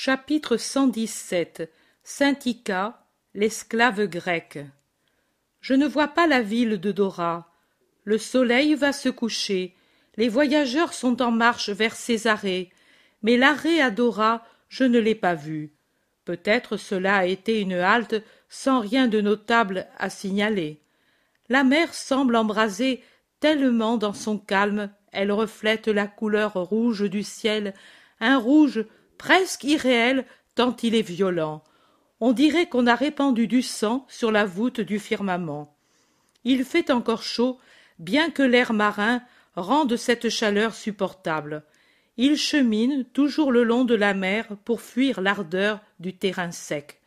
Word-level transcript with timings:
Chapitre 0.00 0.58
cent-dix-sept 0.58 1.68
Syntica, 2.04 3.04
l'esclave 3.34 4.06
grec. 4.06 4.60
Je 5.60 5.74
ne 5.74 5.88
vois 5.88 6.06
pas 6.06 6.28
la 6.28 6.40
ville 6.40 6.78
de 6.78 6.92
Dora. 6.92 7.52
Le 8.04 8.16
soleil 8.16 8.76
va 8.76 8.92
se 8.92 9.08
coucher. 9.08 9.74
Les 10.16 10.28
voyageurs 10.28 10.94
sont 10.94 11.20
en 11.20 11.32
marche 11.32 11.70
vers 11.70 11.96
Césarée. 11.96 12.70
Mais 13.22 13.36
l'arrêt 13.36 13.80
à 13.80 13.90
Dora, 13.90 14.46
je 14.68 14.84
ne 14.84 15.00
l'ai 15.00 15.16
pas 15.16 15.34
vu. 15.34 15.72
Peut-être 16.24 16.76
cela 16.76 17.16
a 17.16 17.24
été 17.24 17.60
une 17.60 17.72
halte 17.72 18.22
sans 18.48 18.78
rien 18.78 19.08
de 19.08 19.20
notable 19.20 19.88
à 19.98 20.10
signaler. 20.10 20.80
La 21.48 21.64
mer 21.64 21.92
semble 21.92 22.36
embraser 22.36 23.02
tellement 23.40 23.96
dans 23.96 24.14
son 24.14 24.38
calme, 24.38 24.92
elle 25.10 25.32
reflète 25.32 25.88
la 25.88 26.06
couleur 26.06 26.52
rouge 26.52 27.02
du 27.10 27.24
ciel, 27.24 27.74
un 28.20 28.38
rouge 28.38 28.84
presque 29.18 29.64
irréel 29.64 30.24
tant 30.54 30.74
il 30.82 30.94
est 30.94 31.02
violent. 31.02 31.62
On 32.20 32.32
dirait 32.32 32.68
qu'on 32.68 32.86
a 32.86 32.94
répandu 32.94 33.46
du 33.46 33.62
sang 33.62 34.06
sur 34.08 34.32
la 34.32 34.44
voûte 34.44 34.80
du 34.80 34.98
firmament. 34.98 35.76
Il 36.44 36.64
fait 36.64 36.90
encore 36.90 37.22
chaud, 37.22 37.58
bien 37.98 38.30
que 38.30 38.42
l'air 38.42 38.72
marin 38.72 39.22
rende 39.54 39.96
cette 39.96 40.28
chaleur 40.28 40.74
supportable. 40.74 41.64
Il 42.16 42.36
chemine 42.36 43.04
toujours 43.04 43.52
le 43.52 43.62
long 43.62 43.84
de 43.84 43.94
la 43.94 44.14
mer 44.14 44.46
pour 44.64 44.80
fuir 44.80 45.20
l'ardeur 45.20 45.80
du 46.00 46.16
terrain 46.16 46.50
sec. 46.50 47.00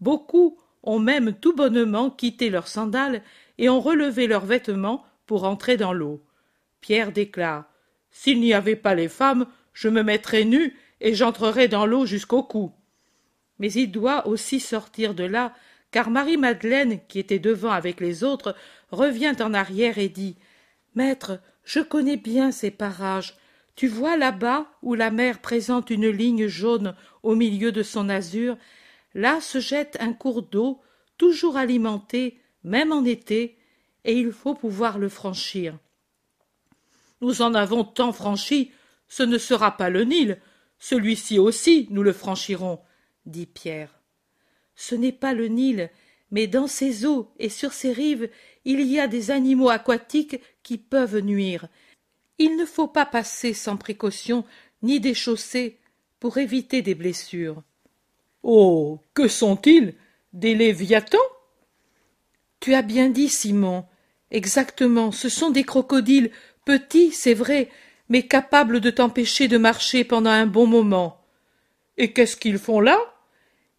Beaucoup 0.00 0.58
ont 0.82 0.98
même 0.98 1.32
tout 1.34 1.54
bonnement 1.54 2.10
quitté 2.10 2.50
leurs 2.50 2.68
sandales 2.68 3.22
et 3.58 3.68
ont 3.68 3.80
relevé 3.80 4.26
leurs 4.26 4.46
vêtements 4.46 5.04
pour 5.26 5.44
entrer 5.44 5.76
dans 5.76 5.92
l'eau. 5.92 6.22
Pierre 6.80 7.12
déclare 7.12 7.64
S'il 8.10 8.40
n'y 8.40 8.54
avait 8.54 8.76
pas 8.76 8.94
les 8.94 9.08
femmes, 9.08 9.46
je 9.72 9.88
me 9.88 10.02
mettrais 10.02 10.44
nu 10.44 10.76
et 11.00 11.14
j'entrerai 11.14 11.68
dans 11.68 11.86
l'eau 11.86 12.06
jusqu'au 12.06 12.42
cou. 12.42 12.72
Mais 13.58 13.72
il 13.72 13.90
doit 13.90 14.26
aussi 14.26 14.60
sortir 14.60 15.14
de 15.14 15.24
là, 15.24 15.54
car 15.90 16.10
Marie-Madeleine, 16.10 17.00
qui 17.08 17.18
était 17.18 17.38
devant 17.38 17.70
avec 17.70 18.00
les 18.00 18.24
autres, 18.24 18.54
revient 18.90 19.34
en 19.40 19.54
arrière 19.54 19.98
et 19.98 20.08
dit 20.08 20.36
Maître, 20.94 21.40
je 21.64 21.80
connais 21.80 22.16
bien 22.16 22.50
ces 22.50 22.70
parages. 22.70 23.36
Tu 23.76 23.88
vois 23.88 24.16
là-bas 24.16 24.66
où 24.82 24.94
la 24.94 25.10
mer 25.10 25.40
présente 25.40 25.90
une 25.90 26.08
ligne 26.08 26.46
jaune 26.46 26.94
au 27.22 27.34
milieu 27.34 27.72
de 27.72 27.82
son 27.82 28.08
azur, 28.08 28.56
là 29.14 29.40
se 29.40 29.60
jette 29.60 29.96
un 30.00 30.12
cours 30.12 30.42
d'eau, 30.42 30.80
toujours 31.16 31.56
alimenté, 31.56 32.40
même 32.64 32.92
en 32.92 33.04
été, 33.04 33.56
et 34.04 34.14
il 34.14 34.32
faut 34.32 34.54
pouvoir 34.54 34.98
le 34.98 35.08
franchir. 35.08 35.78
Nous 37.20 37.42
en 37.42 37.54
avons 37.54 37.84
tant 37.84 38.12
franchi, 38.12 38.72
ce 39.08 39.22
ne 39.22 39.38
sera 39.38 39.76
pas 39.76 39.90
le 39.90 40.04
Nil, 40.04 40.38
celui-ci 40.78 41.38
aussi 41.38 41.86
nous 41.90 42.02
le 42.02 42.12
franchirons, 42.12 42.80
dit 43.26 43.46
Pierre. 43.46 44.00
Ce 44.74 44.94
n'est 44.94 45.12
pas 45.12 45.34
le 45.34 45.48
Nil, 45.48 45.90
mais 46.30 46.46
dans 46.46 46.66
ses 46.66 47.04
eaux 47.06 47.32
et 47.38 47.48
sur 47.48 47.72
ses 47.72 47.92
rives, 47.92 48.28
il 48.64 48.80
y 48.82 49.00
a 49.00 49.08
des 49.08 49.30
animaux 49.30 49.70
aquatiques 49.70 50.40
qui 50.62 50.78
peuvent 50.78 51.18
nuire. 51.20 51.68
Il 52.38 52.56
ne 52.56 52.64
faut 52.64 52.88
pas 52.88 53.06
passer 53.06 53.54
sans 53.54 53.76
précaution 53.76 54.44
ni 54.82 55.00
déchausser 55.00 55.78
pour 56.20 56.38
éviter 56.38 56.82
des 56.82 56.94
blessures. 56.94 57.62
Oh. 58.42 59.00
Que 59.14 59.26
sont-ils? 59.26 59.94
Des 60.32 60.54
léviathans? 60.54 61.18
Tu 62.60 62.74
as 62.74 62.82
bien 62.82 63.08
dit, 63.08 63.28
Simon. 63.28 63.84
Exactement, 64.30 65.10
ce 65.10 65.28
sont 65.28 65.50
des 65.50 65.64
crocodiles, 65.64 66.30
petits, 66.64 67.12
c'est 67.12 67.34
vrai, 67.34 67.70
mais 68.08 68.22
capables 68.22 68.80
de 68.80 68.90
t'empêcher 68.90 69.48
de 69.48 69.58
marcher 69.58 70.04
pendant 70.04 70.30
un 70.30 70.46
bon 70.46 70.66
moment. 70.66 71.20
Et 71.96 72.12
qu'est-ce 72.12 72.36
qu'ils 72.36 72.58
font 72.58 72.80
là? 72.80 72.98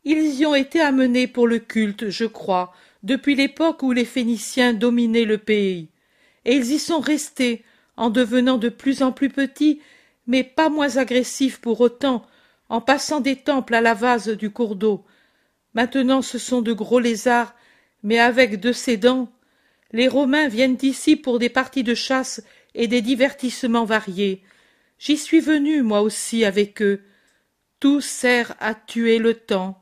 Ils 0.03 0.39
y 0.39 0.45
ont 0.45 0.55
été 0.55 0.81
amenés 0.81 1.27
pour 1.27 1.47
le 1.47 1.59
culte, 1.59 2.09
je 2.09 2.25
crois, 2.25 2.73
depuis 3.03 3.35
l'époque 3.35 3.83
où 3.83 3.91
les 3.91 4.05
Phéniciens 4.05 4.73
dominaient 4.73 5.25
le 5.25 5.37
pays. 5.37 5.89
Et 6.45 6.55
ils 6.55 6.71
y 6.71 6.79
sont 6.79 6.99
restés, 6.99 7.63
en 7.97 8.09
devenant 8.09 8.57
de 8.57 8.69
plus 8.69 9.03
en 9.03 9.11
plus 9.11 9.29
petits, 9.29 9.81
mais 10.25 10.43
pas 10.43 10.69
moins 10.69 10.97
agressifs 10.97 11.59
pour 11.59 11.81
autant, 11.81 12.25
en 12.69 12.81
passant 12.81 13.19
des 13.19 13.35
temples 13.35 13.75
à 13.75 13.81
la 13.81 13.93
vase 13.93 14.29
du 14.29 14.49
cours 14.51 14.75
d'eau. 14.75 15.03
Maintenant 15.73 16.21
ce 16.21 16.37
sont 16.37 16.61
de 16.61 16.71
gros 16.71 16.99
lézards, 16.99 17.53
mais 18.03 18.19
avec 18.19 18.59
de 18.59 18.71
ces 18.71 18.97
dents. 18.97 19.29
Les 19.91 20.07
Romains 20.07 20.47
viennent 20.47 20.77
ici 20.81 21.15
pour 21.15 21.39
des 21.39 21.49
parties 21.49 21.83
de 21.83 21.95
chasse 21.95 22.41
et 22.75 22.87
des 22.87 23.01
divertissements 23.01 23.85
variés. 23.85 24.43
J'y 24.97 25.17
suis 25.17 25.39
venu, 25.39 25.81
moi 25.81 26.01
aussi, 26.01 26.43
avec 26.45 26.81
eux. 26.81 27.01
Tout 27.79 28.01
sert 28.01 28.55
à 28.59 28.75
tuer 28.75 29.17
le 29.17 29.33
temps. 29.33 29.81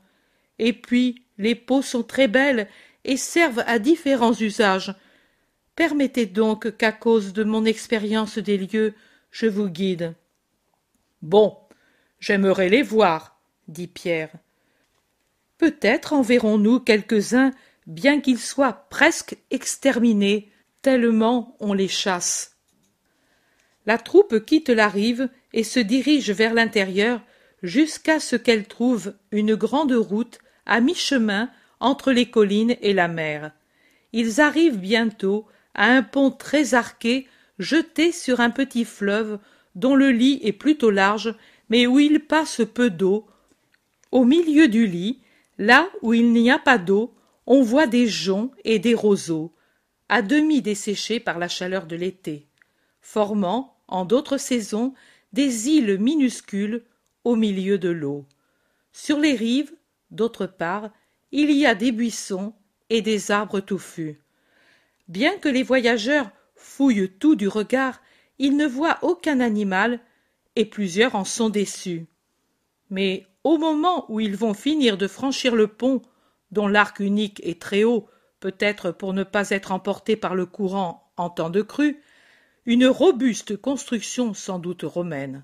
Et 0.58 0.72
puis, 0.72 1.24
les 1.38 1.54
peaux 1.54 1.82
sont 1.82 2.02
très 2.02 2.28
belles 2.28 2.68
et 3.04 3.16
servent 3.16 3.64
à 3.66 3.78
différents 3.78 4.34
usages. 4.34 4.94
Permettez 5.76 6.26
donc 6.26 6.76
qu'à 6.76 6.92
cause 6.92 7.32
de 7.32 7.44
mon 7.44 7.64
expérience 7.64 8.38
des 8.38 8.58
lieux, 8.58 8.94
je 9.30 9.46
vous 9.46 9.68
guide. 9.68 10.14
Bon, 11.22 11.56
j'aimerais 12.20 12.68
les 12.68 12.82
voir, 12.82 13.40
dit 13.68 13.86
Pierre. 13.86 14.30
Peut-être 15.56 16.12
en 16.12 16.22
verrons-nous 16.22 16.80
quelques-uns, 16.80 17.52
bien 17.86 18.20
qu'ils 18.20 18.38
soient 18.38 18.86
presque 18.90 19.36
exterminés, 19.50 20.52
tellement 20.82 21.56
on 21.60 21.72
les 21.72 21.88
chasse. 21.88 22.57
La 23.88 23.96
troupe 23.96 24.44
quitte 24.44 24.68
la 24.68 24.86
rive 24.86 25.30
et 25.54 25.64
se 25.64 25.80
dirige 25.80 26.30
vers 26.30 26.52
l'intérieur 26.52 27.22
jusqu'à 27.62 28.20
ce 28.20 28.36
qu'elle 28.36 28.66
trouve 28.66 29.14
une 29.32 29.54
grande 29.54 29.92
route 29.92 30.40
à 30.66 30.82
mi-chemin 30.82 31.48
entre 31.80 32.12
les 32.12 32.28
collines 32.28 32.76
et 32.82 32.92
la 32.92 33.08
mer. 33.08 33.50
Ils 34.12 34.42
arrivent 34.42 34.76
bientôt 34.76 35.46
à 35.74 35.86
un 35.86 36.02
pont 36.02 36.30
très 36.30 36.74
arqué 36.74 37.26
jeté 37.58 38.12
sur 38.12 38.40
un 38.40 38.50
petit 38.50 38.84
fleuve 38.84 39.38
dont 39.74 39.94
le 39.94 40.10
lit 40.10 40.38
est 40.42 40.52
plutôt 40.52 40.90
large 40.90 41.34
mais 41.70 41.86
où 41.86 41.98
il 41.98 42.20
passe 42.20 42.60
peu 42.74 42.90
d'eau. 42.90 43.26
Au 44.12 44.26
milieu 44.26 44.68
du 44.68 44.86
lit, 44.86 45.22
là 45.56 45.88
où 46.02 46.12
il 46.12 46.34
n'y 46.34 46.50
a 46.50 46.58
pas 46.58 46.76
d'eau, 46.76 47.14
on 47.46 47.62
voit 47.62 47.86
des 47.86 48.06
joncs 48.06 48.52
et 48.66 48.80
des 48.80 48.94
roseaux, 48.94 49.54
à 50.10 50.20
demi 50.20 50.60
desséchés 50.60 51.20
par 51.20 51.38
la 51.38 51.48
chaleur 51.48 51.86
de 51.86 51.96
l'été, 51.96 52.48
formant 53.00 53.77
en 53.88 54.04
d'autres 54.04 54.38
saisons, 54.38 54.94
des 55.32 55.68
îles 55.68 55.98
minuscules 55.98 56.84
au 57.24 57.36
milieu 57.36 57.78
de 57.78 57.88
l'eau. 57.88 58.24
Sur 58.92 59.18
les 59.18 59.34
rives, 59.34 59.72
d'autre 60.10 60.46
part, 60.46 60.90
il 61.32 61.50
y 61.50 61.66
a 61.66 61.74
des 61.74 61.92
buissons 61.92 62.54
et 62.90 63.02
des 63.02 63.30
arbres 63.30 63.60
touffus. 63.60 64.20
Bien 65.08 65.36
que 65.38 65.48
les 65.48 65.62
voyageurs 65.62 66.30
fouillent 66.54 67.10
tout 67.18 67.34
du 67.34 67.48
regard, 67.48 68.00
ils 68.38 68.56
ne 68.56 68.66
voient 68.66 68.98
aucun 69.02 69.40
animal, 69.40 70.00
et 70.56 70.64
plusieurs 70.64 71.14
en 71.14 71.24
sont 71.24 71.50
déçus. 71.50 72.06
Mais 72.90 73.26
au 73.44 73.58
moment 73.58 74.10
où 74.10 74.20
ils 74.20 74.36
vont 74.36 74.54
finir 74.54 74.96
de 74.96 75.06
franchir 75.06 75.54
le 75.54 75.68
pont, 75.68 76.02
dont 76.50 76.66
l'arc 76.66 77.00
unique 77.00 77.40
est 77.44 77.60
très 77.60 77.84
haut, 77.84 78.08
peut-être 78.40 78.90
pour 78.90 79.12
ne 79.12 79.22
pas 79.22 79.50
être 79.50 79.72
emporté 79.72 80.16
par 80.16 80.34
le 80.34 80.46
courant 80.46 81.12
en 81.16 81.30
temps 81.30 81.50
de 81.50 81.62
crue, 81.62 82.02
une 82.68 82.86
robuste 82.86 83.56
construction 83.56 84.34
sans 84.34 84.58
doute 84.58 84.82
romaine. 84.82 85.42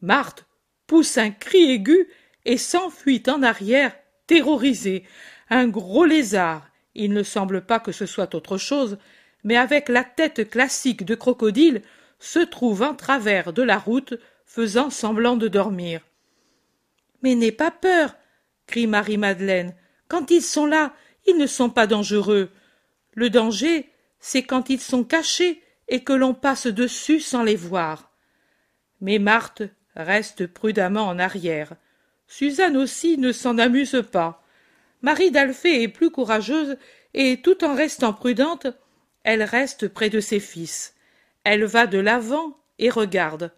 Marthe 0.00 0.46
pousse 0.86 1.18
un 1.18 1.32
cri 1.32 1.72
aigu 1.72 2.06
et 2.44 2.56
s'enfuit 2.56 3.24
en 3.26 3.42
arrière, 3.42 3.92
terrorisée. 4.28 5.02
Un 5.50 5.66
gros 5.66 6.04
lézard, 6.04 6.70
il 6.94 7.12
ne 7.12 7.24
semble 7.24 7.62
pas 7.62 7.80
que 7.80 7.90
ce 7.90 8.06
soit 8.06 8.32
autre 8.36 8.58
chose, 8.58 8.96
mais 9.42 9.56
avec 9.56 9.88
la 9.88 10.04
tête 10.04 10.48
classique 10.48 11.04
de 11.04 11.16
crocodile, 11.16 11.82
se 12.20 12.38
trouve 12.38 12.82
en 12.82 12.94
travers 12.94 13.52
de 13.52 13.62
la 13.62 13.76
route, 13.76 14.14
faisant 14.44 14.88
semblant 14.88 15.36
de 15.36 15.48
dormir. 15.48 16.00
Mais 17.22 17.34
n'aie 17.34 17.50
pas 17.50 17.72
peur, 17.72 18.14
crie 18.68 18.86
Marie-Madeleine. 18.86 19.74
Quand 20.06 20.30
ils 20.30 20.42
sont 20.42 20.66
là, 20.66 20.94
ils 21.26 21.38
ne 21.38 21.48
sont 21.48 21.70
pas 21.70 21.88
dangereux. 21.88 22.50
Le 23.14 23.30
danger, 23.30 23.90
c'est 24.20 24.44
quand 24.44 24.70
ils 24.70 24.80
sont 24.80 25.02
cachés 25.02 25.60
et 25.88 26.02
que 26.02 26.12
l'on 26.12 26.34
passe 26.34 26.66
dessus 26.66 27.20
sans 27.20 27.42
les 27.42 27.56
voir. 27.56 28.12
Mais 29.00 29.18
Marthe 29.18 29.62
reste 29.94 30.46
prudemment 30.46 31.06
en 31.06 31.18
arrière. 31.18 31.74
Suzanne 32.26 32.76
aussi 32.76 33.18
ne 33.18 33.32
s'en 33.32 33.58
amuse 33.58 34.02
pas. 34.10 34.42
Marie 35.02 35.30
d'Alphée 35.30 35.82
est 35.82 35.88
plus 35.88 36.10
courageuse 36.10 36.76
et, 37.14 37.40
tout 37.42 37.64
en 37.64 37.74
restant 37.74 38.12
prudente, 38.12 38.66
elle 39.22 39.42
reste 39.42 39.88
près 39.88 40.10
de 40.10 40.20
ses 40.20 40.40
fils. 40.40 40.94
Elle 41.44 41.64
va 41.64 41.86
de 41.86 41.98
l'avant 41.98 42.58
et 42.78 42.90
regarde. 42.90 43.52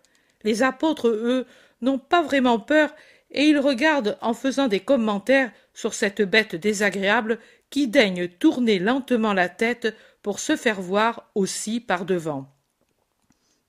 Les 0.45 0.63
apôtres, 0.63 1.09
eux, 1.09 1.47
n'ont 1.81 1.99
pas 1.99 2.23
vraiment 2.23 2.59
peur 2.59 2.95
et 3.31 3.49
ils 3.49 3.59
regardent 3.59 4.19
en 4.21 4.35
faisant 4.35 4.69
des 4.69 4.81
commentaires 4.81 5.53
sur 5.75 5.95
cette 5.95 6.23
bête 6.23 6.57
désagréable 6.57 7.39
qui 7.71 7.89
daigne 7.89 8.29
tourner 8.29 8.79
lentement 8.79 9.33
la 9.33 9.49
tête 9.49 9.95
pour 10.23 10.41
se 10.41 10.56
faire 10.56 10.81
voir 10.81 11.31
aussi 11.35 11.81
par 11.81 12.05
devant. 12.05 12.55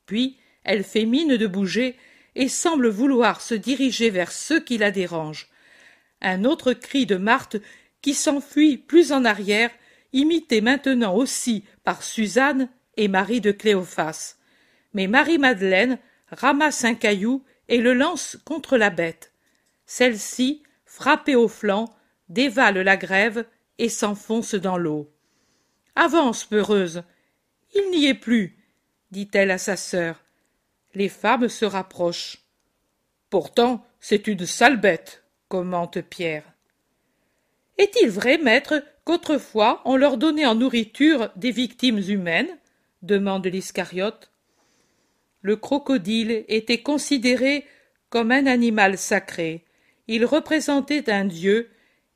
Puis 0.05 0.37
elle 0.63 0.83
fait 0.83 1.05
mine 1.05 1.37
de 1.37 1.47
bouger, 1.47 1.95
et 2.35 2.47
semble 2.47 2.87
vouloir 2.89 3.41
se 3.41 3.55
diriger 3.55 4.09
vers 4.09 4.31
ceux 4.31 4.59
qui 4.59 4.77
la 4.77 4.91
dérangent. 4.91 5.49
Un 6.21 6.45
autre 6.45 6.73
cri 6.73 7.05
de 7.05 7.15
Marthe 7.15 7.57
qui 8.01 8.13
s'enfuit 8.13 8.77
plus 8.77 9.11
en 9.11 9.25
arrière, 9.25 9.71
imité 10.13 10.61
maintenant 10.61 11.15
aussi 11.15 11.65
par 11.83 12.01
Suzanne 12.01 12.69
et 12.97 13.07
Marie 13.07 13.41
de 13.41 13.51
Cléophas. 13.51 14.35
Mais 14.93 15.07
Marie-Madeleine 15.07 15.99
ramasse 16.31 16.85
un 16.85 16.95
caillou 16.95 17.43
et 17.67 17.79
le 17.79 17.93
lance 17.93 18.37
contre 18.45 18.77
la 18.77 18.89
bête. 18.89 19.33
Celle-ci, 19.85 20.63
frappée 20.85 21.35
au 21.35 21.47
flanc, 21.47 21.93
dévale 22.29 22.79
la 22.79 22.95
grève 22.97 23.45
et 23.77 23.89
s'enfonce 23.89 24.55
dans 24.55 24.77
l'eau. 24.77 25.11
Avance, 26.01 26.45
peureuse. 26.45 27.03
Il 27.75 27.91
n'y 27.91 28.05
est 28.07 28.13
plus, 28.13 28.55
dit-elle 29.11 29.51
à 29.51 29.57
sa 29.57 29.75
sœur. 29.75 30.23
Les 30.93 31.09
femmes 31.09 31.49
se 31.49 31.65
rapprochent. 31.65 32.37
Pourtant, 33.29 33.85
c'est 33.99 34.27
une 34.27 34.45
sale 34.45 34.79
bête, 34.79 35.25
commente 35.49 35.99
Pierre. 35.99 36.45
Est-il 37.77 38.09
vrai, 38.09 38.37
maître, 38.37 38.81
qu'autrefois 39.03 39.81
on 39.83 39.97
leur 39.97 40.15
donnait 40.15 40.45
en 40.45 40.55
nourriture 40.55 41.31
des 41.35 41.51
victimes 41.51 41.99
humaines? 41.99 42.57
demande 43.01 43.47
l'Iscariote. 43.47 44.31
Le 45.41 45.57
crocodile 45.57 46.45
était 46.47 46.81
considéré 46.81 47.65
comme 48.09 48.31
un 48.31 48.45
animal 48.45 48.97
sacré. 48.97 49.65
Il 50.07 50.23
représentait 50.23 51.09
un 51.09 51.25
dieu, 51.25 51.69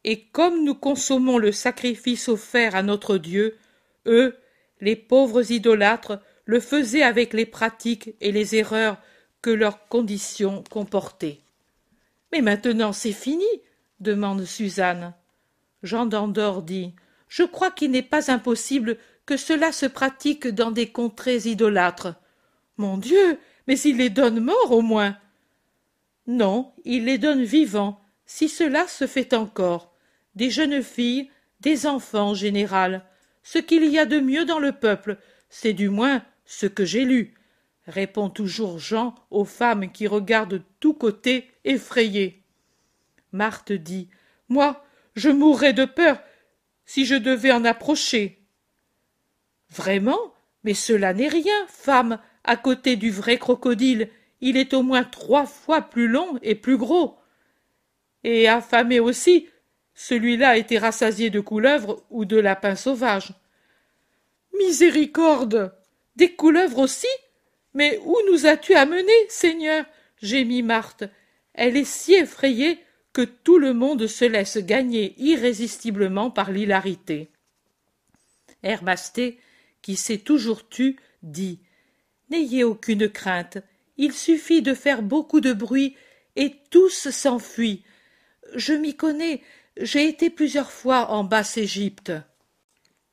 et 0.05 0.21
comme 0.27 0.63
nous 0.63 0.75
consommons 0.75 1.37
le 1.37 1.51
sacrifice 1.51 2.29
offert 2.29 2.75
à 2.75 2.81
notre 2.81 3.17
Dieu, 3.17 3.57
eux, 4.05 4.37
les 4.81 4.95
pauvres 4.95 5.51
idolâtres, 5.51 6.19
le 6.45 6.59
faisaient 6.59 7.03
avec 7.03 7.33
les 7.33 7.45
pratiques 7.45 8.15
et 8.19 8.31
les 8.31 8.55
erreurs 8.55 8.97
que 9.41 9.49
leurs 9.49 9.87
conditions 9.87 10.63
comportaient. 10.69 11.39
Mais 12.31 12.41
maintenant 12.41 12.93
c'est 12.93 13.13
fini 13.13 13.45
demande 13.99 14.43
Suzanne. 14.43 15.13
Jean 15.81 16.05
d'Andorre 16.05 16.61
dit 16.61 16.93
Je 17.27 17.43
crois 17.43 17.71
qu'il 17.71 17.91
n'est 17.91 18.01
pas 18.01 18.31
impossible 18.31 18.97
que 19.25 19.37
cela 19.37 19.71
se 19.71 19.85
pratique 19.85 20.47
dans 20.47 20.71
des 20.71 20.91
contrées 20.91 21.47
idolâtres. 21.47 22.15
Mon 22.77 22.97
Dieu, 22.97 23.39
mais 23.67 23.79
il 23.79 23.97
les 23.97 24.09
donne 24.09 24.39
morts 24.39 24.71
au 24.71 24.81
moins. 24.81 25.17
Non, 26.27 26.73
il 26.85 27.05
les 27.05 27.17
donne 27.17 27.43
vivants, 27.43 28.01
si 28.25 28.49
cela 28.49 28.87
se 28.87 29.07
fait 29.07 29.33
encore. 29.33 29.93
Des 30.35 30.49
jeunes 30.49 30.81
filles, 30.81 31.29
des 31.59 31.85
enfants 31.85 32.29
en 32.29 32.33
général. 32.33 33.05
Ce 33.43 33.59
qu'il 33.59 33.85
y 33.85 33.99
a 33.99 34.05
de 34.05 34.19
mieux 34.19 34.45
dans 34.45 34.59
le 34.59 34.71
peuple, 34.71 35.17
c'est 35.49 35.73
du 35.73 35.89
moins 35.89 36.23
ce 36.45 36.65
que 36.65 36.85
j'ai 36.85 37.05
lu, 37.05 37.33
répond 37.87 38.29
toujours 38.29 38.79
Jean 38.79 39.15
aux 39.29 39.45
femmes 39.45 39.91
qui 39.91 40.07
regardent 40.07 40.53
de 40.53 40.61
tous 40.79 40.93
côtés 40.93 41.49
effrayées. 41.65 42.41
Marthe 43.31 43.71
dit 43.71 44.09
Moi, 44.49 44.83
je 45.15 45.29
mourrais 45.29 45.73
de 45.73 45.85
peur 45.85 46.21
si 46.85 47.05
je 47.05 47.15
devais 47.15 47.51
en 47.51 47.65
approcher. 47.65 48.39
Vraiment? 49.69 50.33
Mais 50.63 50.73
cela 50.73 51.13
n'est 51.13 51.27
rien, 51.27 51.67
femme, 51.67 52.19
à 52.43 52.55
côté 52.55 52.95
du 52.95 53.11
vrai 53.11 53.37
crocodile. 53.37 54.09
Il 54.41 54.57
est 54.57 54.73
au 54.73 54.81
moins 54.81 55.03
trois 55.03 55.45
fois 55.45 55.81
plus 55.81 56.07
long 56.07 56.37
et 56.41 56.55
plus 56.55 56.77
gros. 56.77 57.17
Et 58.23 58.47
affamé 58.47 58.99
aussi. 58.99 59.49
Celui-là 59.95 60.57
était 60.57 60.77
rassasié 60.77 61.29
de 61.29 61.39
couleuvres 61.39 62.03
ou 62.09 62.25
de 62.25 62.37
lapins 62.37 62.75
sauvages. 62.75 63.33
Miséricorde. 64.57 65.75
Des 66.15 66.33
couleuvres 66.33 66.79
aussi? 66.79 67.07
Mais 67.73 67.99
où 68.05 68.15
nous 68.29 68.45
as-tu 68.45 68.75
amenés, 68.75 69.11
Seigneur? 69.29 69.85
Gémit 70.21 70.63
Marthe. 70.63 71.05
Elle 71.53 71.77
est 71.77 71.87
si 71.87 72.13
effrayée 72.13 72.79
que 73.13 73.21
tout 73.21 73.59
le 73.59 73.73
monde 73.73 74.07
se 74.07 74.25
laisse 74.25 74.57
gagner 74.57 75.13
irrésistiblement 75.17 76.31
par 76.31 76.51
l'hilarité. 76.51 77.29
Herbasté, 78.63 79.39
qui 79.81 79.95
s'est 79.95 80.17
toujours 80.17 80.67
tu, 80.69 80.97
dit 81.21 81.59
N'ayez 82.29 82.63
aucune 82.63 83.09
crainte, 83.09 83.59
il 83.97 84.13
suffit 84.13 84.63
de 84.63 84.73
faire 84.73 85.03
beaucoup 85.03 85.41
de 85.41 85.53
bruit 85.53 85.95
et 86.35 86.55
tous 86.71 87.09
s'enfuient. 87.09 87.83
Je 88.55 88.73
m'y 88.73 88.95
connais, 88.95 89.41
j'ai 89.77 90.07
été 90.07 90.29
plusieurs 90.29 90.71
fois 90.71 91.09
en 91.11 91.23
basse 91.23 91.57
Égypte. 91.57 92.11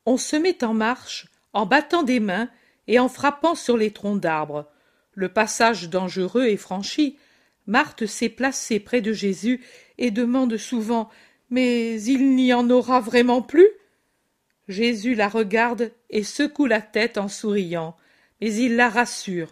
On 0.05 0.17
se 0.17 0.35
met 0.35 0.63
en 0.63 0.73
marche, 0.73 1.27
en 1.53 1.65
battant 1.65 2.03
des 2.03 2.19
mains 2.19 2.49
et 2.87 2.99
en 2.99 3.09
frappant 3.09 3.55
sur 3.55 3.77
les 3.77 3.91
troncs 3.91 4.19
d'arbres. 4.19 4.69
Le 5.13 5.29
passage 5.29 5.89
dangereux 5.89 6.45
est 6.45 6.57
franchi. 6.57 7.17
Marthe 7.67 8.05
s'est 8.05 8.29
placée 8.29 8.79
près 8.79 9.01
de 9.01 9.13
Jésus 9.13 9.63
et 9.97 10.11
demande 10.11 10.57
souvent 10.57 11.09
Mais 11.49 12.01
il 12.03 12.35
n'y 12.35 12.53
en 12.53 12.69
aura 12.69 12.99
vraiment 12.99 13.41
plus? 13.41 13.67
Jésus 14.67 15.15
la 15.15 15.27
regarde 15.27 15.91
et 16.09 16.23
secoue 16.23 16.65
la 16.65 16.81
tête 16.81 17.17
en 17.17 17.27
souriant, 17.27 17.97
mais 18.39 18.53
il 18.53 18.75
la 18.75 18.89
rassure. 18.89 19.51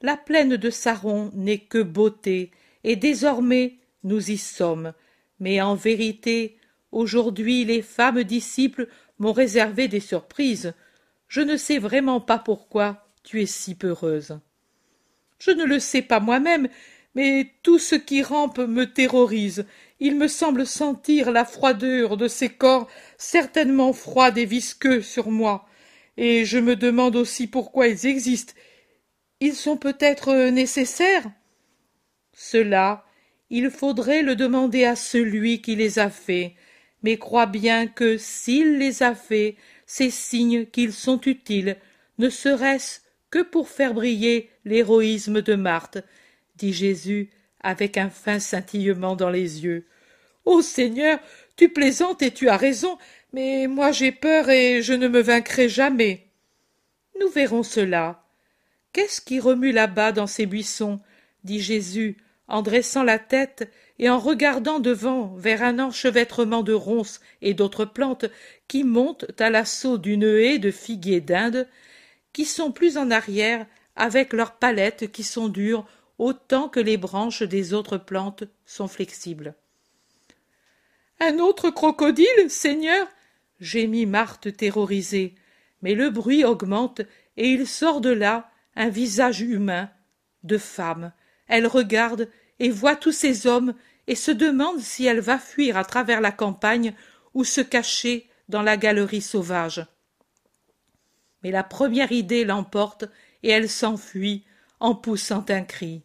La 0.00 0.16
plaine 0.16 0.56
de 0.56 0.70
Saron 0.70 1.30
n'est 1.34 1.58
que 1.58 1.82
beauté, 1.82 2.50
et 2.84 2.94
désormais 2.94 3.78
nous 4.04 4.30
y 4.30 4.36
sommes. 4.36 4.92
Mais 5.44 5.60
en 5.60 5.74
vérité, 5.74 6.56
aujourd'hui 6.90 7.66
les 7.66 7.82
femmes 7.82 8.24
disciples 8.24 8.88
m'ont 9.18 9.34
réservé 9.34 9.88
des 9.88 10.00
surprises. 10.00 10.72
Je 11.28 11.42
ne 11.42 11.58
sais 11.58 11.76
vraiment 11.76 12.18
pas 12.18 12.38
pourquoi 12.38 13.06
tu 13.24 13.42
es 13.42 13.46
si 13.46 13.74
peureuse. 13.74 14.40
Je 15.38 15.50
ne 15.50 15.64
le 15.64 15.80
sais 15.80 16.00
pas 16.00 16.18
moi-même, 16.18 16.70
mais 17.14 17.52
tout 17.62 17.78
ce 17.78 17.94
qui 17.94 18.22
rampe 18.22 18.56
me 18.56 18.90
terrorise. 18.90 19.66
Il 20.00 20.16
me 20.16 20.28
semble 20.28 20.66
sentir 20.66 21.30
la 21.30 21.44
froideur 21.44 22.16
de 22.16 22.26
ces 22.26 22.48
corps 22.48 22.88
certainement 23.18 23.92
froids 23.92 24.34
et 24.34 24.46
visqueux 24.46 25.02
sur 25.02 25.30
moi. 25.30 25.68
Et 26.16 26.46
je 26.46 26.58
me 26.58 26.74
demande 26.74 27.16
aussi 27.16 27.48
pourquoi 27.48 27.88
ils 27.88 28.06
existent. 28.06 28.54
Ils 29.40 29.54
sont 29.54 29.76
peut-être 29.76 30.48
nécessaires? 30.48 31.26
Cela, 32.32 33.04
il 33.50 33.70
faudrait 33.70 34.22
le 34.22 34.36
demander 34.36 34.84
à 34.84 34.96
celui 34.96 35.60
qui 35.60 35.76
les 35.76 35.98
a 35.98 36.10
faits, 36.10 36.52
mais 37.02 37.18
crois 37.18 37.46
bien 37.46 37.86
que 37.86 38.16
s'il 38.16 38.78
les 38.78 39.02
a 39.02 39.14
faits, 39.14 39.56
c'est 39.86 40.10
signe 40.10 40.66
qu'ils 40.66 40.92
sont 40.92 41.20
utiles, 41.22 41.76
ne 42.18 42.28
serait-ce 42.28 43.00
que 43.30 43.42
pour 43.42 43.68
faire 43.68 43.94
briller 43.94 44.50
l'héroïsme 44.64 45.42
de 45.42 45.54
Marthe, 45.54 45.98
dit 46.56 46.72
Jésus 46.72 47.30
avec 47.60 47.96
un 47.96 48.10
fin 48.10 48.38
scintillement 48.38 49.16
dans 49.16 49.30
les 49.30 49.64
yeux. 49.64 49.86
Ô 50.44 50.62
Seigneur, 50.62 51.18
tu 51.56 51.68
plaisantes 51.68 52.22
et 52.22 52.30
tu 52.30 52.48
as 52.48 52.56
raison, 52.56 52.98
mais 53.32 53.66
moi 53.66 53.92
j'ai 53.92 54.12
peur 54.12 54.50
et 54.50 54.82
je 54.82 54.92
ne 54.92 55.08
me 55.08 55.20
vaincrai 55.20 55.68
jamais. 55.68 56.26
Nous 57.20 57.28
verrons 57.28 57.62
cela. 57.62 58.24
Qu'est-ce 58.92 59.20
qui 59.20 59.40
remue 59.40 59.72
là-bas 59.72 60.12
dans 60.12 60.26
ces 60.26 60.46
buissons? 60.46 61.00
dit 61.42 61.60
Jésus, 61.60 62.16
en 62.48 62.62
dressant 62.62 63.02
la 63.02 63.18
tête 63.18 63.70
et 63.98 64.08
en 64.08 64.18
regardant 64.18 64.80
devant 64.80 65.34
vers 65.36 65.62
un 65.62 65.78
enchevêtrement 65.78 66.62
de 66.62 66.72
ronces 66.72 67.20
et 67.42 67.54
d'autres 67.54 67.84
plantes 67.84 68.26
qui 68.68 68.84
montent 68.84 69.26
à 69.40 69.50
l'assaut 69.50 69.98
d'une 69.98 70.24
haie 70.24 70.58
de 70.58 70.70
figuiers 70.70 71.20
d'Inde, 71.20 71.68
qui 72.32 72.44
sont 72.44 72.72
plus 72.72 72.98
en 72.98 73.10
arrière 73.10 73.66
avec 73.96 74.32
leurs 74.32 74.56
palettes 74.56 75.10
qui 75.12 75.22
sont 75.22 75.48
dures 75.48 75.86
autant 76.18 76.68
que 76.68 76.80
les 76.80 76.96
branches 76.96 77.42
des 77.42 77.74
autres 77.74 77.98
plantes 77.98 78.44
sont 78.66 78.88
flexibles. 78.88 79.54
Un 81.20 81.38
autre 81.38 81.70
crocodile, 81.70 82.48
Seigneur? 82.48 83.06
Gémit 83.60 84.06
Marthe 84.06 84.56
terrorisée. 84.56 85.34
Mais 85.82 85.94
le 85.94 86.10
bruit 86.10 86.44
augmente, 86.44 87.02
et 87.36 87.50
il 87.50 87.66
sort 87.66 88.00
de 88.00 88.10
là 88.10 88.50
un 88.74 88.88
visage 88.88 89.40
humain, 89.40 89.90
de 90.42 90.58
femme. 90.58 91.12
Elle 91.46 91.66
regarde 91.66 92.28
et 92.58 92.70
voit 92.70 92.96
tous 92.96 93.12
ces 93.12 93.46
hommes 93.46 93.74
et 94.06 94.14
se 94.14 94.30
demande 94.30 94.80
si 94.80 95.06
elle 95.06 95.20
va 95.20 95.38
fuir 95.38 95.76
à 95.76 95.84
travers 95.84 96.20
la 96.20 96.32
campagne 96.32 96.94
ou 97.32 97.44
se 97.44 97.60
cacher 97.60 98.28
dans 98.48 98.62
la 98.62 98.76
galerie 98.76 99.22
sauvage. 99.22 99.86
Mais 101.42 101.50
la 101.50 101.64
première 101.64 102.12
idée 102.12 102.44
l'emporte 102.44 103.04
et 103.42 103.50
elle 103.50 103.68
s'enfuit 103.68 104.44
en 104.80 104.94
poussant 104.94 105.44
un 105.48 105.62
cri. 105.62 106.02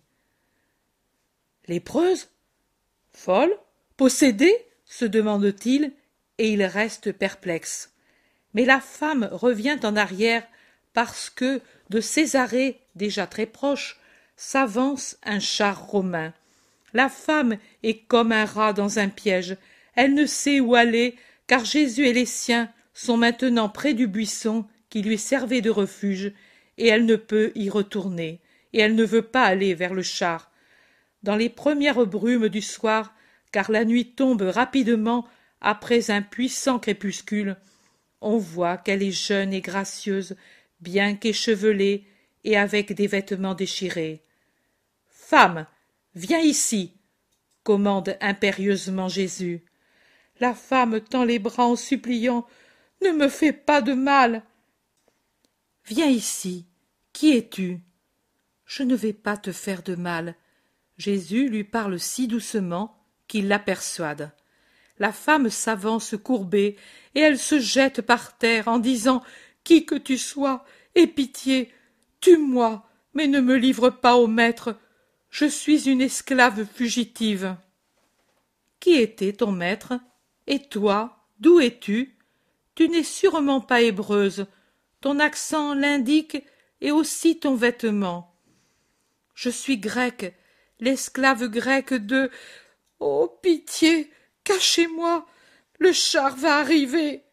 Lépreuse? 1.68 2.30
Folle? 3.12 3.56
Possédée? 3.98 4.56
se 4.86 5.06
demande-t-il, 5.06 5.94
et 6.40 6.52
il 6.52 6.64
reste 6.64 7.12
perplexe. 7.12 7.94
Mais 8.56 8.66
la 8.66 8.80
femme 8.80 9.30
revient 9.32 9.78
en 9.84 9.96
arrière 9.96 10.48
parce 10.94 11.30
que, 11.30 11.62
de 11.90 12.02
Césarée, 12.02 12.82
déjà 12.96 13.28
très 13.28 13.46
proche, 13.46 13.99
s'avance 14.42 15.18
un 15.24 15.42
char 15.42 15.86
romain. 15.88 16.34
La 16.94 17.10
femme 17.10 17.58
est 17.84 18.06
comme 18.08 18.32
un 18.32 18.46
rat 18.46 18.72
dans 18.72 18.98
un 18.98 19.10
piège. 19.10 19.58
Elle 19.96 20.14
ne 20.14 20.26
sait 20.26 20.62
où 20.62 20.76
aller, 20.76 21.18
car 21.46 21.66
Jésus 21.66 22.08
et 22.08 22.14
les 22.14 22.26
siens 22.26 22.72
sont 22.94 23.18
maintenant 23.18 23.68
près 23.68 23.94
du 23.94 24.08
buisson 24.08 24.66
qui 24.90 25.02
lui 25.02 25.18
servait 25.18 25.60
de 25.60 25.70
refuge, 25.70 26.32
et 26.78 26.88
elle 26.88 27.06
ne 27.06 27.18
peut 27.18 27.52
y 27.54 27.70
retourner, 27.70 28.40
et 28.72 28.80
elle 28.80 28.96
ne 28.96 29.04
veut 29.04 29.24
pas 29.24 29.44
aller 29.44 29.74
vers 29.74 29.94
le 29.94 30.04
char. 30.04 30.50
dans 31.22 31.36
les 31.36 31.50
premières 31.50 32.06
brumes 32.06 32.48
du 32.48 32.62
soir, 32.62 33.14
car 33.52 33.70
la 33.70 33.84
nuit 33.84 34.14
tombe 34.14 34.44
rapidement 34.44 35.28
après 35.60 36.12
un 36.12 36.22
puissant 36.22 36.80
crépuscule, 36.80 37.58
on 38.22 38.38
voit 38.38 38.78
qu'elle 38.78 39.04
est 39.04 39.12
jeune 39.12 39.52
et 39.52 39.60
gracieuse, 39.60 40.38
bien 40.80 41.16
qu'échevelée 41.16 42.06
et 42.46 42.56
avec 42.56 42.94
des 42.94 43.08
vêtements 43.08 43.54
déchirés. 43.54 44.24
Femme, 45.30 45.68
viens 46.16 46.40
ici, 46.40 46.98
commande 47.62 48.18
impérieusement 48.20 49.10
Jésus. 49.10 49.64
La 50.40 50.56
femme 50.56 51.02
tend 51.02 51.24
les 51.24 51.38
bras 51.38 51.68
en 51.68 51.76
suppliant. 51.76 52.48
Ne 53.04 53.12
me 53.12 53.30
fais 53.30 53.54
pas 53.54 53.84
de 53.84 53.94
mal. 53.94 54.42
Viens 55.86 56.08
ici. 56.08 56.66
Qui 57.14 57.38
es-tu? 57.38 57.80
Je 58.66 58.82
ne 58.82 58.96
vais 58.96 59.14
pas 59.14 59.38
te 59.38 59.52
faire 59.52 59.84
de 59.84 59.94
mal. 59.94 60.34
Jésus 60.98 61.48
lui 61.48 61.64
parle 61.64 62.00
si 62.00 62.28
doucement 62.28 63.00
qu'il 63.28 63.48
la 63.48 63.60
persuade. 63.60 64.32
La 64.98 65.12
femme 65.12 65.52
s'avance 65.52 66.16
courbée, 66.18 66.76
et 67.14 67.20
elle 67.20 67.38
se 67.38 67.60
jette 67.60 68.02
par 68.02 68.36
terre 68.40 68.68
en 68.68 68.80
disant 68.80 69.22
Qui 69.64 69.86
que 69.86 69.94
tu 69.94 70.18
sois, 70.18 70.66
aie 70.96 71.06
pitié, 71.06 71.72
tue-moi, 72.20 72.90
mais 73.14 73.28
ne 73.28 73.42
me 73.42 73.58
livre 73.58 73.92
pas 73.92 74.16
au 74.16 74.26
maître. 74.26 74.76
Je 75.30 75.46
suis 75.46 75.90
une 75.90 76.02
esclave 76.02 76.66
fugitive. 76.66 77.56
Qui 78.80 78.96
était 78.96 79.34
ton 79.34 79.52
maître? 79.52 79.94
Et 80.48 80.60
toi, 80.60 81.26
d'où 81.40 81.60
es-tu? 81.60 82.18
Tu 82.76 82.90
n'es 82.90 83.04
sûrement 83.04 83.62
pas 83.62 83.82
hébreuse. 83.82 84.46
Ton 85.02 85.20
accent 85.20 85.74
l'indique, 85.74 86.44
et 86.82 86.92
aussi 86.92 87.40
ton 87.40 87.56
vêtement. 87.56 88.36
Je 89.34 89.50
suis 89.50 89.78
grecque, 89.78 90.34
l'esclave 90.80 91.48
grecque 91.48 91.94
de. 91.94 92.30
Oh. 93.00 93.30
Pitié. 93.42 94.12
Cachez-moi. 94.44 95.26
Le 95.80 95.94
char 95.94 96.36
va 96.36 96.58
arriver. 96.58 97.24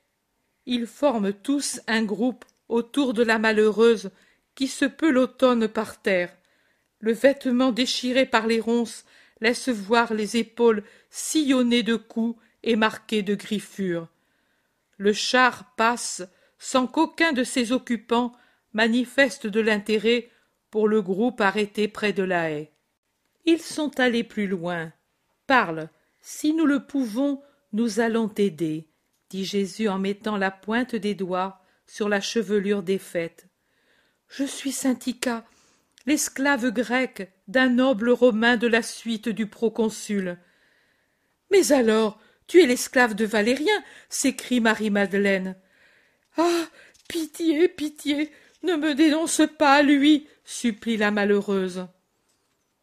Ils 0.67 0.87
forment 0.87 1.33
tous 1.33 1.81
un 1.87 2.05
groupe 2.05 2.45
autour 2.69 3.15
de 3.15 3.23
la 3.23 3.39
malheureuse 3.39 4.11
qui 4.55 4.69
se 4.69 4.85
pelotonne 4.85 5.69
par 5.69 6.01
terre. 6.01 6.37
Le 7.01 7.13
vêtement 7.13 7.73
déchiré 7.73 8.27
par 8.27 8.47
les 8.47 8.61
ronces 8.61 9.05
laisse 9.41 9.69
voir 9.69 10.15
les 10.15 10.37
épaules 10.37 10.83
sillonnées 11.11 11.83
de 11.83 11.97
coups 11.97 12.41
et 12.63 12.77
marquées 12.77 13.23
de 13.23 13.35
griffures. 13.35 14.09
Le 14.97 15.13
char 15.13 15.75
passe 15.77 16.23
sans 16.59 16.87
qu'aucun 16.87 17.33
de 17.33 17.45
ses 17.45 17.73
occupants 17.73 18.33
manifeste 18.73 19.47
de 19.47 19.61
l'intérêt 19.61 20.31
pour 20.71 20.89
le 20.89 21.03
groupe 21.03 21.41
arrêté 21.41 21.89
près 21.89 22.13
de 22.13 22.23
la 22.23 22.51
haie. 22.51 22.73
Ils 23.45 23.61
sont 23.61 24.01
allés 24.01 24.25
plus 24.25 24.47
loin. 24.47 24.93
Parle. 25.47 25.89
Si 26.21 26.53
nous 26.53 26.67
le 26.67 26.85
pouvons, 26.85 27.41
nous 27.73 28.01
allons 28.01 28.29
t'aider, 28.29 28.89
dit 29.31 29.45
Jésus 29.45 29.89
en 29.89 29.99
mettant 29.99 30.37
la 30.37 30.51
pointe 30.51 30.97
des 30.97 31.15
doigts 31.15 31.61
sur 31.87 32.09
la 32.09 32.21
chevelure 32.21 32.83
défaite. 32.83 33.47
Je 34.29 34.45
suis 34.45 34.73
Syntica, 34.73 35.45
l'esclave 36.07 36.71
grecque 36.71 37.31
d'un 37.49 37.69
noble 37.69 38.11
romain 38.11 38.57
de 38.57 38.67
la 38.67 38.83
suite 38.83 39.29
du 39.29 39.47
proconsul. 39.47 40.39
Mais 41.51 41.73
alors, 41.73 42.19
tu 42.47 42.63
es 42.63 42.67
l'esclave 42.67 43.15
de 43.15 43.25
Valérien, 43.25 43.83
s'écrie 44.09 44.61
Marie-Madeleine. 44.61 45.57
Ah. 46.37 46.67
Pitié, 47.09 47.69
pitié. 47.69 48.33
Ne 48.63 48.77
me 48.77 48.95
dénonce 48.95 49.43
pas 49.59 49.83
lui, 49.83 50.27
supplie 50.45 50.97
la 50.97 51.11
malheureuse. 51.11 51.87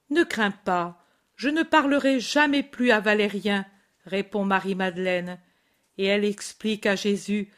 Ne 0.09 0.23
crains 0.23 0.51
pas, 0.51 1.05
je 1.35 1.49
ne 1.49 1.63
parlerai 1.63 2.19
jamais 2.19 2.63
plus 2.63 2.91
à 2.91 2.99
Valérien, 2.99 3.65
répond 4.05 4.45
Marie-Madeleine, 4.45 5.39
et 5.97 6.05
elle 6.05 6.23
explique 6.23 6.85
à 6.85 6.95
Jésus. 6.95 7.51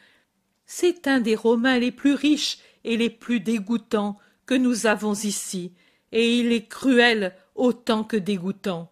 C'est 0.65 1.07
un 1.07 1.19
des 1.19 1.35
Romains 1.35 1.77
les 1.77 1.91
plus 1.91 2.13
riches 2.13 2.57
et 2.83 2.97
les 2.97 3.09
plus 3.09 3.39
dégoûtants 3.39 4.17
que 4.45 4.53
nous 4.53 4.85
avons 4.85 5.13
ici, 5.13 5.73
et 6.11 6.37
il 6.39 6.51
est 6.51 6.67
cruel 6.67 7.35
autant 7.55 8.03
que 8.03 8.17
dégoûtant. 8.17 8.91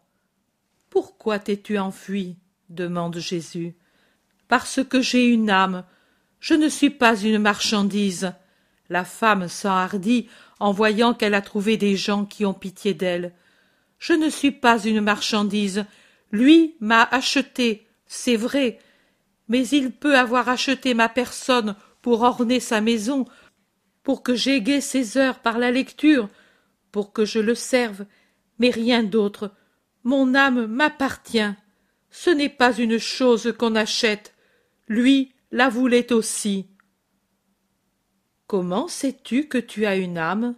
Pourquoi 0.90 1.40
t'es-tu 1.40 1.78
enfui? 1.78 2.38
demande 2.70 3.18
Jésus. 3.18 3.76
Parce 4.48 4.84
que 4.84 5.02
j'ai 5.02 5.28
une 5.28 5.50
âme. 5.50 5.84
Je 6.40 6.54
ne 6.54 6.70
suis 6.70 6.90
pas 6.90 7.16
une 7.16 7.40
marchandise. 7.40 8.34
La 8.90 9.06
femme 9.06 9.48
s'enhardit 9.48 10.28
en 10.60 10.72
voyant 10.72 11.14
qu'elle 11.14 11.34
a 11.34 11.42
trouvé 11.42 11.78
des 11.78 11.96
gens 11.96 12.26
qui 12.26 12.46
ont 12.46 12.54
pitié 12.54 12.94
d'elle. 12.94 13.34
Je 14.00 14.14
ne 14.14 14.30
suis 14.30 14.52
pas 14.52 14.84
une 14.84 15.02
marchandise. 15.02 15.86
Lui 16.32 16.76
m'a 16.80 17.04
acheté, 17.04 17.88
c'est 18.06 18.36
vrai, 18.36 18.80
mais 19.48 19.68
il 19.68 19.92
peut 19.92 20.18
avoir 20.18 20.50
acheté 20.50 20.94
ma 20.94 21.10
personne 21.10 21.76
pour 22.02 22.22
orner 22.22 22.60
sa 22.60 22.82
maison, 22.82 23.26
pour 24.04 24.22
que 24.22 24.36
j'égaie 24.36 24.82
ses 24.82 25.18
heures 25.18 25.40
par 25.40 25.58
la 25.58 25.72
lecture, 25.72 26.30
pour 26.92 27.14
que 27.14 27.26
je 27.26 27.40
le 27.40 27.56
serve, 27.56 28.06
mais 28.60 28.70
rien 28.70 29.04
d'autre. 29.04 29.52
Mon 30.04 30.36
âme 30.36 30.68
m'appartient. 30.68 31.54
Ce 32.12 32.30
n'est 32.30 32.50
pas 32.50 32.78
une 32.78 33.00
chose 33.00 33.54
qu'on 33.58 33.76
achète. 33.76 34.36
Lui 34.88 35.34
la 35.52 35.70
voulait 35.70 36.12
aussi. 36.12 36.68
Comment 38.46 38.88
sais-tu 38.88 39.48
que 39.48 39.58
tu 39.58 39.86
as 39.86 39.96
une 39.96 40.18
âme? 40.18 40.56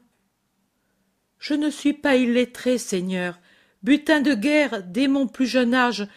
Je 1.37 1.53
ne 1.53 1.69
suis 1.69 1.93
pas 1.93 2.15
illettré, 2.15 2.77
Seigneur, 2.77 3.39
butin 3.83 4.21
de 4.21 4.33
guerre 4.33 4.83
dès 4.83 5.07
mon 5.07 5.27
plus 5.27 5.45
jeune 5.45 5.75
âge, 5.75 6.07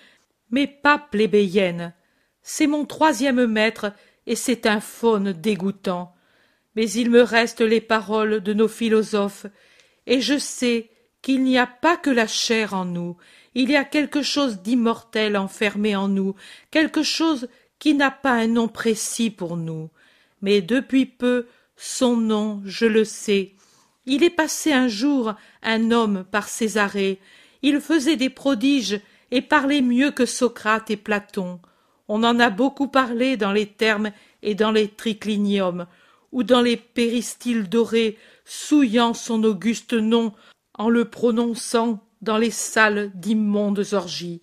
mais 0.50 0.66
pas 0.66 0.98
plébéienne. 0.98 1.92
C'est 2.40 2.66
mon 2.66 2.86
troisième 2.86 3.46
maître, 3.46 3.92
et 4.26 4.36
c'est 4.36 4.66
un 4.66 4.80
faune 4.80 5.32
dégoûtant. 5.32 6.14
Mais 6.78 6.92
il 6.92 7.10
me 7.10 7.22
reste 7.22 7.60
les 7.60 7.80
paroles 7.80 8.40
de 8.40 8.54
nos 8.54 8.68
philosophes, 8.68 9.46
et 10.06 10.20
je 10.20 10.38
sais 10.38 10.90
qu'il 11.22 11.42
n'y 11.42 11.58
a 11.58 11.66
pas 11.66 11.96
que 11.96 12.08
la 12.08 12.28
chair 12.28 12.72
en 12.72 12.84
nous, 12.84 13.16
il 13.56 13.68
y 13.68 13.74
a 13.74 13.82
quelque 13.82 14.22
chose 14.22 14.62
d'immortel 14.62 15.36
enfermé 15.36 15.96
en 15.96 16.06
nous, 16.06 16.36
quelque 16.70 17.02
chose 17.02 17.48
qui 17.80 17.94
n'a 17.94 18.12
pas 18.12 18.30
un 18.30 18.46
nom 18.46 18.68
précis 18.68 19.30
pour 19.30 19.56
nous. 19.56 19.90
Mais 20.40 20.62
depuis 20.62 21.04
peu 21.04 21.48
son 21.76 22.16
nom, 22.16 22.62
je 22.64 22.86
le 22.86 23.04
sais. 23.04 23.54
Il 24.06 24.22
est 24.22 24.30
passé 24.30 24.72
un 24.72 24.86
jour 24.86 25.34
un 25.64 25.90
homme 25.90 26.24
par 26.30 26.46
Césarée. 26.46 27.18
Il 27.62 27.80
faisait 27.80 28.14
des 28.14 28.30
prodiges 28.30 29.00
et 29.32 29.42
parlait 29.42 29.82
mieux 29.82 30.12
que 30.12 30.26
Socrate 30.26 30.92
et 30.92 30.96
Platon. 30.96 31.58
On 32.06 32.22
en 32.22 32.38
a 32.38 32.50
beaucoup 32.50 32.86
parlé 32.86 33.36
dans 33.36 33.52
les 33.52 33.66
termes 33.66 34.12
et 34.44 34.54
dans 34.54 34.70
les 34.70 34.86
tricliniums, 34.86 35.88
ou 36.32 36.42
dans 36.42 36.60
les 36.60 36.76
péristyles 36.76 37.68
dorés, 37.68 38.18
souillant 38.44 39.14
son 39.14 39.44
auguste 39.44 39.92
nom 39.94 40.32
en 40.74 40.88
le 40.88 41.04
prononçant 41.04 42.02
dans 42.22 42.38
les 42.38 42.50
salles 42.50 43.10
d'immondes 43.14 43.84
orgies. 43.92 44.42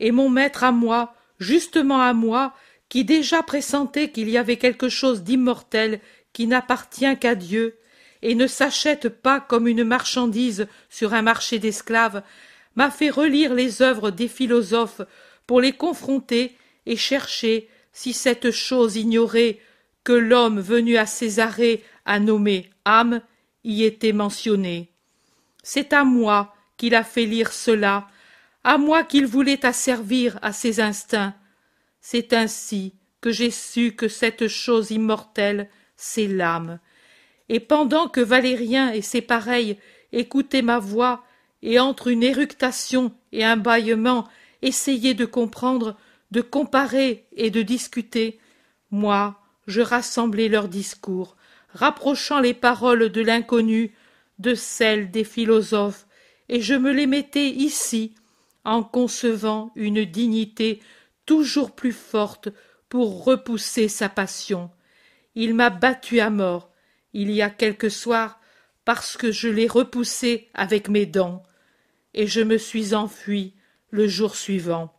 Et 0.00 0.10
mon 0.10 0.28
maître 0.28 0.64
à 0.64 0.72
moi, 0.72 1.14
justement 1.38 2.00
à 2.00 2.12
moi, 2.12 2.54
qui 2.88 3.04
déjà 3.04 3.42
pressentait 3.42 4.10
qu'il 4.10 4.28
y 4.28 4.36
avait 4.36 4.58
quelque 4.58 4.88
chose 4.88 5.22
d'immortel 5.22 6.00
qui 6.32 6.46
n'appartient 6.46 7.18
qu'à 7.18 7.34
Dieu, 7.34 7.78
et 8.22 8.34
ne 8.34 8.46
s'achète 8.46 9.08
pas 9.08 9.40
comme 9.40 9.66
une 9.66 9.84
marchandise 9.84 10.68
sur 10.88 11.12
un 11.14 11.22
marché 11.22 11.58
d'esclaves, 11.58 12.22
m'a 12.76 12.90
fait 12.90 13.10
relire 13.10 13.54
les 13.54 13.82
œuvres 13.82 14.10
des 14.10 14.28
philosophes 14.28 15.02
pour 15.46 15.60
les 15.60 15.72
confronter 15.72 16.56
et 16.86 16.96
chercher 16.96 17.68
si 17.92 18.12
cette 18.12 18.50
chose 18.50 18.96
ignorée 18.96 19.60
que 20.04 20.12
l'homme 20.12 20.60
venu 20.60 20.96
à 20.96 21.06
Césarée 21.06 21.84
a 22.04 22.18
nommée 22.18 22.70
âme 22.84 23.20
y 23.64 23.84
était 23.84 24.12
mentionnée. 24.12 24.90
C'est 25.62 25.92
à 25.92 26.04
moi 26.04 26.54
qu'il 26.76 26.94
a 26.94 27.04
fait 27.04 27.26
lire 27.26 27.52
cela, 27.52 28.08
à 28.64 28.78
moi 28.78 29.04
qu'il 29.04 29.26
voulait 29.26 29.64
asservir 29.64 30.38
à 30.42 30.52
ses 30.52 30.80
instincts, 30.80 31.34
c'est 32.00 32.32
ainsi 32.32 32.94
que 33.20 33.30
j'ai 33.30 33.50
su 33.50 33.92
que 33.92 34.08
cette 34.08 34.48
chose 34.48 34.90
immortelle, 34.90 35.68
c'est 35.96 36.26
l'âme. 36.26 36.80
Et 37.48 37.60
pendant 37.60 38.08
que 38.08 38.20
Valérien 38.20 38.92
et 38.92 39.02
ses 39.02 39.20
pareils 39.22 39.78
écoutaient 40.12 40.62
ma 40.62 40.78
voix, 40.78 41.24
et 41.62 41.78
entre 41.78 42.08
une 42.08 42.24
éructation 42.24 43.14
et 43.30 43.44
un 43.44 43.56
bâillement 43.56 44.26
essayaient 44.62 45.14
de 45.14 45.24
comprendre, 45.24 45.96
de 46.32 46.40
comparer 46.40 47.26
et 47.36 47.50
de 47.50 47.62
discuter, 47.62 48.40
moi, 48.90 49.41
je 49.66 49.80
rassemblais 49.80 50.48
leurs 50.48 50.68
discours, 50.68 51.36
rapprochant 51.74 52.40
les 52.40 52.54
paroles 52.54 53.10
de 53.10 53.20
l'inconnu 53.20 53.94
de 54.38 54.54
celles 54.54 55.10
des 55.10 55.24
philosophes, 55.24 56.06
et 56.48 56.60
je 56.60 56.74
me 56.74 56.92
les 56.92 57.06
mettais 57.06 57.48
ici, 57.48 58.14
en 58.64 58.82
concevant 58.82 59.72
une 59.74 60.04
dignité 60.04 60.80
toujours 61.26 61.72
plus 61.72 61.92
forte 61.92 62.48
pour 62.88 63.24
repousser 63.24 63.88
sa 63.88 64.08
passion. 64.08 64.70
Il 65.34 65.54
m'a 65.54 65.70
battu 65.70 66.20
à 66.20 66.30
mort, 66.30 66.70
il 67.12 67.30
y 67.30 67.42
a 67.42 67.50
quelques 67.50 67.90
soirs, 67.90 68.40
parce 68.84 69.16
que 69.16 69.30
je 69.30 69.48
l'ai 69.48 69.68
repoussé 69.68 70.48
avec 70.54 70.88
mes 70.88 71.06
dents. 71.06 71.42
et 72.14 72.26
je 72.26 72.40
me 72.40 72.58
suis 72.58 72.94
enfui 72.94 73.54
le 73.90 74.06
jour 74.06 74.36
suivant. 74.36 74.92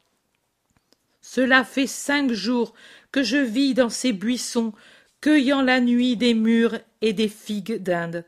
Cela 1.22 1.64
fait 1.64 1.88
cinq 1.88 2.32
jours 2.32 2.74
que 3.14 3.24
je 3.24 3.38
vis 3.38 3.74
dans 3.74 3.90
ces 3.90 4.12
buissons, 4.12 4.74
cueillant 5.22 5.62
la 5.62 5.80
nuit 5.80 6.18
des 6.18 6.34
mûres 6.34 6.80
et 7.02 7.14
des 7.14 7.30
figues 7.30 7.82
d'Inde. 7.82 8.26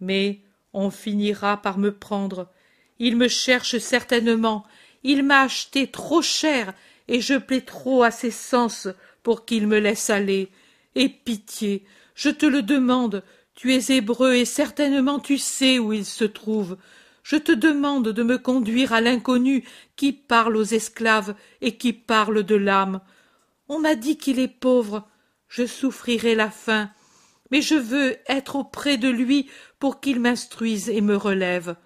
Mais 0.00 0.40
on 0.72 0.90
finira 0.90 1.58
par 1.58 1.78
me 1.78 1.92
prendre. 1.92 2.48
Il 2.98 3.16
me 3.16 3.28
cherche 3.28 3.78
certainement. 3.78 4.64
Il 5.04 5.22
m'a 5.22 5.42
acheté 5.42 5.86
trop 5.86 6.22
cher, 6.22 6.72
et 7.06 7.20
je 7.20 7.34
plais 7.34 7.60
trop 7.60 8.02
à 8.02 8.10
ses 8.10 8.32
sens 8.32 8.88
pour 9.22 9.44
qu'il 9.44 9.68
me 9.68 9.78
laisse 9.78 10.10
aller. 10.10 10.48
Et 10.94 11.08
pitié, 11.10 11.84
je 12.14 12.30
te 12.30 12.46
le 12.46 12.62
demande, 12.62 13.22
tu 13.54 13.74
es 13.74 13.94
hébreu 13.94 14.34
et 14.34 14.46
certainement 14.46 15.20
tu 15.20 15.36
sais 15.36 15.78
où 15.78 15.92
il 15.92 16.06
se 16.06 16.24
trouve. 16.24 16.78
Je 17.22 17.36
te 17.36 17.52
demande 17.52 18.08
de 18.08 18.22
me 18.22 18.38
conduire 18.38 18.94
à 18.94 19.02
l'inconnu 19.02 19.64
qui 19.94 20.12
parle 20.12 20.56
aux 20.56 20.64
esclaves 20.64 21.34
et 21.60 21.76
qui 21.76 21.92
parle 21.92 22.42
de 22.42 22.54
l'âme. 22.54 23.00
On 23.68 23.78
m'a 23.78 23.94
dit 23.94 24.16
qu'il 24.16 24.38
est 24.38 24.48
pauvre. 24.48 25.08
Je 25.48 25.66
souffrirai 25.66 26.34
la 26.34 26.50
faim. 26.50 26.90
Mais 27.50 27.62
je 27.62 27.74
veux 27.74 28.16
être 28.26 28.56
auprès 28.56 28.96
de 28.96 29.08
lui 29.08 29.48
pour 29.78 30.00
qu'il 30.00 30.20
m'instruise 30.20 30.88
et 30.88 31.00
me 31.00 31.16
relève. 31.16 31.76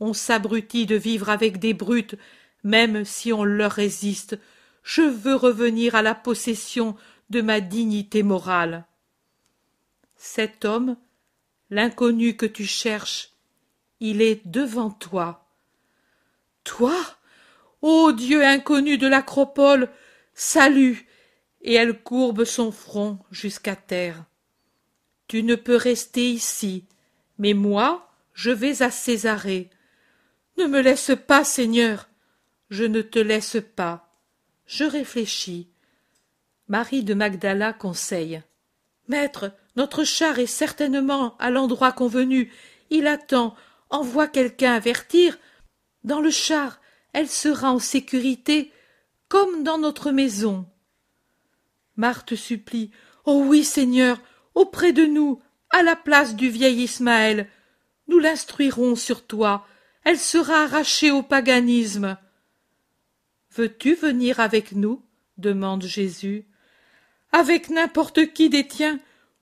On 0.00 0.12
s'abrutit 0.12 0.86
de 0.86 0.96
vivre 0.96 1.30
avec 1.30 1.58
des 1.58 1.72
brutes, 1.72 2.16
même 2.64 3.04
si 3.04 3.32
on 3.32 3.44
leur 3.44 3.72
résiste. 3.72 4.38
Je 4.82 5.02
veux 5.02 5.34
revenir 5.34 5.94
à 5.94 6.02
la 6.02 6.14
possession 6.14 6.96
de 7.30 7.40
ma 7.40 7.60
dignité 7.60 8.22
morale. 8.22 8.84
Cet 10.16 10.64
homme, 10.64 10.96
l'inconnu 11.70 12.36
que 12.36 12.46
tu 12.46 12.64
cherches, 12.66 13.30
il 14.00 14.20
est 14.20 14.46
devant 14.46 14.90
toi. 14.90 15.46
Toi 16.64 16.94
Ô 17.82 18.12
Dieu 18.12 18.44
inconnu 18.44 18.98
de 18.98 19.06
l'acropole, 19.06 19.90
salut 20.34 21.05
Et 21.66 21.74
elle 21.74 22.02
courbe 22.02 22.44
son 22.44 22.72
front 22.72 23.18
jusqu'à 23.30 23.76
terre. 23.76 24.24
Tu 25.28 25.42
ne 25.42 25.56
peux 25.56 25.76
rester 25.76 26.30
ici, 26.30 26.84
mais 27.38 27.52
moi, 27.52 28.08
je 28.32 28.50
vais 28.50 28.82
à 28.82 28.90
Césarée. 28.90 29.68
Ne 30.56 30.66
me 30.66 30.80
laisse 30.80 31.12
pas, 31.26 31.44
Seigneur. 31.44 32.08
Je 32.70 32.84
ne 32.84 33.02
te 33.02 33.18
laisse 33.18 33.58
pas. 33.74 34.08
Je 34.66 34.84
réfléchis. 34.84 35.68
Marie 36.68 37.04
de 37.04 37.14
Magdala 37.14 37.72
conseille. 37.72 38.42
Maître, 39.08 39.52
notre 39.76 40.04
char 40.04 40.38
est 40.38 40.46
certainement 40.46 41.36
à 41.38 41.50
l'endroit 41.50 41.92
convenu. 41.92 42.52
Il 42.90 43.06
attend. 43.06 43.54
Envoie 43.90 44.26
quelqu'un 44.26 44.74
avertir. 44.74 45.38
Dans 46.02 46.20
le 46.20 46.30
char, 46.30 46.80
elle 47.12 47.28
sera 47.28 47.72
en 47.72 47.78
sécurité, 47.78 48.72
comme 49.28 49.62
dans 49.62 49.78
notre 49.78 50.10
maison. 50.10 50.66
Marthe 51.96 52.34
supplie. 52.34 52.90
Oh 53.24 53.42
oui, 53.46 53.64
Seigneur, 53.64 54.20
auprès 54.54 54.92
de 54.92 55.04
nous, 55.04 55.40
à 55.70 55.82
la 55.82 55.96
place 55.96 56.36
du 56.36 56.48
vieil 56.48 56.82
Ismaël. 56.82 57.48
Nous 58.08 58.18
l'instruirons 58.18 58.94
sur 58.94 59.26
toi. 59.26 59.66
Elle 60.04 60.18
sera 60.18 60.62
arrachée 60.62 61.10
au 61.10 61.22
paganisme. 61.22 62.16
Veux-tu 63.54 63.94
venir 63.94 64.40
avec 64.40 64.72
nous? 64.72 65.02
demande 65.38 65.84
Jésus. 65.84 66.46
Avec 67.32 67.70
n'importe 67.70 68.32
qui 68.32 68.48
des 68.48 68.66
tiens, 68.66 68.98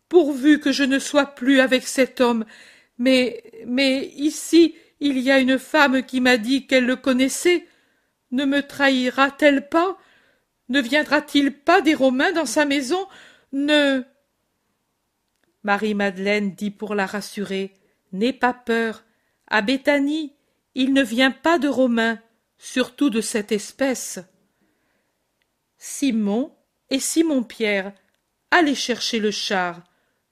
pourvu 0.09 0.61
que 0.61 0.73
je 0.73 0.85
ne 0.85 0.99
sois 0.99 1.27
plus 1.27 1.61
avec 1.61 1.87
cet 1.87 2.21
homme. 2.21 2.45
Mais, 2.99 3.43
mais 3.67 4.07
ici, 4.17 4.75
il 5.01 5.19
y 5.19 5.31
a 5.31 5.39
une 5.39 5.59
femme 5.59 6.03
qui 6.03 6.21
m'a 6.21 6.37
dit 6.37 6.67
qu'elle 6.67 6.87
le 6.87 6.97
connaissait. 6.97 7.67
Ne 8.31 8.45
me 8.45 8.63
trahira-t-elle 8.63 9.69
pas? 9.69 9.99
Ne 10.69 10.81
viendra-t-il 10.81 11.53
pas 11.53 11.81
des 11.83 11.95
Romains 11.95 12.33
dans 12.33 12.47
sa 12.47 12.65
maison? 12.65 13.07
Ne. 13.53 14.05
Marie-Madeleine 15.63 16.55
dit 16.55 16.71
pour 16.71 16.95
la 16.95 17.07
rassurer 17.07 17.75
N'aie 18.13 18.33
pas 18.33 18.55
peur. 18.55 19.05
À 19.47 19.61
Béthanie, 19.61 20.35
il 20.75 20.93
ne 20.93 21.03
vient 21.03 21.31
pas 21.31 21.59
de 21.59 21.69
Romains, 21.69 22.19
surtout 22.59 23.11
de 23.11 23.21
cette 23.21 23.53
espèce. 23.53 24.21
Simon 25.79 26.55
et 26.91 26.99
Simon-Pierre, 26.99 27.93
allez 28.51 28.75
chercher 28.75 29.19
le 29.19 29.31
char. 29.31 29.83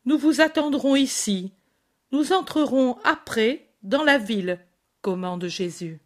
Nous 0.04 0.16
vous 0.16 0.40
attendrons 0.40 0.96
ici. 0.96 1.52
Nous 2.10 2.32
entrerons 2.32 2.98
après 3.04 3.68
dans 3.82 4.04
la 4.04 4.18
ville, 4.18 4.58
commande 5.00 5.46
Jésus. 5.46 6.00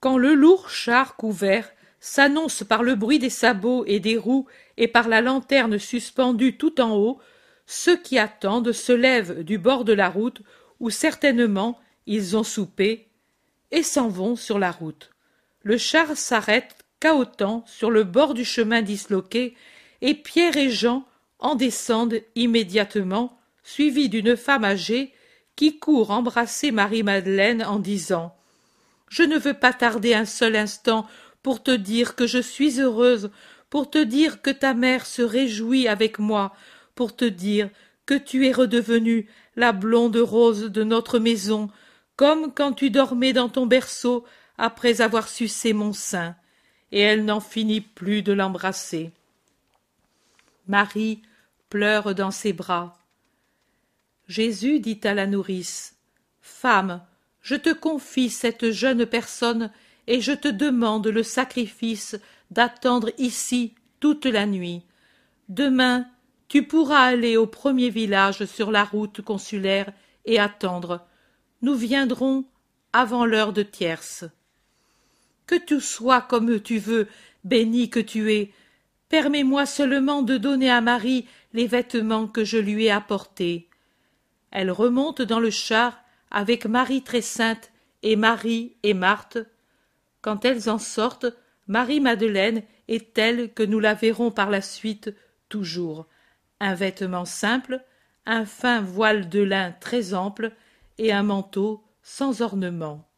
Quand 0.00 0.16
le 0.16 0.34
lourd 0.34 0.70
char 0.70 1.16
couvert 1.16 1.70
s'annonce 2.00 2.64
par 2.64 2.82
le 2.82 2.94
bruit 2.94 3.18
des 3.18 3.30
sabots 3.30 3.84
et 3.86 4.00
des 4.00 4.16
roues 4.16 4.46
et 4.76 4.88
par 4.88 5.08
la 5.08 5.20
lanterne 5.20 5.78
suspendue 5.78 6.56
tout 6.56 6.80
en 6.80 6.96
haut, 6.96 7.20
ceux 7.66 7.96
qui 7.96 8.18
attendent 8.18 8.72
se 8.72 8.92
lèvent 8.92 9.44
du 9.44 9.58
bord 9.58 9.84
de 9.84 9.92
la 9.92 10.08
route 10.08 10.42
où 10.80 10.90
certainement 10.90 11.78
ils 12.06 12.36
ont 12.36 12.42
soupé 12.42 13.06
et 13.70 13.82
s'en 13.82 14.08
vont 14.08 14.34
sur 14.34 14.58
la 14.58 14.72
route. 14.72 15.10
Le 15.62 15.78
char 15.78 16.16
s'arrête 16.16 16.74
cahotant 16.98 17.64
sur 17.66 17.90
le 17.90 18.04
bord 18.04 18.34
du 18.34 18.44
chemin 18.44 18.82
disloqué, 18.82 19.54
et 20.00 20.14
Pierre 20.14 20.56
et 20.56 20.70
Jean 20.70 21.04
en 21.38 21.54
descendent 21.54 22.20
immédiatement, 22.34 23.38
suivis 23.62 24.08
d'une 24.08 24.36
femme 24.36 24.64
âgée 24.64 25.12
qui 25.56 25.78
court 25.78 26.10
embrasser 26.10 26.70
Marie-Madeleine 26.70 27.62
en 27.62 27.78
disant 27.78 28.34
Je 29.08 29.22
ne 29.22 29.38
veux 29.38 29.54
pas 29.54 29.72
tarder 29.72 30.14
un 30.14 30.24
seul 30.24 30.56
instant 30.56 31.06
pour 31.42 31.62
te 31.62 31.70
dire 31.70 32.14
que 32.14 32.26
je 32.26 32.38
suis 32.38 32.80
heureuse, 32.80 33.30
pour 33.68 33.90
te 33.90 34.02
dire 34.02 34.42
que 34.42 34.50
ta 34.50 34.74
mère 34.74 35.06
se 35.06 35.22
réjouit 35.22 35.88
avec 35.88 36.18
moi, 36.18 36.54
pour 36.94 37.14
te 37.14 37.24
dire 37.24 37.70
que 38.06 38.14
tu 38.14 38.46
es 38.46 38.52
redevenue 38.52 39.28
la 39.56 39.72
blonde 39.72 40.16
rose 40.16 40.64
de 40.64 40.82
notre 40.82 41.18
maison, 41.18 41.70
comme 42.16 42.52
quand 42.52 42.72
tu 42.72 42.90
dormais 42.90 43.32
dans 43.32 43.48
ton 43.48 43.66
berceau 43.66 44.24
après 44.58 45.00
avoir 45.00 45.28
sucé 45.28 45.72
mon 45.72 45.92
sein 45.92 46.36
et 46.92 47.00
elle 47.00 47.24
n'en 47.24 47.40
finit 47.40 47.80
plus 47.80 48.22
de 48.22 48.32
l'embrasser. 48.32 49.12
Marie 50.66 51.22
pleure 51.68 52.14
dans 52.14 52.30
ses 52.30 52.52
bras. 52.52 52.98
Jésus 54.26 54.80
dit 54.80 55.00
à 55.04 55.14
la 55.14 55.26
nourrice 55.26 55.96
Femme, 56.40 57.02
je 57.42 57.54
te 57.54 57.72
confie 57.72 58.28
cette 58.28 58.70
jeune 58.70 59.06
personne 59.06 59.70
et 60.10 60.20
je 60.20 60.32
te 60.32 60.48
demande 60.48 61.06
le 61.06 61.22
sacrifice 61.22 62.18
d'attendre 62.50 63.12
ici 63.16 63.74
toute 64.00 64.26
la 64.26 64.44
nuit. 64.44 64.82
Demain, 65.48 66.04
tu 66.48 66.64
pourras 66.64 67.04
aller 67.04 67.36
au 67.36 67.46
premier 67.46 67.90
village 67.90 68.44
sur 68.44 68.72
la 68.72 68.82
route 68.82 69.22
consulaire 69.22 69.92
et 70.24 70.40
attendre. 70.40 71.06
Nous 71.62 71.76
viendrons 71.76 72.44
avant 72.92 73.24
l'heure 73.24 73.52
de 73.52 73.62
tierce 73.62 74.24
que 75.46 75.54
tu 75.54 75.80
sois 75.80 76.20
comme 76.20 76.60
tu 76.60 76.78
veux, 76.78 77.06
béni 77.44 77.88
que 77.88 78.00
tu 78.00 78.32
es. 78.32 78.52
Permets-moi 79.08 79.64
seulement 79.64 80.22
de 80.22 80.38
donner 80.38 80.70
à 80.70 80.80
Marie 80.80 81.26
les 81.52 81.68
vêtements 81.68 82.26
que 82.26 82.44
je 82.44 82.58
lui 82.58 82.86
ai 82.86 82.90
apportés. 82.90 83.68
Elle 84.50 84.72
remonte 84.72 85.22
dans 85.22 85.40
le 85.40 85.50
char 85.50 86.00
avec 86.32 86.66
Marie 86.66 87.02
très 87.02 87.20
sainte 87.20 87.70
et 88.02 88.16
Marie 88.16 88.76
et 88.82 88.94
Marthe. 88.94 89.38
Quand 90.22 90.44
elles 90.44 90.68
en 90.68 90.78
sortent, 90.78 91.26
Marie-Madeleine 91.66 92.62
est 92.88 93.14
telle 93.14 93.52
que 93.52 93.62
nous 93.62 93.80
la 93.80 93.94
verrons 93.94 94.30
par 94.30 94.50
la 94.50 94.60
suite 94.60 95.14
toujours. 95.48 96.06
Un 96.58 96.74
vêtement 96.74 97.24
simple, 97.24 97.82
un 98.26 98.44
fin 98.44 98.80
voile 98.80 99.28
de 99.28 99.40
lin 99.40 99.72
très 99.72 100.14
ample 100.14 100.52
et 100.98 101.12
un 101.12 101.22
manteau 101.22 101.82
sans 102.02 102.42
ornement. 102.42 103.08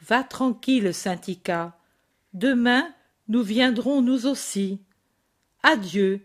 Va 0.00 0.24
tranquille, 0.24 0.92
Saint-Ica. 0.92 1.78
Demain, 2.32 2.92
nous 3.28 3.42
viendrons 3.42 4.02
nous 4.02 4.26
aussi. 4.26 4.80
Adieu, 5.62 6.20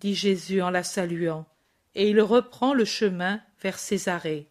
dit 0.00 0.14
Jésus 0.14 0.62
en 0.62 0.70
la 0.70 0.82
saluant, 0.82 1.46
et 1.94 2.10
il 2.10 2.20
reprend 2.20 2.74
le 2.74 2.84
chemin 2.84 3.40
vers 3.60 3.78
Césarée. 3.78 4.48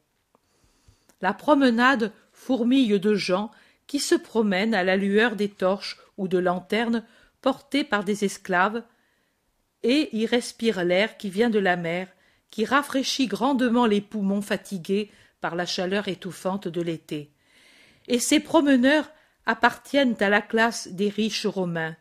La 1.22 1.34
promenade 1.34 2.12
fourmille 2.32 3.00
de 3.00 3.16
gens 3.16 3.52
qui 3.94 4.00
se 4.00 4.16
promènent 4.16 4.74
à 4.74 4.84
la 4.84 4.98
lueur 4.98 5.36
des 5.36 5.50
torches 5.50 6.00
ou 6.18 6.28
de 6.28 6.40
lanternes 6.40 7.06
portées 7.42 7.84
par 7.84 8.04
des 8.04 8.26
esclaves, 8.26 8.82
et 9.84 10.10
y 10.18 10.26
respirent 10.26 10.84
l'air 10.84 11.16
qui 11.18 11.30
vient 11.30 11.52
de 11.52 11.60
la 11.60 11.78
mer, 11.78 12.08
qui 12.50 12.66
rafraîchit 12.66 13.28
grandement 13.28 13.86
les 13.86 14.02
poumons 14.02 14.42
fatigués 14.42 15.12
par 15.42 15.56
la 15.56 15.68
chaleur 15.68 16.08
étouffante 16.08 16.68
de 16.68 16.82
l'été 16.82 17.30
et 18.08 18.20
ces 18.20 18.40
promeneurs 18.40 19.10
appartiennent 19.46 20.16
à 20.20 20.30
la 20.30 20.42
classe 20.42 20.88
des 20.88 21.10
riches 21.10 21.46
romains. 21.46 21.96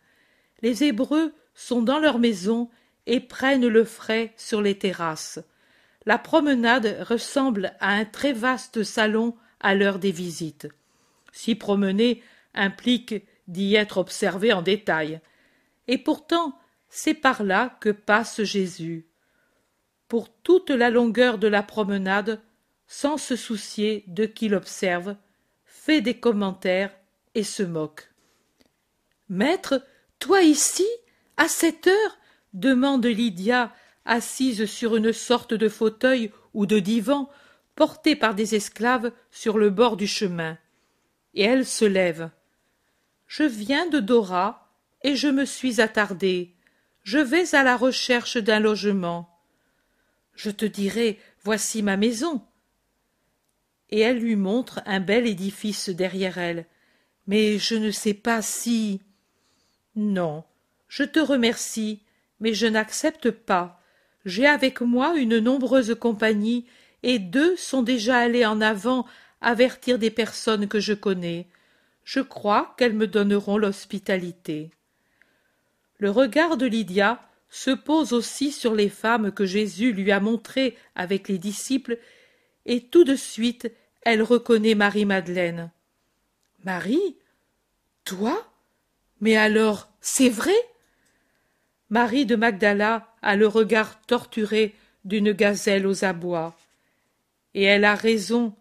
Les 0.62 0.84
Hébreux 0.84 1.34
sont 1.54 1.82
dans 1.82 1.98
leurs 1.98 2.18
maisons 2.18 2.70
et 3.06 3.20
prennent 3.20 3.66
le 3.66 3.84
frais 3.84 4.32
sur 4.36 4.62
les 4.62 4.78
terrasses. 4.78 5.40
La 6.06 6.18
promenade 6.18 7.04
ressemble 7.08 7.74
à 7.80 7.90
un 7.90 8.04
très 8.04 8.32
vaste 8.32 8.82
salon 8.82 9.36
à 9.60 9.74
l'heure 9.74 9.98
des 9.98 10.12
visites. 10.12 10.68
S'y 11.32 11.54
promener 11.54 12.22
implique 12.54 13.14
d'y 13.48 13.74
être 13.74 13.98
observé 13.98 14.52
en 14.52 14.62
détail. 14.62 15.20
Et 15.88 15.98
pourtant, 15.98 16.58
c'est 16.88 17.14
par 17.14 17.42
là 17.42 17.76
que 17.80 17.88
passe 17.88 18.42
Jésus. 18.42 19.06
Pour 20.08 20.32
toute 20.32 20.70
la 20.70 20.90
longueur 20.90 21.38
de 21.38 21.48
la 21.48 21.62
promenade, 21.62 22.40
sans 22.86 23.16
se 23.16 23.34
soucier 23.34 24.04
de 24.06 24.26
qui 24.26 24.48
l'observe, 24.48 25.16
fait 25.64 26.02
des 26.02 26.20
commentaires 26.20 26.94
et 27.34 27.42
se 27.42 27.62
moque. 27.62 28.10
Maître, 29.28 29.82
toi 30.18 30.42
ici, 30.42 30.86
à 31.38 31.48
cette 31.48 31.86
heure 31.86 32.18
demande 32.52 33.06
Lydia, 33.06 33.74
assise 34.04 34.66
sur 34.66 34.96
une 34.96 35.12
sorte 35.12 35.54
de 35.54 35.68
fauteuil 35.68 36.30
ou 36.52 36.66
de 36.66 36.78
divan, 36.78 37.30
porté 37.74 38.14
par 38.14 38.34
des 38.34 38.54
esclaves 38.54 39.12
sur 39.30 39.56
le 39.56 39.70
bord 39.70 39.96
du 39.96 40.06
chemin. 40.06 40.58
Et 41.34 41.42
elle 41.42 41.66
se 41.66 41.84
lève. 41.84 42.30
Je 43.26 43.44
viens 43.44 43.88
de 43.88 44.00
Dora, 44.00 44.68
et 45.02 45.16
je 45.16 45.28
me 45.28 45.44
suis 45.44 45.80
attardée. 45.80 46.54
Je 47.02 47.18
vais 47.18 47.54
à 47.54 47.62
la 47.62 47.76
recherche 47.76 48.36
d'un 48.36 48.60
logement. 48.60 49.28
Je 50.34 50.50
te 50.50 50.64
dirai, 50.64 51.18
voici 51.42 51.82
ma 51.82 51.96
maison. 51.96 52.42
Et 53.90 54.00
elle 54.00 54.18
lui 54.18 54.36
montre 54.36 54.80
un 54.86 55.00
bel 55.00 55.26
édifice 55.26 55.88
derrière 55.88 56.38
elle. 56.38 56.66
Mais 57.26 57.58
je 57.58 57.74
ne 57.74 57.90
sais 57.90 58.14
pas 58.14 58.42
si. 58.42 59.00
Non, 59.96 60.44
je 60.88 61.04
te 61.04 61.20
remercie, 61.20 62.02
mais 62.40 62.54
je 62.54 62.66
n'accepte 62.66 63.30
pas. 63.30 63.80
J'ai 64.24 64.46
avec 64.46 64.80
moi 64.80 65.16
une 65.16 65.38
nombreuse 65.38 65.96
compagnie, 65.98 66.66
et 67.02 67.18
deux 67.18 67.56
sont 67.56 67.82
déjà 67.82 68.18
allés 68.18 68.46
en 68.46 68.60
avant 68.60 69.06
avertir 69.42 69.98
des 69.98 70.10
personnes 70.10 70.68
que 70.68 70.80
je 70.80 70.94
connais. 70.94 71.46
Je 72.04 72.20
crois 72.20 72.74
qu'elles 72.78 72.94
me 72.94 73.06
donneront 73.06 73.58
l'hospitalité. 73.58 74.70
Le 75.98 76.10
regard 76.10 76.56
de 76.56 76.66
Lydia 76.66 77.22
se 77.48 77.70
pose 77.70 78.12
aussi 78.12 78.50
sur 78.50 78.74
les 78.74 78.88
femmes 78.88 79.30
que 79.30 79.44
Jésus 79.44 79.92
lui 79.92 80.10
a 80.10 80.20
montrées 80.20 80.76
avec 80.94 81.28
les 81.28 81.38
disciples, 81.38 81.98
et 82.64 82.80
tout 82.80 83.04
de 83.04 83.14
suite 83.14 83.70
elle 84.02 84.22
reconnaît 84.22 84.74
Marie-Madeleine. 84.74 85.70
Marie? 86.64 87.16
Toi? 88.04 88.50
Mais 89.20 89.36
alors, 89.36 89.88
c'est 90.00 90.28
vrai? 90.28 90.56
Marie 91.90 92.26
de 92.26 92.36
Magdala 92.36 93.14
a 93.20 93.36
le 93.36 93.46
regard 93.46 94.00
torturé 94.02 94.74
d'une 95.04 95.32
gazelle 95.32 95.86
aux 95.86 96.04
abois. 96.04 96.56
Et 97.54 97.64
elle 97.64 97.84
a 97.84 97.94
raison, 97.94 98.54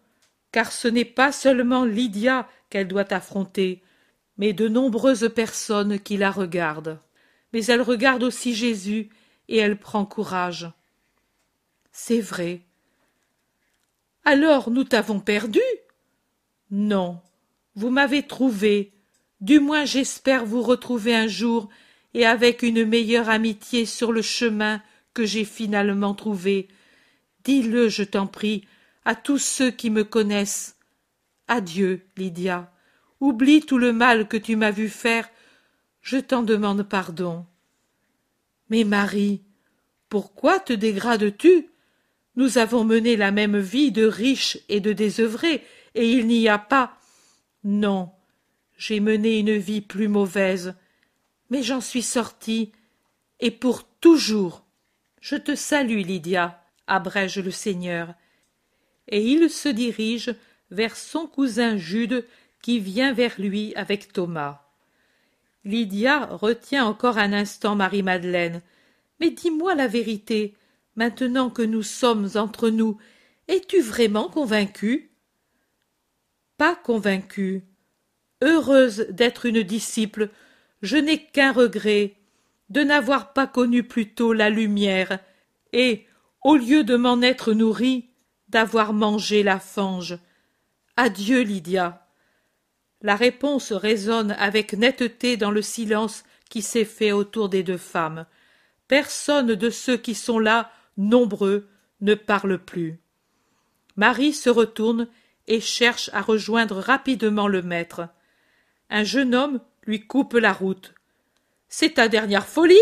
car 0.52 0.72
ce 0.72 0.88
n'est 0.88 1.06
pas 1.06 1.32
seulement 1.32 1.86
Lydia 1.86 2.48
qu'elle 2.70 2.88
doit 2.88 3.14
affronter, 3.14 3.82
mais 4.38 4.54
de 4.54 4.68
nombreuses 4.68 5.32
personnes 5.34 6.00
qui 6.00 6.18
la 6.18 6.32
regardent. 6.32 7.00
Mais 7.54 7.66
elle 7.66 7.82
regarde 7.82 8.24
aussi 8.24 8.54
Jésus, 8.54 9.10
et 9.48 9.58
elle 9.58 9.78
prend 9.78 10.06
courage. 10.06 10.72
C'est 11.92 12.22
vrai. 12.22 12.62
Alors 14.24 14.70
nous 14.70 14.84
t'avons 14.84 15.20
perdu? 15.20 15.62
Non. 16.70 17.20
Vous 17.76 17.90
m'avez 17.90 18.24
trouvé. 18.24 18.94
Du 19.42 19.60
moins 19.60 19.86
j'espère 19.86 20.46
vous 20.46 20.62
retrouver 20.62 21.16
un 21.16 21.28
jour 21.28 21.70
et 22.14 22.26
avec 22.26 22.64
une 22.64 22.86
meilleure 22.86 23.30
amitié 23.30 23.86
sur 23.86 24.12
le 24.12 24.22
chemin 24.22 24.82
que 25.14 25.26
j'ai 25.26 25.46
finalement 25.46 26.14
trouvé. 26.14 26.68
Dis-le, 27.44 27.90
je 27.90 28.04
t'en 28.04 28.28
prie, 28.28 28.66
à 29.06 29.16
tous 29.16 29.38
ceux 29.38 29.72
qui 29.72 29.90
me 29.90 30.04
connaissent. 30.04 30.78
Adieu, 31.48 32.06
Lydia. 32.18 32.72
Oublie 33.20 33.62
tout 33.62 33.78
le 33.78 33.94
mal 33.94 34.28
que 34.28 34.38
tu 34.38 34.56
m'as 34.56 34.72
vu 34.72 34.90
faire. 34.90 35.30
Je 36.02 36.18
t'en 36.18 36.44
demande 36.44 36.84
pardon. 36.84 37.46
Mais 38.70 38.84
Marie, 38.84 39.44
pourquoi 40.10 40.60
te 40.60 40.74
dégrades-tu? 40.74 41.70
Nous 42.36 42.58
avons 42.58 42.84
mené 42.84 43.16
la 43.18 43.32
même 43.32 43.58
vie 43.58 43.92
de 43.92 44.06
riche 44.06 44.58
et 44.70 44.80
de 44.80 44.94
désœuvré, 44.94 45.64
et 45.96 46.10
il 46.10 46.28
n'y 46.28 46.48
a 46.48 46.58
pas. 46.58 46.98
Non, 47.64 48.12
j'ai 48.78 49.00
mené 49.00 49.40
une 49.40 49.58
vie 49.58 49.82
plus 49.82 50.08
mauvaise 50.08 50.74
mais 51.52 51.62
j'en 51.62 51.82
suis 51.82 52.02
sortie, 52.02 52.72
et 53.42 53.52
pour 53.52 53.84
toujours. 53.84 54.66
Je 55.20 55.36
te 55.36 55.54
salue, 55.54 56.00
Lydia, 56.00 56.64
abrège 56.88 57.38
le 57.40 57.52
Seigneur. 57.52 58.16
Et 59.12 59.24
il 59.24 59.50
se 59.50 59.70
dirige 59.70 60.34
vers 60.72 60.96
son 60.96 61.28
cousin 61.28 61.78
Jude 61.78 62.26
qui 62.62 62.80
vient 62.80 63.14
vers 63.14 63.40
lui 63.40 63.74
avec 63.76 64.12
Thomas. 64.14 64.62
Lydia 65.64 66.26
retient 66.26 66.86
encore 66.86 67.18
un 67.18 67.34
instant 67.34 67.76
Marie-Madeleine. 67.76 68.62
Mais 69.20 69.30
dis-moi 69.30 69.76
la 69.76 69.88
vérité, 69.88 70.56
maintenant 70.96 71.50
que 71.50 71.62
nous 71.62 71.84
sommes 71.84 72.30
entre 72.36 72.70
nous, 72.70 72.98
es-tu 73.48 73.82
vraiment 73.82 74.30
convaincue 74.30 75.12
Pas 76.58 76.76
convaincue. 76.76 77.64
Heureuse 78.42 79.06
d'être 79.10 79.46
une 79.46 79.62
disciple 79.62 80.32
je 80.82 80.98
n'ai 80.98 81.24
qu'un 81.24 81.52
regret 81.52 82.16
de 82.70 82.82
n'avoir 82.82 83.34
pas 83.34 83.48
connu 83.48 83.84
plus 83.84 84.14
tôt 84.14 84.34
la 84.34 84.50
lumière 84.50 85.20
et 85.74 86.08
au 86.44 86.56
lieu 86.56 86.84
de 86.84 86.96
m'en 86.96 87.22
être 87.22 87.54
nourri 87.54 88.10
d'avoir 88.52 88.94
mangé 88.94 89.44
la 89.44 89.60
fange. 89.60 90.18
Adieu 90.98 91.42
lydia. 91.42 92.06
La 93.02 93.16
réponse 93.16 93.72
résonne 93.72 94.32
avec 94.32 94.74
netteté 94.74 95.38
dans 95.38 95.52
le 95.52 95.62
silence 95.62 96.24
qui 96.50 96.62
s'est 96.62 96.86
fait 96.86 97.14
autour 97.14 97.50
des 97.50 97.64
deux 97.64 97.78
femmes. 97.78 98.26
Personne 98.88 99.56
de 99.56 99.70
ceux 99.70 99.98
qui 99.98 100.14
sont 100.14 100.38
là 100.38 100.70
nombreux 100.98 101.70
ne 102.02 102.14
parle 102.14 102.60
plus. 102.60 103.00
Marie 103.96 104.34
se 104.34 104.50
retourne 104.50 105.08
et 105.48 105.62
cherche 105.62 106.10
à 106.14 106.22
rejoindre 106.22 106.78
rapidement 106.78 107.48
le 107.48 107.62
maître. 107.62 108.10
Un 108.90 109.04
jeune 109.04 109.34
homme 109.34 109.62
lui 109.86 110.06
coupe 110.06 110.34
la 110.34 110.52
route. 110.52 110.94
C'est 111.70 111.96
ta 111.96 112.10
dernière 112.10 112.46
folie, 112.46 112.76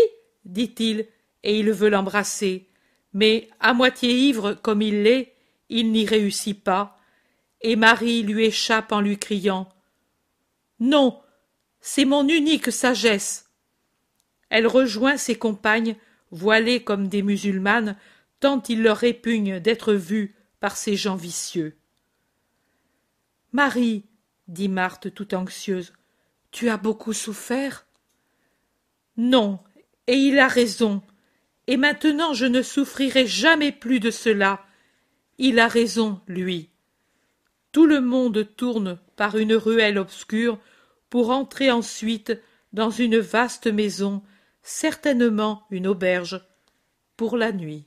dit-il, 0.44 1.06
et 1.44 1.58
il 1.58 1.70
veut 1.70 1.88
l'embrasser. 1.88 2.68
Mais, 3.12 3.48
à 3.60 3.72
moitié 3.72 4.12
ivre 4.12 4.54
comme 4.54 4.82
il 4.82 5.04
l'est, 5.04 5.34
il 5.70 5.92
n'y 5.92 6.04
réussit 6.04 6.62
pas, 6.62 6.98
et 7.62 7.76
Marie 7.76 8.22
lui 8.22 8.44
échappe 8.44 8.92
en 8.92 9.00
lui 9.00 9.18
criant. 9.18 9.68
Non. 10.78 11.20
C'est 11.80 12.04
mon 12.04 12.28
unique 12.28 12.70
sagesse. 12.70 13.48
Elle 14.50 14.66
rejoint 14.66 15.16
ses 15.16 15.36
compagnes, 15.36 15.96
voilées 16.30 16.84
comme 16.84 17.08
des 17.08 17.22
musulmanes, 17.22 17.96
tant 18.40 18.62
il 18.68 18.82
leur 18.82 18.98
répugne 18.98 19.60
d'être 19.60 19.94
vues 19.94 20.34
par 20.58 20.76
ces 20.76 20.96
gens 20.96 21.16
vicieux. 21.16 21.76
Marie, 23.52 24.04
dit 24.48 24.68
Marthe 24.68 25.14
tout 25.14 25.34
anxieuse, 25.34 25.92
tu 26.50 26.68
as 26.68 26.76
beaucoup 26.76 27.12
souffert 27.12 27.86
Non, 29.16 29.60
et 30.06 30.16
il 30.16 30.38
a 30.38 30.48
raison. 30.48 31.02
Et 31.66 31.76
maintenant 31.76 32.34
je 32.34 32.46
ne 32.46 32.62
souffrirai 32.62 33.26
jamais 33.26 33.72
plus 33.72 34.00
de 34.00 34.10
cela. 34.10 34.64
Il 35.40 35.58
a 35.58 35.66
raison, 35.66 36.20
lui. 36.28 36.68
Tout 37.72 37.86
le 37.86 38.00
monde 38.00 38.48
tourne 38.56 39.00
par 39.16 39.36
une 39.36 39.54
ruelle 39.54 39.98
obscure 39.98 40.60
pour 41.08 41.30
entrer 41.30 41.72
ensuite 41.72 42.32
dans 42.72 42.90
une 42.90 43.18
vaste 43.18 43.66
maison, 43.66 44.22
certainement 44.62 45.64
une 45.70 45.88
auberge, 45.88 46.40
pour 47.16 47.36
la 47.36 47.50
nuit. 47.50 47.84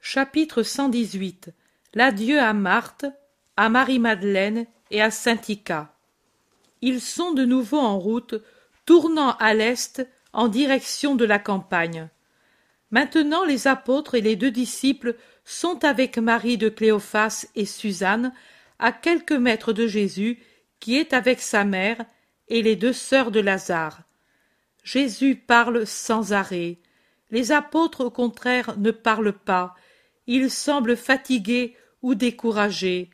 Chapitre 0.00 0.64
118 0.64 1.50
L'adieu 1.94 2.40
à 2.40 2.52
Marthe, 2.52 3.06
à 3.56 3.68
Marie-Madeleine 3.68 4.66
et 4.90 5.00
à 5.00 5.12
Saint-Ica 5.12 5.96
ils 6.82 7.00
sont 7.00 7.32
de 7.32 7.44
nouveau 7.44 7.78
en 7.78 7.98
route, 7.98 8.34
tournant 8.84 9.32
à 9.38 9.54
l'est 9.54 10.06
en 10.32 10.48
direction 10.48 11.14
de 11.14 11.24
la 11.24 11.38
campagne. 11.38 12.08
Maintenant 12.96 13.44
les 13.44 13.66
apôtres 13.66 14.14
et 14.14 14.22
les 14.22 14.36
deux 14.36 14.50
disciples 14.50 15.16
sont 15.44 15.84
avec 15.84 16.16
Marie 16.16 16.56
de 16.56 16.70
Cléophas 16.70 17.44
et 17.54 17.66
Suzanne, 17.66 18.32
à 18.78 18.90
quelques 18.90 19.32
mètres 19.32 19.74
de 19.74 19.86
Jésus, 19.86 20.38
qui 20.80 20.96
est 20.96 21.12
avec 21.12 21.42
sa 21.42 21.64
mère, 21.64 22.06
et 22.48 22.62
les 22.62 22.74
deux 22.74 22.94
sœurs 22.94 23.30
de 23.30 23.40
Lazare. 23.40 24.00
Jésus 24.82 25.36
parle 25.36 25.86
sans 25.86 26.32
arrêt. 26.32 26.78
Les 27.30 27.52
apôtres, 27.52 28.02
au 28.02 28.10
contraire, 28.10 28.78
ne 28.78 28.92
parlent 28.92 29.34
pas. 29.34 29.74
Ils 30.26 30.50
semblent 30.50 30.96
fatigués 30.96 31.76
ou 32.00 32.14
découragés. 32.14 33.10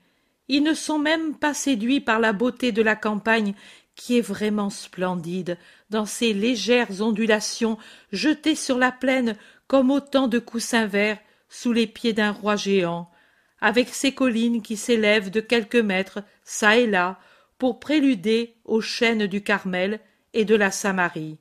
Ils 0.46 0.62
ne 0.62 0.74
sont 0.74 1.00
même 1.00 1.34
pas 1.34 1.54
séduits 1.54 2.00
par 2.00 2.20
la 2.20 2.32
beauté 2.32 2.70
de 2.70 2.82
la 2.82 2.94
campagne 2.94 3.54
qui 3.96 4.16
est 4.16 4.22
vraiment 4.22 4.70
splendide 4.70 5.58
dans 5.90 6.06
ses 6.06 6.32
légères 6.32 7.00
ondulations 7.00 7.78
jetées 8.12 8.54
sur 8.54 8.78
la 8.78 8.92
plaine 8.92 9.36
comme 9.72 9.90
autant 9.90 10.28
de 10.28 10.38
coussins 10.38 10.84
verts 10.84 11.18
sous 11.48 11.72
les 11.72 11.86
pieds 11.86 12.12
d'un 12.12 12.30
roi 12.30 12.56
géant, 12.56 13.10
avec 13.58 13.88
ses 13.88 14.12
collines 14.12 14.60
qui 14.60 14.76
s'élèvent 14.76 15.30
de 15.30 15.40
quelques 15.40 15.76
mètres 15.76 16.22
çà 16.44 16.76
et 16.76 16.86
là 16.86 17.18
pour 17.56 17.80
préluder 17.80 18.54
aux 18.66 18.82
chaînes 18.82 19.26
du 19.26 19.42
Carmel 19.42 20.00
et 20.34 20.44
de 20.44 20.54
la 20.54 20.70
Samarie. 20.70 21.38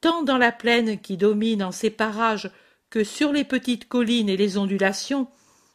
Tant 0.00 0.22
dans 0.22 0.38
la 0.38 0.50
plaine 0.50 0.98
qui 0.98 1.18
domine 1.18 1.62
en 1.62 1.72
ces 1.72 1.90
parages 1.90 2.50
que 2.88 3.04
sur 3.04 3.32
les 3.32 3.44
petites 3.44 3.86
collines 3.86 4.30
et 4.30 4.38
les 4.38 4.56
ondulations, 4.56 5.28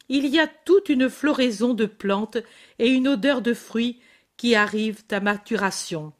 il 0.08 0.26
y 0.26 0.40
a 0.40 0.48
toute 0.48 0.88
une 0.88 1.08
floraison 1.08 1.74
de 1.74 1.86
plantes 1.86 2.38
et 2.80 2.88
une 2.88 3.06
odeur 3.06 3.40
de 3.40 3.54
fruits 3.54 4.00
qui 4.36 4.56
arrivent 4.56 5.04
à 5.12 5.20
maturation. 5.20 6.12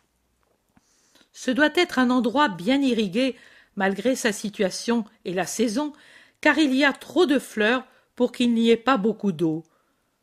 Ce 1.33 1.51
doit 1.51 1.73
être 1.75 1.99
un 1.99 2.11
endroit 2.11 2.49
bien 2.49 2.81
irrigué, 2.81 3.35
malgré 3.77 4.15
sa 4.17 4.33
situation 4.33 5.05
et 5.25 5.35
la 5.35 5.47
saison, 5.47 5.93
car 6.41 6.59
il 6.59 6.75
y 6.75 6.85
a 6.85 6.93
trop 6.93 7.27
de 7.27 7.39
fleurs 7.39 7.87
pour 8.15 8.33
qu'il 8.33 8.53
n'y 8.53 8.71
ait 8.71 8.77
pas 8.77 8.97
beaucoup 8.97 9.33
d'eau. 9.33 9.65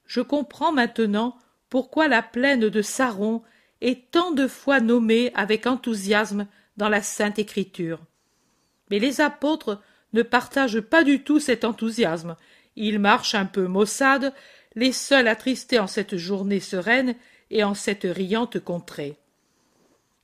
Je 0.05 0.21
comprends 0.21 0.71
maintenant 0.71 1.37
pourquoi 1.69 2.07
la 2.07 2.21
plaine 2.21 2.69
de 2.69 2.81
Saron 2.81 3.41
est 3.81 4.11
tant 4.11 4.31
de 4.31 4.47
fois 4.47 4.79
nommée 4.79 5.31
avec 5.35 5.67
enthousiasme 5.67 6.47
dans 6.77 6.89
la 6.89 7.01
Sainte 7.01 7.39
Écriture. 7.39 7.99
Mais 8.89 8.99
les 8.99 9.21
apôtres 9.21 9.81
ne 10.13 10.23
partagent 10.23 10.81
pas 10.81 11.03
du 11.03 11.23
tout 11.23 11.39
cet 11.39 11.63
enthousiasme. 11.63 12.35
Ils 12.75 12.99
marchent 12.99 13.35
un 13.35 13.45
peu 13.45 13.67
maussades, 13.67 14.33
les 14.75 14.91
seuls 14.91 15.27
attristés 15.27 15.79
en 15.79 15.87
cette 15.87 16.17
journée 16.17 16.59
sereine 16.59 17.15
et 17.51 17.63
en 17.63 17.73
cette 17.73 18.07
riante 18.09 18.59
contrée. 18.59 19.17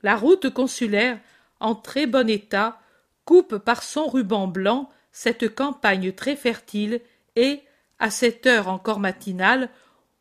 La 0.04 0.16
route 0.16 0.50
consulaire, 0.50 1.20
en 1.60 1.76
très 1.76 2.08
bon 2.08 2.30
état, 2.30 2.80
coupe 3.26 3.58
par 3.58 3.84
son 3.84 4.08
ruban 4.08 4.48
blanc 4.48 4.90
cette 5.12 5.54
campagne 5.54 6.12
très 6.14 6.36
fertile 6.36 7.02
et, 7.36 7.62
à 8.00 8.10
cette 8.10 8.46
heure 8.46 8.68
encore 8.68 9.00
matinale, 9.00 9.70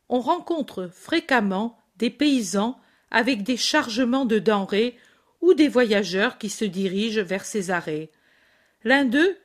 on 0.08 0.20
rencontre 0.20 0.88
fréquemment 0.92 1.78
des 1.96 2.10
paysans 2.10 2.78
avec 3.10 3.42
des 3.42 3.56
chargements 3.56 4.24
de 4.24 4.38
denrées 4.38 4.96
ou 5.40 5.54
des 5.54 5.68
voyageurs 5.68 6.38
qui 6.38 6.50
se 6.50 6.64
dirigent 6.64 7.22
vers 7.22 7.44
Césarée. 7.44 8.10
L'un 8.82 9.04
d'eux, 9.04 9.36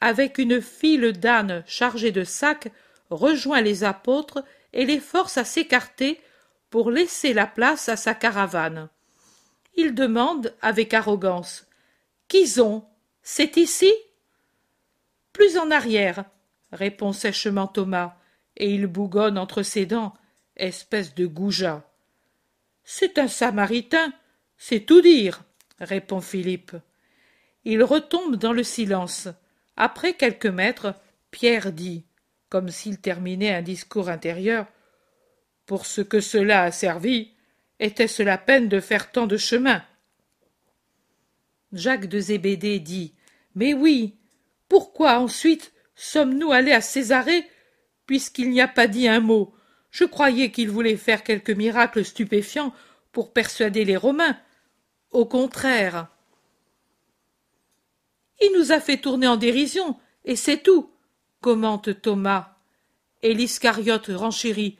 avec 0.00 0.38
une 0.38 0.60
file 0.60 1.12
d'ânes 1.12 1.64
chargés 1.66 2.12
de 2.12 2.24
sacs, 2.24 2.70
rejoint 3.10 3.60
les 3.60 3.84
apôtres 3.84 4.44
et 4.72 4.84
les 4.84 5.00
force 5.00 5.36
à 5.38 5.44
s'écarter 5.44 6.20
pour 6.70 6.90
laisser 6.90 7.32
la 7.32 7.46
place 7.46 7.88
à 7.88 7.96
sa 7.96 8.14
caravane. 8.14 8.88
Il 9.74 9.94
demande 9.94 10.54
avec 10.62 10.94
arrogance. 10.94 11.66
Qu'ils 12.28 12.62
ont 12.62 12.84
C'est 13.22 13.56
ici? 13.56 13.92
Plus 15.32 15.58
en 15.58 15.70
arrière, 15.70 16.24
répond 16.72 17.12
sèchement 17.12 17.66
Thomas, 17.66 18.16
et 18.56 18.70
il 18.74 18.86
bougonne 18.86 19.38
entre 19.38 19.62
ses 19.62 19.86
dents. 19.86 20.14
Espèce 20.56 21.14
de 21.14 21.26
goujat. 21.26 21.88
C'est 22.84 23.18
un 23.18 23.28
samaritain, 23.28 24.12
c'est 24.58 24.80
tout 24.80 25.00
dire, 25.00 25.42
répond 25.78 26.20
Philippe. 26.20 26.76
Il 27.64 27.82
retombe 27.82 28.36
dans 28.36 28.52
le 28.52 28.62
silence. 28.62 29.28
Après 29.76 30.14
quelques 30.14 30.46
mètres, 30.46 30.94
Pierre 31.30 31.72
dit, 31.72 32.04
comme 32.48 32.68
s'il 32.68 33.00
terminait 33.00 33.54
un 33.54 33.62
discours 33.62 34.08
intérieur. 34.08 34.66
Pour 35.66 35.86
ce 35.86 36.00
que 36.00 36.20
cela 36.20 36.64
a 36.64 36.72
servi, 36.72 37.32
était-ce 37.78 38.22
la 38.22 38.36
peine 38.36 38.68
de 38.68 38.80
faire 38.80 39.12
tant 39.12 39.26
de 39.26 39.36
chemin? 39.36 39.82
Jacques 41.72 42.08
de 42.08 42.18
Zébédée 42.18 42.80
dit. 42.80 43.14
Mais 43.54 43.74
oui. 43.74 44.16
Pourquoi 44.68 45.18
ensuite 45.18 45.72
sommes-nous 45.94 46.52
allés 46.52 46.72
à 46.72 46.80
Césarée, 46.80 47.44
puisqu'il 48.06 48.50
n'y 48.50 48.60
a 48.60 48.68
pas 48.68 48.86
dit 48.86 49.08
un 49.08 49.20
mot? 49.20 49.54
Je 49.90 50.04
croyais 50.04 50.50
qu'il 50.52 50.70
voulait 50.70 50.96
faire 50.96 51.24
quelque 51.24 51.52
miracle 51.52 52.04
stupéfiant 52.04 52.72
pour 53.12 53.32
persuader 53.32 53.84
les 53.84 53.96
Romains. 53.96 54.38
Au 55.10 55.26
contraire. 55.26 56.08
Il 58.40 58.52
nous 58.56 58.72
a 58.72 58.80
fait 58.80 58.98
tourner 58.98 59.26
en 59.26 59.36
dérision, 59.36 59.98
et 60.24 60.36
c'est 60.36 60.62
tout, 60.62 60.90
commente 61.40 62.00
Thomas. 62.00 62.56
Et 63.22 63.34
l'Iscariote 63.34 64.10
renchérit. 64.14 64.78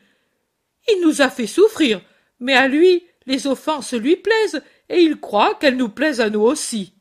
Il 0.88 1.02
nous 1.02 1.20
a 1.20 1.28
fait 1.28 1.48
souffrir, 1.48 2.00
mais 2.38 2.54
à 2.54 2.68
lui, 2.68 3.04
les 3.26 3.46
offenses 3.46 3.92
lui 3.92 4.16
plaisent, 4.16 4.62
et 4.90 5.00
il 5.00 5.18
croit 5.18 5.54
qu'elles 5.54 5.76
nous 5.76 5.88
plaisent 5.88 6.20
à 6.20 6.28
nous 6.28 6.42
aussi. 6.42 6.92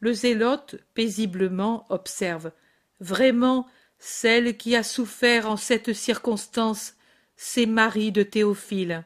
Le 0.00 0.12
zélote 0.12 0.76
paisiblement 0.92 1.86
observe. 1.88 2.50
Vraiment, 3.00 3.66
celle 3.98 4.56
qui 4.56 4.76
a 4.76 4.82
souffert 4.82 5.48
en 5.48 5.56
cette 5.56 5.92
circonstance, 5.92 6.94
c'est 7.36 7.66
Marie 7.66 8.12
de 8.12 8.24
Théophile. 8.24 9.04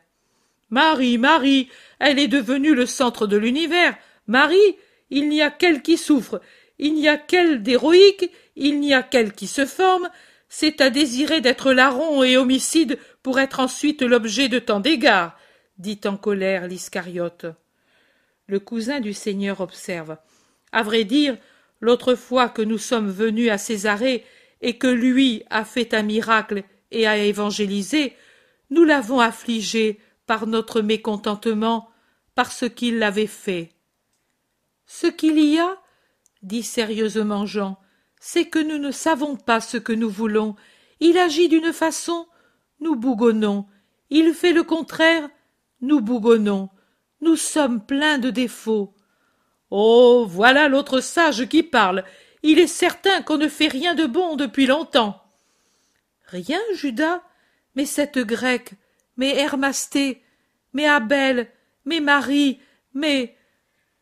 Marie, 0.71 1.19
Marie, 1.19 1.69
elle 1.99 2.19
est 2.19 2.29
devenue 2.29 2.75
le 2.75 2.87
centre 2.87 3.27
de 3.27 3.37
l'univers. 3.37 3.95
Marie, 4.27 4.77
il 5.11 5.29
n'y 5.29 5.43
a 5.43 5.51
qu'elle 5.51 5.83
qui 5.83 5.99
souffre, 5.99 6.41
il 6.79 6.95
n'y 6.95 7.09
a 7.09 7.19
qu'elle 7.19 7.63
d'héroïque, 7.63 8.31
il 8.57 8.81
n'y 8.81 8.95
a 8.95 9.03
qu'elle 9.03 9.33
qui 9.33 9.47
se 9.47 9.67
forme, 9.67 10.09
c'est 10.49 10.81
à 10.81 10.89
désirer 10.89 11.43
d'être 11.43 11.73
larron 11.73 12.23
et 12.23 12.39
homicide 12.39 12.99
pour 13.23 13.39
être 13.39 13.61
ensuite 13.61 14.01
l'objet 14.01 14.49
de 14.49 14.59
tant 14.59 14.81
d'égards, 14.81 15.37
dit 15.79 16.01
en 16.05 16.17
colère 16.17 16.67
l'Iscariote. 16.67 17.47
Le 18.47 18.61
cousin 18.61 19.01
du 19.01 19.13
Seigneur 19.13 19.61
observe. 19.61 20.17
À 20.73 20.83
vrai 20.83 21.05
dire, 21.05 21.37
l'autre 21.81 22.15
fois 22.15 22.49
que 22.49 22.63
nous 22.63 22.79
sommes 22.79 23.11
venus 23.11 23.51
à 23.51 23.59
Césarée 23.59 24.25
et 24.61 24.79
que 24.79 24.87
lui 24.87 25.43
a 25.51 25.65
fait 25.65 25.95
un 25.95 26.03
miracle 26.03 26.65
et 26.91 27.07
a 27.07 27.17
évangélisé, 27.17 28.15
nous 28.71 28.85
l'avons 28.85 29.21
affligé 29.21 29.99
par 30.27 30.47
notre 30.47 30.81
mécontentement, 30.81 31.91
parce 32.35 32.69
qu'il 32.69 32.99
l'avait 32.99 33.27
fait. 33.27 33.71
Ce 34.87 35.07
qu'il 35.07 35.39
y 35.39 35.59
a, 35.59 35.77
dit 36.43 36.63
sérieusement 36.63 37.47
Jean, 37.47 37.79
c'est 38.21 38.47
que 38.47 38.59
nous 38.59 38.79
ne 38.79 38.91
savons 38.91 39.37
pas 39.37 39.61
ce 39.61 39.77
que 39.77 39.93
nous 39.93 40.09
voulons. 40.09 40.57
Il 41.01 41.19
agit 41.19 41.49
d'une 41.49 41.73
façon, 41.73 42.27
nous 42.81 42.97
bougonnons. 42.97 43.67
Il 44.11 44.33
fait 44.33 44.53
le 44.53 44.63
contraire, 44.63 45.29
nous 45.83 46.01
bougonnons. 46.01 46.71
Nous 47.21 47.37
sommes 47.37 47.85
pleins 47.85 48.19
de 48.19 48.31
défauts. 48.31 48.95
Oh. 49.71 50.27
Voilà 50.29 50.69
l'autre 50.69 51.01
sage 51.01 51.47
qui 51.47 51.63
parle. 51.63 52.05
Il 52.43 52.59
est 52.59 52.67
certain 52.67 53.23
qu'on 53.23 53.39
ne 53.39 53.49
fait 53.49 53.69
rien 53.69 53.95
de 53.95 54.07
bon 54.07 54.37
depuis 54.37 54.67
longtemps. 54.67 55.23
Rien, 56.27 56.61
Judas? 56.75 57.23
Mais 57.75 57.87
cette 57.87 58.19
grecque, 58.19 58.75
mais 59.17 59.37
Hermasté, 59.37 60.23
mais 60.73 60.87
Abel, 60.87 61.51
mais 61.85 62.01
Marie, 62.01 62.61
mais. 62.95 63.37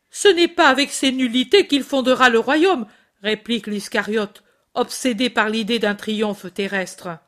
Ce 0.09 0.27
n'est 0.27 0.49
pas 0.49 0.67
avec 0.67 0.91
ces 0.91 1.11
nullités 1.11 1.67
qu'il 1.67 1.83
fondera 1.83 2.29
le 2.29 2.39
royaume, 2.39 2.85
réplique 3.21 3.67
l'Iscariote, 3.67 4.43
obsédé 4.73 5.29
par 5.29 5.49
l'idée 5.49 5.79
d'un 5.79 5.95
triomphe 5.95 6.53
terrestre. 6.53 7.19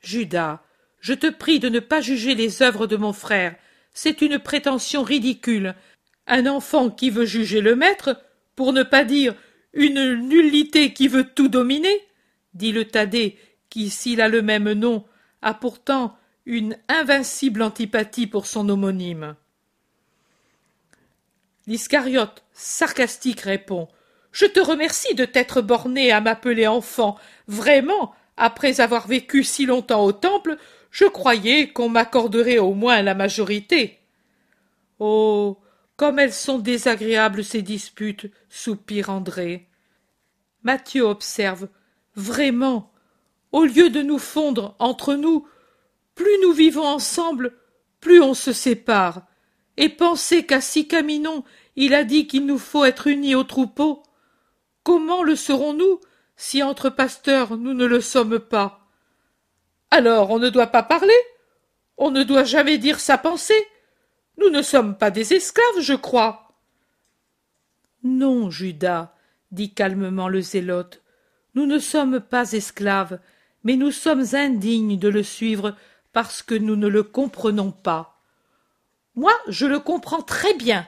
Judas, 0.00 0.62
je 1.00 1.14
te 1.14 1.28
prie 1.28 1.58
de 1.58 1.68
ne 1.68 1.80
pas 1.80 2.00
juger 2.00 2.34
les 2.34 2.62
œuvres 2.62 2.86
de 2.86 2.96
mon 2.96 3.12
frère. 3.12 3.54
C'est 3.92 4.22
une 4.22 4.38
prétention 4.38 5.02
ridicule. 5.02 5.74
Un 6.26 6.46
enfant 6.46 6.90
qui 6.90 7.10
veut 7.10 7.24
juger 7.24 7.60
le 7.60 7.76
maître, 7.76 8.20
pour 8.56 8.72
ne 8.72 8.82
pas 8.82 9.04
dire 9.04 9.34
une 9.72 10.14
nullité 10.14 10.92
qui 10.92 11.08
veut 11.08 11.24
tout 11.24 11.48
dominer, 11.48 12.00
dit 12.54 12.72
le 12.72 12.84
Thaddée, 12.84 13.38
qui, 13.70 13.90
s'il 13.90 14.20
a 14.20 14.28
le 14.28 14.42
même 14.42 14.72
nom, 14.72 15.04
a 15.42 15.54
pourtant 15.54 16.16
une 16.46 16.76
invincible 16.88 17.62
antipathie 17.62 18.26
pour 18.26 18.46
son 18.46 18.68
homonyme. 18.68 19.36
L'Iscariote, 21.66 22.42
sarcastique, 22.52 23.42
répond 23.42 23.88
Je 24.32 24.46
te 24.46 24.58
remercie 24.58 25.14
de 25.14 25.26
t'être 25.26 25.60
borné 25.60 26.10
à 26.10 26.20
m'appeler 26.20 26.66
enfant. 26.66 27.18
Vraiment, 27.46 28.14
après 28.38 28.80
avoir 28.80 29.06
vécu 29.06 29.44
si 29.44 29.66
longtemps 29.66 30.02
au 30.02 30.12
temple, 30.12 30.56
je 30.98 31.04
croyais 31.04 31.68
qu'on 31.68 31.88
m'accorderait 31.88 32.58
au 32.58 32.74
moins 32.74 33.02
la 33.02 33.14
majorité. 33.14 34.00
Oh. 34.98 35.56
Comme 35.96 36.18
elles 36.18 36.32
sont 36.32 36.58
désagréables 36.58 37.44
ces 37.44 37.62
disputes, 37.62 38.26
soupire 38.48 39.08
André. 39.08 39.68
Mathieu 40.64 41.02
observe. 41.02 41.68
Vraiment. 42.16 42.92
Au 43.52 43.64
lieu 43.64 43.90
de 43.90 44.02
nous 44.02 44.18
fondre 44.18 44.74
entre 44.80 45.14
nous, 45.14 45.46
plus 46.16 46.36
nous 46.42 46.52
vivons 46.52 46.86
ensemble, 46.86 47.52
plus 48.00 48.20
on 48.20 48.34
se 48.34 48.52
sépare. 48.52 49.22
Et 49.76 49.88
pensez 49.88 50.46
qu'à 50.46 50.60
Sicaminon, 50.60 51.44
il 51.76 51.94
a 51.94 52.02
dit 52.02 52.26
qu'il 52.26 52.44
nous 52.44 52.58
faut 52.58 52.84
être 52.84 53.06
unis 53.06 53.36
au 53.36 53.44
troupeau. 53.44 54.02
Comment 54.82 55.22
le 55.22 55.36
serons-nous 55.36 56.00
si 56.36 56.60
entre 56.64 56.90
pasteurs 56.90 57.56
nous 57.56 57.74
ne 57.74 57.86
le 57.86 58.00
sommes 58.00 58.40
pas? 58.40 58.87
Alors 59.90 60.30
on 60.30 60.38
ne 60.38 60.50
doit 60.50 60.68
pas 60.68 60.82
parler 60.82 61.16
On 61.96 62.10
ne 62.10 62.22
doit 62.22 62.44
jamais 62.44 62.78
dire 62.78 63.00
sa 63.00 63.18
pensée 63.18 63.66
Nous 64.36 64.50
ne 64.50 64.62
sommes 64.62 64.96
pas 64.96 65.10
des 65.10 65.34
esclaves, 65.34 65.80
je 65.80 65.94
crois. 65.94 66.52
Non, 68.02 68.50
Judas, 68.50 69.14
dit 69.50 69.74
calmement 69.74 70.28
le 70.28 70.40
zélote, 70.40 71.02
nous 71.54 71.66
ne 71.66 71.78
sommes 71.78 72.20
pas 72.20 72.52
esclaves, 72.52 73.18
mais 73.64 73.76
nous 73.76 73.90
sommes 73.90 74.24
indignes 74.32 74.98
de 74.98 75.08
le 75.08 75.22
suivre 75.22 75.74
parce 76.12 76.42
que 76.42 76.54
nous 76.54 76.76
ne 76.76 76.86
le 76.86 77.02
comprenons 77.02 77.72
pas. 77.72 78.20
Moi, 79.14 79.32
je 79.48 79.66
le 79.66 79.80
comprends 79.80 80.22
très 80.22 80.54
bien. 80.54 80.86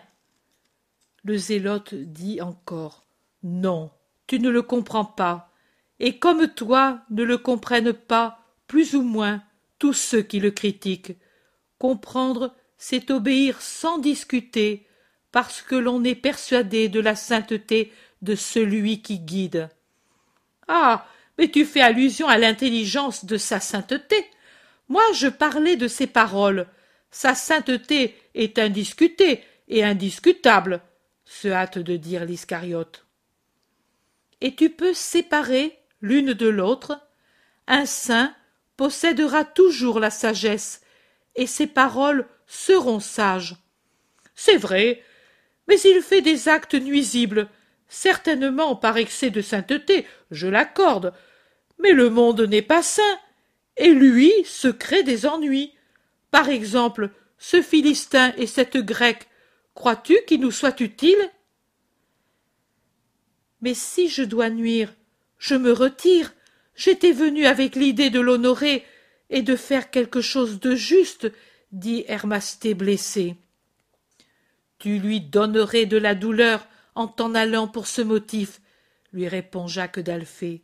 Le 1.25 1.37
zélote 1.37 1.95
dit 1.95 2.41
encore. 2.41 3.05
Non, 3.43 3.91
tu 4.27 4.39
ne 4.39 4.49
le 4.49 4.63
comprends 4.63 5.05
pas. 5.05 5.51
Et 5.99 6.19
comme 6.19 6.47
toi 6.47 7.01
ne 7.11 7.25
le 7.25 7.39
comprennent 7.39 7.93
pas, 7.93 8.39
plus 8.71 8.95
ou 8.95 9.03
moins, 9.03 9.43
tous 9.81 9.95
ceux 9.95 10.23
qui 10.23 10.39
le 10.39 10.53
critiquent. 10.53 11.17
Comprendre, 11.81 12.55
c'est 12.79 13.11
obéir 13.11 13.61
sans 13.61 13.99
discuter, 13.99 14.87
parce 15.33 15.61
que 15.61 15.75
l'on 15.75 16.05
est 16.05 16.15
persuadé 16.15 16.89
de 16.89 17.01
la 17.01 17.17
sainteté 17.17 17.93
de 18.23 18.37
celui 18.37 19.03
qui 19.03 19.19
guide. 19.19 19.71
Ah. 20.69 21.05
Mais 21.37 21.51
tu 21.51 21.65
fais 21.65 21.81
allusion 21.81 22.29
à 22.29 22.39
l'intelligence 22.39 23.25
de 23.25 23.39
sa 23.39 23.59
sainteté. 23.59 24.25
Moi 24.89 25.03
je 25.15 25.27
parlais 25.27 25.75
de 25.75 25.89
ses 25.89 26.07
paroles. 26.07 26.69
Sa 27.11 27.35
sainteté 27.35 28.17
est 28.37 28.57
indiscutée 28.57 29.43
et 29.67 29.83
indiscutable, 29.83 30.81
se 31.25 31.49
hâte 31.49 31.79
de 31.79 31.97
dire 31.97 32.25
l'Iscariote. 32.25 33.05
Et 34.41 34.55
tu 34.55 34.71
peux 34.71 34.95
séparer 34.95 35.77
l'une 36.01 36.35
de 36.35 36.47
l'autre. 36.47 37.01
Un 37.67 37.85
saint 37.85 38.33
possédera 38.81 39.45
toujours 39.45 40.01
la 40.01 40.09
sagesse, 40.09 40.81
et 41.37 41.47
ses 41.47 41.66
paroles 41.66 42.27
seront 42.47 42.99
sages. 42.99 43.57
C'est 44.35 44.57
vrai, 44.57 45.03
mais 45.69 45.79
il 45.81 46.01
fait 46.01 46.23
des 46.23 46.49
actes 46.49 46.73
nuisibles, 46.73 47.51
certainement 47.88 48.77
par 48.77 48.97
excès 48.97 49.29
de 49.29 49.43
sainteté, 49.43 50.07
je 50.31 50.47
l'accorde, 50.47 51.12
mais 51.79 51.93
le 51.93 52.09
monde 52.09 52.40
n'est 52.40 52.62
pas 52.62 52.83
sain, 52.83 53.19
et 53.77 53.93
lui 53.93 54.33
se 54.47 54.69
crée 54.69 55.03
des 55.03 55.27
ennuis. 55.27 55.75
Par 56.31 56.49
exemple, 56.49 57.11
ce 57.37 57.61
Philistin 57.61 58.33
et 58.38 58.47
cette 58.47 58.79
Grecque, 58.79 59.29
crois-tu 59.75 60.16
qu'ils 60.27 60.40
nous 60.40 60.53
soient 60.53 60.81
utiles? 60.81 61.31
Mais 63.61 63.75
si 63.75 64.09
je 64.09 64.23
dois 64.23 64.49
nuire, 64.49 64.95
je 65.37 65.55
me 65.55 65.71
retire. 65.71 66.33
J'étais 66.81 67.12
venu 67.12 67.45
avec 67.45 67.77
l'idée 67.77 68.09
de 68.09 68.21
l'honorer 68.21 68.85
et 69.29 69.43
de 69.43 69.57
faire 69.57 69.90
quelque 69.90 70.21
chose 70.21 70.61
de 70.61 70.75
juste, 70.75 71.31
dit 71.73 72.05
Hermasté 72.09 72.75
blessé. 72.75 73.37
Tu 74.79 74.99
lui 74.99 75.21
donnerais 75.21 75.87
de 75.87 75.99
la 75.99 76.14
douleur 76.14 76.66
en 76.95 77.07
t'en 77.07 77.35
allant 77.35 77.69
pour 77.69 77.87
ce 77.87 78.01
motif, 78.01 78.61
lui 79.12 79.29
répond 79.29 79.66
Jacques 79.66 80.01
d'Alphée 80.01 80.62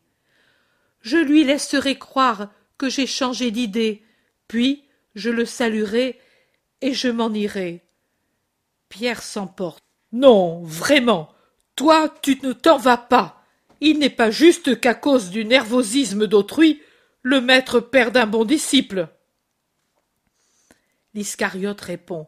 je 1.06 1.18
lui 1.18 1.44
laisserai 1.44 1.96
croire 1.98 2.48
que 2.78 2.88
j'ai 2.88 3.06
changé 3.06 3.52
d'idée, 3.52 4.02
puis 4.48 4.82
je 5.14 5.30
le 5.30 5.44
saluerai 5.44 6.20
et 6.80 6.94
je 6.94 7.06
m'en 7.06 7.32
irai. 7.32 7.84
Pierre 8.88 9.22
s'emporte. 9.22 9.78
Non, 10.10 10.62
vraiment, 10.64 11.32
toi 11.76 12.12
tu 12.22 12.40
ne 12.42 12.52
t'en 12.52 12.76
vas 12.76 12.96
pas. 12.96 13.40
Il 13.80 13.98
n'est 13.98 14.10
pas 14.10 14.30
juste 14.30 14.80
qu'à 14.80 14.94
cause 14.94 15.30
du 15.30 15.44
nervosisme 15.44 16.26
d'autrui, 16.26 16.80
le 17.22 17.40
maître 17.40 17.80
perde 17.80 18.16
un 18.16 18.26
bon 18.26 18.44
disciple. 18.44 19.08
L'Iscariote 21.14 21.80
répond. 21.80 22.26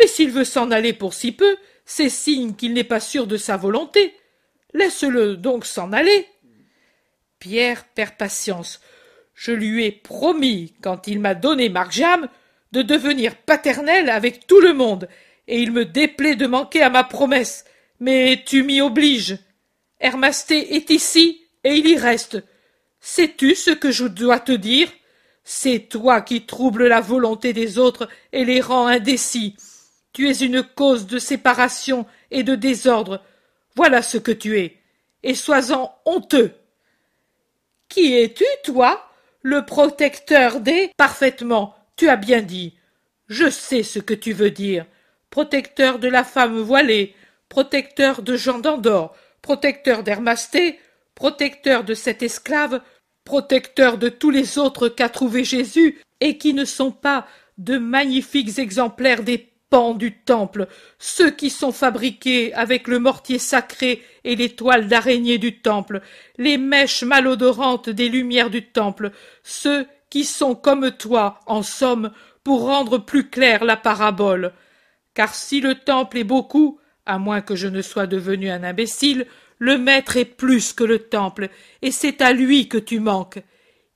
Mais 0.00 0.06
s'il 0.06 0.30
veut 0.30 0.44
s'en 0.44 0.70
aller 0.70 0.92
pour 0.92 1.14
si 1.14 1.32
peu, 1.32 1.56
c'est 1.84 2.08
signe 2.08 2.54
qu'il 2.54 2.72
n'est 2.72 2.84
pas 2.84 3.00
sûr 3.00 3.26
de 3.26 3.36
sa 3.36 3.56
volonté. 3.56 4.14
Laisse-le 4.74 5.36
donc 5.36 5.66
s'en 5.66 5.92
aller. 5.92 6.26
Pierre 7.38 7.84
perd 7.94 8.16
patience. 8.16 8.80
Je 9.34 9.52
lui 9.52 9.84
ai 9.84 9.92
promis, 9.92 10.74
quand 10.82 11.06
il 11.06 11.20
m'a 11.20 11.34
donné 11.34 11.68
Marjam, 11.68 12.28
de 12.72 12.82
devenir 12.82 13.36
paternel 13.36 14.08
avec 14.08 14.46
tout 14.46 14.60
le 14.60 14.72
monde, 14.72 15.08
et 15.46 15.60
il 15.60 15.72
me 15.72 15.84
déplaît 15.84 16.36
de 16.36 16.46
manquer 16.46 16.82
à 16.82 16.90
ma 16.90 17.04
promesse. 17.04 17.64
Mais 18.00 18.42
tu 18.46 18.62
m'y 18.62 18.80
obliges. 18.80 19.38
Hermasté 20.02 20.74
est 20.74 20.90
ici, 20.90 21.46
et 21.62 21.76
il 21.76 21.88
y 21.88 21.96
reste. 21.96 22.42
Sais-tu 23.00 23.54
ce 23.54 23.70
que 23.70 23.92
je 23.92 24.04
dois 24.04 24.40
te 24.40 24.52
dire? 24.52 24.90
C'est 25.44 25.88
toi 25.88 26.20
qui 26.20 26.44
troubles 26.44 26.88
la 26.88 27.00
volonté 27.00 27.52
des 27.52 27.78
autres 27.78 28.08
et 28.32 28.44
les 28.44 28.60
rends 28.60 28.88
indécis. 28.88 29.56
Tu 30.12 30.28
es 30.28 30.40
une 30.40 30.62
cause 30.62 31.06
de 31.06 31.18
séparation 31.18 32.04
et 32.32 32.42
de 32.42 32.56
désordre. 32.56 33.22
Voilà 33.76 34.02
ce 34.02 34.18
que 34.18 34.32
tu 34.32 34.58
es. 34.58 34.76
Et 35.22 35.34
sois-en 35.34 35.94
honteux. 36.04 36.52
Qui 37.88 38.14
es-tu, 38.14 38.44
toi 38.64 39.08
Le 39.42 39.64
protecteur 39.64 40.60
des. 40.60 40.90
Parfaitement, 40.96 41.76
tu 41.96 42.08
as 42.08 42.16
bien 42.16 42.42
dit. 42.42 42.74
Je 43.28 43.48
sais 43.48 43.84
ce 43.84 44.00
que 44.00 44.14
tu 44.14 44.32
veux 44.32 44.50
dire. 44.50 44.84
Protecteur 45.30 45.98
de 45.98 46.08
la 46.08 46.24
femme 46.24 46.58
voilée, 46.58 47.14
protecteur 47.48 48.22
de 48.22 48.36
Jean 48.36 48.58
d'Andorre, 48.58 49.14
protecteur 49.42 50.02
d'Hermasté, 50.02 50.78
protecteur 51.14 51.84
de 51.84 51.94
cet 51.94 52.22
esclave, 52.22 52.80
protecteur 53.24 53.98
de 53.98 54.08
tous 54.08 54.30
les 54.30 54.58
autres 54.58 54.88
qu'a 54.88 55.08
trouvé 55.08 55.44
Jésus 55.44 56.00
et 56.20 56.38
qui 56.38 56.54
ne 56.54 56.64
sont 56.64 56.92
pas 56.92 57.26
de 57.58 57.78
magnifiques 57.78 58.58
exemplaires 58.58 59.22
des 59.22 59.52
du 59.96 60.12
temple, 60.12 60.68
ceux 60.98 61.30
qui 61.30 61.48
sont 61.48 61.72
fabriqués 61.72 62.52
avec 62.52 62.88
le 62.88 62.98
mortier 62.98 63.38
sacré 63.38 64.02
et 64.22 64.36
les 64.36 64.50
toiles 64.50 64.86
d'araignée 64.86 65.38
du 65.38 65.60
temple, 65.60 66.02
les 66.36 66.58
mèches 66.58 67.04
malodorantes 67.04 67.88
des 67.88 68.10
lumières 68.10 68.50
du 68.50 68.66
temple, 68.66 69.12
ceux 69.42 69.86
qui 70.10 70.24
sont 70.24 70.54
comme 70.54 70.90
toi, 70.90 71.40
en 71.46 71.62
somme, 71.62 72.12
pour 72.44 72.66
rendre 72.66 72.98
plus 72.98 73.30
claire 73.30 73.64
la 73.64 73.78
parabole. 73.78 74.52
Car 75.14 75.34
si 75.34 75.62
le 75.62 75.74
temple 75.74 76.18
est 76.18 76.24
beaucoup, 76.24 76.78
à 77.06 77.18
moins 77.18 77.40
que 77.40 77.56
je 77.56 77.68
ne 77.68 77.82
sois 77.82 78.06
devenu 78.06 78.50
un 78.50 78.62
imbécile, 78.62 79.26
le 79.58 79.78
maître 79.78 80.16
est 80.16 80.24
plus 80.24 80.72
que 80.72 80.84
le 80.84 80.98
temple, 80.98 81.48
et 81.82 81.90
c'est 81.90 82.20
à 82.20 82.32
lui 82.32 82.68
que 82.68 82.78
tu 82.78 83.00
manques. 83.00 83.42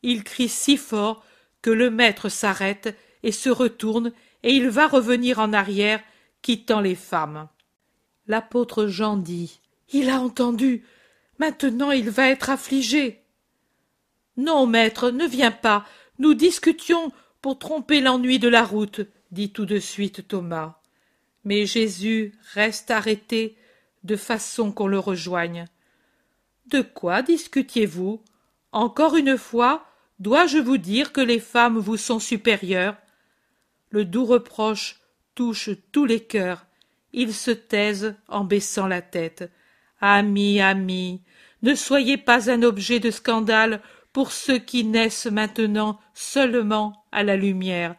Il 0.02 0.22
crie 0.24 0.48
si 0.48 0.76
fort 0.76 1.24
que 1.62 1.70
le 1.70 1.90
maître 1.90 2.28
s'arrête 2.28 2.96
et 3.22 3.32
se 3.32 3.50
retourne 3.50 4.12
et 4.42 4.54
il 4.54 4.68
va 4.68 4.86
revenir 4.86 5.40
en 5.40 5.52
arrière, 5.52 6.00
quittant 6.40 6.80
les 6.80 6.94
femmes. 6.94 7.48
L'apôtre 8.28 8.86
Jean 8.86 9.16
dit 9.16 9.60
Il 9.92 10.08
a 10.08 10.20
entendu. 10.20 10.84
Maintenant 11.40 11.90
il 11.90 12.10
va 12.10 12.28
être 12.28 12.50
affligé. 12.50 13.22
Non, 14.36 14.66
maître, 14.66 15.10
ne 15.10 15.26
viens 15.26 15.50
pas. 15.50 15.84
Nous 16.20 16.34
discutions 16.34 17.10
pour 17.42 17.58
tromper 17.58 18.00
l'ennui 18.00 18.38
de 18.38 18.48
la 18.48 18.64
route, 18.64 19.00
dit 19.32 19.50
tout 19.50 19.66
de 19.66 19.78
suite 19.78 20.28
Thomas. 20.28 20.80
Mais 21.46 21.64
Jésus 21.64 22.34
reste 22.54 22.90
arrêté, 22.90 23.56
de 24.02 24.16
façon 24.16 24.72
qu'on 24.72 24.88
le 24.88 24.98
rejoigne. 24.98 25.66
De 26.66 26.80
quoi 26.80 27.22
discutiez-vous? 27.22 28.20
Encore 28.72 29.14
une 29.16 29.38
fois, 29.38 29.86
dois-je 30.18 30.58
vous 30.58 30.76
dire 30.76 31.12
que 31.12 31.20
les 31.20 31.38
femmes 31.38 31.78
vous 31.78 31.96
sont 31.96 32.18
supérieures? 32.18 32.96
Le 33.90 34.04
doux 34.04 34.24
reproche 34.24 35.00
touche 35.36 35.70
tous 35.92 36.04
les 36.04 36.18
cœurs. 36.18 36.66
Ils 37.12 37.32
se 37.32 37.52
taisent 37.52 38.16
en 38.26 38.42
baissant 38.42 38.88
la 38.88 39.00
tête. 39.00 39.48
Amis, 40.00 40.60
amis, 40.60 41.22
ne 41.62 41.76
soyez 41.76 42.16
pas 42.16 42.50
un 42.50 42.64
objet 42.64 42.98
de 42.98 43.12
scandale 43.12 43.80
pour 44.12 44.32
ceux 44.32 44.58
qui 44.58 44.82
naissent 44.82 45.26
maintenant 45.26 46.00
seulement 46.12 47.04
à 47.12 47.22
la 47.22 47.36
lumière. 47.36 47.94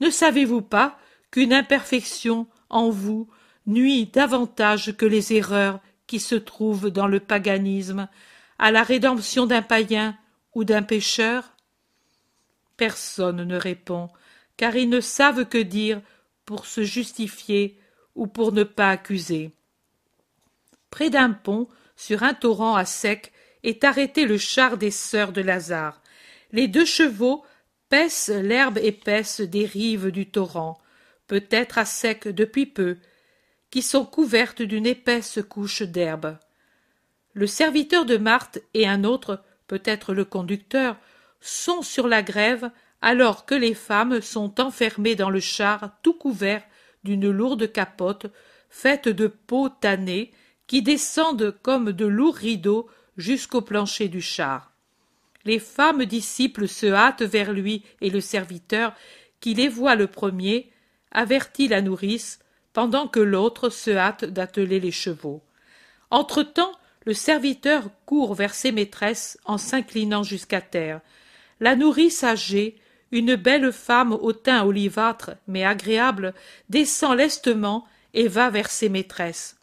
Ne 0.00 0.08
savez-vous 0.10 0.62
pas 0.62 0.98
qu'une 1.32 1.52
imperfection 1.52 2.46
en 2.72 2.90
vous 2.90 3.28
nuit 3.66 4.06
davantage 4.06 4.96
que 4.96 5.06
les 5.06 5.32
erreurs 5.32 5.80
qui 6.06 6.18
se 6.18 6.34
trouvent 6.34 6.90
dans 6.90 7.06
le 7.06 7.20
paganisme 7.20 8.08
à 8.58 8.70
la 8.70 8.82
rédemption 8.82 9.46
d'un 9.46 9.62
païen 9.62 10.16
ou 10.54 10.64
d'un 10.64 10.82
pécheur? 10.82 11.56
Personne 12.76 13.44
ne 13.44 13.56
répond, 13.56 14.10
car 14.56 14.74
ils 14.76 14.88
ne 14.88 15.00
savent 15.00 15.46
que 15.46 15.58
dire 15.58 16.00
pour 16.44 16.66
se 16.66 16.82
justifier 16.82 17.78
ou 18.14 18.26
pour 18.26 18.52
ne 18.52 18.64
pas 18.64 18.90
accuser. 18.90 19.52
Près 20.90 21.08
d'un 21.08 21.30
pont, 21.30 21.68
sur 21.96 22.22
un 22.22 22.34
torrent 22.34 22.74
à 22.74 22.84
sec, 22.84 23.32
est 23.62 23.84
arrêté 23.84 24.26
le 24.26 24.38
char 24.38 24.76
des 24.76 24.90
sœurs 24.90 25.32
de 25.32 25.40
Lazare. 25.40 26.02
Les 26.50 26.68
deux 26.68 26.84
chevaux 26.84 27.44
paissent 27.88 28.28
l'herbe 28.28 28.78
épaisse 28.78 29.40
des 29.40 29.64
rives 29.64 30.10
du 30.10 30.26
torrent, 30.26 30.78
peut-être 31.32 31.78
à 31.78 31.86
sec 31.86 32.28
depuis 32.28 32.66
peu, 32.66 32.98
qui 33.70 33.80
sont 33.80 34.04
couvertes 34.04 34.60
d'une 34.60 34.84
épaisse 34.84 35.38
couche 35.48 35.80
d'herbe. 35.80 36.36
Le 37.32 37.46
serviteur 37.46 38.04
de 38.04 38.18
Marthe 38.18 38.58
et 38.74 38.86
un 38.86 39.02
autre, 39.02 39.42
peut-être 39.66 40.12
le 40.12 40.26
conducteur, 40.26 40.98
sont 41.40 41.80
sur 41.80 42.06
la 42.06 42.22
grève 42.22 42.70
alors 43.00 43.46
que 43.46 43.54
les 43.54 43.72
femmes 43.72 44.20
sont 44.20 44.60
enfermées 44.60 45.14
dans 45.14 45.30
le 45.30 45.40
char 45.40 45.96
tout 46.02 46.12
couvert 46.12 46.62
d'une 47.02 47.30
lourde 47.30 47.72
capote 47.72 48.26
faite 48.68 49.08
de 49.08 49.26
peaux 49.26 49.70
tannées 49.70 50.32
qui 50.66 50.82
descendent 50.82 51.56
comme 51.62 51.92
de 51.92 52.04
lourds 52.04 52.36
rideaux 52.36 52.90
jusqu'au 53.16 53.62
plancher 53.62 54.08
du 54.08 54.20
char. 54.20 54.70
Les 55.46 55.60
femmes 55.60 56.04
disciples 56.04 56.68
se 56.68 56.88
hâtent 56.88 57.22
vers 57.22 57.54
lui 57.54 57.84
et 58.02 58.10
le 58.10 58.20
serviteur 58.20 58.92
qui 59.40 59.54
les 59.54 59.70
voit 59.70 59.94
le 59.94 60.08
premier, 60.08 60.71
avertit 61.12 61.68
la 61.68 61.80
nourrice, 61.82 62.40
pendant 62.72 63.06
que 63.06 63.20
l'autre 63.20 63.68
se 63.68 63.90
hâte 63.90 64.24
d'atteler 64.24 64.80
les 64.80 64.90
chevaux. 64.90 65.42
Entre-temps, 66.10 66.72
le 67.04 67.14
serviteur 67.14 67.90
court 68.06 68.34
vers 68.34 68.54
ses 68.54 68.72
maîtresses 68.72 69.38
en 69.44 69.58
s'inclinant 69.58 70.22
jusqu'à 70.22 70.60
terre. 70.60 71.00
La 71.60 71.76
nourrice 71.76 72.24
âgée, 72.24 72.76
une 73.10 73.34
belle 73.34 73.72
femme 73.72 74.12
au 74.12 74.32
teint 74.32 74.64
olivâtre 74.64 75.32
mais 75.46 75.64
agréable, 75.64 76.34
descend 76.70 77.16
lestement 77.16 77.86
et 78.14 78.28
va 78.28 78.50
vers 78.50 78.70
ses 78.70 78.88
maîtresses. 78.88 79.56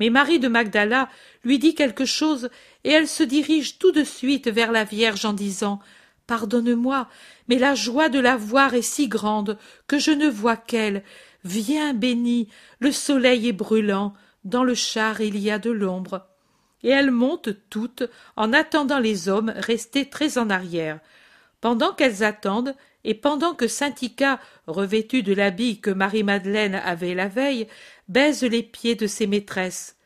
Mais 0.00 0.10
Marie 0.10 0.38
de 0.38 0.48
Magdala 0.48 1.08
lui 1.44 1.58
dit 1.58 1.74
quelque 1.74 2.04
chose, 2.04 2.50
et 2.84 2.90
elle 2.90 3.08
se 3.08 3.22
dirige 3.22 3.78
tout 3.78 3.92
de 3.92 4.04
suite 4.04 4.48
vers 4.48 4.72
la 4.72 4.84
Vierge 4.84 5.24
en 5.24 5.32
disant 5.32 5.80
Pardonne-moi, 6.28 7.08
mais 7.48 7.58
la 7.58 7.74
joie 7.74 8.10
de 8.10 8.20
la 8.20 8.36
voir 8.36 8.74
est 8.74 8.82
si 8.82 9.08
grande 9.08 9.58
que 9.86 9.98
je 9.98 10.10
ne 10.10 10.28
vois 10.28 10.58
qu'elle. 10.58 11.02
Viens, 11.42 11.94
bénie, 11.94 12.48
le 12.80 12.92
soleil 12.92 13.48
est 13.48 13.54
brûlant, 13.54 14.12
dans 14.44 14.62
le 14.62 14.74
char 14.74 15.22
il 15.22 15.38
y 15.38 15.50
a 15.50 15.58
de 15.58 15.70
l'ombre. 15.70 16.28
Et 16.82 16.90
elles 16.90 17.10
montent 17.10 17.56
toutes 17.70 18.04
en 18.36 18.52
attendant 18.52 18.98
les 18.98 19.30
hommes 19.30 19.54
restés 19.56 20.10
très 20.10 20.36
en 20.36 20.50
arrière. 20.50 21.00
Pendant 21.62 21.94
qu'elles 21.94 22.22
attendent, 22.22 22.74
et 23.04 23.14
pendant 23.14 23.54
que 23.54 23.66
Saint-Ica, 23.66 24.38
revêtue 24.66 25.22
de 25.22 25.32
l'habit 25.32 25.80
que 25.80 25.90
Marie-Madeleine 25.90 26.74
avait 26.74 27.14
la 27.14 27.28
veille, 27.28 27.68
baise 28.08 28.42
les 28.42 28.62
pieds 28.62 28.96
de 28.96 29.06
ses 29.06 29.26
maîtresses. 29.26 29.96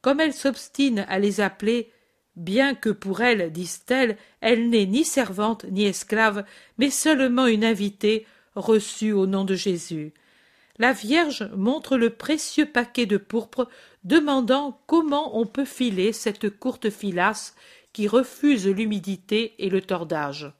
Comme 0.00 0.18
elle 0.18 0.34
s'obstine 0.34 1.06
à 1.08 1.20
les 1.20 1.40
appeler, 1.40 1.92
bien 2.38 2.74
que 2.74 2.88
pour 2.88 3.20
elle, 3.20 3.52
disent-elles, 3.52 4.16
elle 4.40 4.70
n'est 4.70 4.86
ni 4.86 5.04
servante 5.04 5.64
ni 5.70 5.84
esclave, 5.84 6.44
mais 6.78 6.90
seulement 6.90 7.46
une 7.46 7.64
invitée 7.64 8.26
reçue 8.54 9.12
au 9.12 9.26
nom 9.26 9.44
de 9.44 9.54
Jésus. 9.54 10.12
La 10.78 10.92
Vierge 10.92 11.50
montre 11.56 11.96
le 11.96 12.10
précieux 12.10 12.66
paquet 12.66 13.06
de 13.06 13.16
pourpre, 13.16 13.68
demandant 14.04 14.80
comment 14.86 15.38
on 15.38 15.44
peut 15.44 15.64
filer 15.64 16.12
cette 16.12 16.50
courte 16.50 16.88
filasse 16.88 17.54
qui 17.92 18.06
refuse 18.06 18.66
l'humidité 18.68 19.54
et 19.58 19.70
le 19.70 19.80
tordage. 19.80 20.52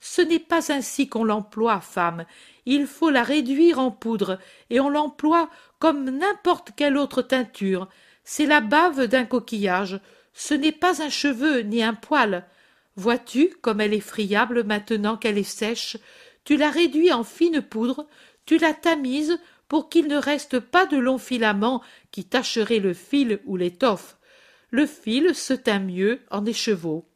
Ce 0.00 0.20
n'est 0.20 0.38
pas 0.38 0.70
ainsi 0.70 1.08
qu'on 1.08 1.24
l'emploie, 1.24 1.80
femme. 1.80 2.26
Il 2.66 2.86
faut 2.86 3.08
la 3.08 3.22
réduire 3.22 3.78
en 3.78 3.90
poudre, 3.90 4.38
et 4.68 4.78
on 4.78 4.90
l'emploie 4.90 5.48
comme 5.78 6.10
n'importe 6.10 6.72
quelle 6.76 6.98
autre 6.98 7.22
teinture. 7.22 7.88
C'est 8.22 8.44
la 8.44 8.60
bave 8.60 9.06
d'un 9.06 9.24
coquillage. 9.24 9.98
Ce 10.34 10.52
n'est 10.52 10.72
pas 10.72 11.02
un 11.02 11.08
cheveu 11.08 11.60
ni 11.60 11.82
un 11.82 11.94
poil. 11.94 12.44
Vois-tu 12.96 13.50
comme 13.62 13.80
elle 13.80 13.94
est 13.94 14.00
friable 14.00 14.64
maintenant 14.64 15.16
qu'elle 15.16 15.38
est 15.38 15.44
sèche? 15.44 15.96
Tu 16.44 16.56
la 16.56 16.70
réduis 16.70 17.12
en 17.12 17.24
fine 17.24 17.62
poudre, 17.62 18.06
tu 18.44 18.58
la 18.58 18.74
tamises 18.74 19.38
pour 19.68 19.88
qu'il 19.88 20.08
ne 20.08 20.16
reste 20.16 20.58
pas 20.60 20.86
de 20.86 20.98
longs 20.98 21.18
filaments 21.18 21.82
qui 22.10 22.24
tacheraient 22.24 22.80
le 22.80 22.92
fil 22.92 23.40
ou 23.46 23.56
l'étoffe. 23.56 24.18
Le 24.70 24.86
fil 24.86 25.34
se 25.34 25.54
teint 25.54 25.78
mieux 25.78 26.20
en 26.30 26.42
des 26.42 26.52
chevaux. 26.52 27.08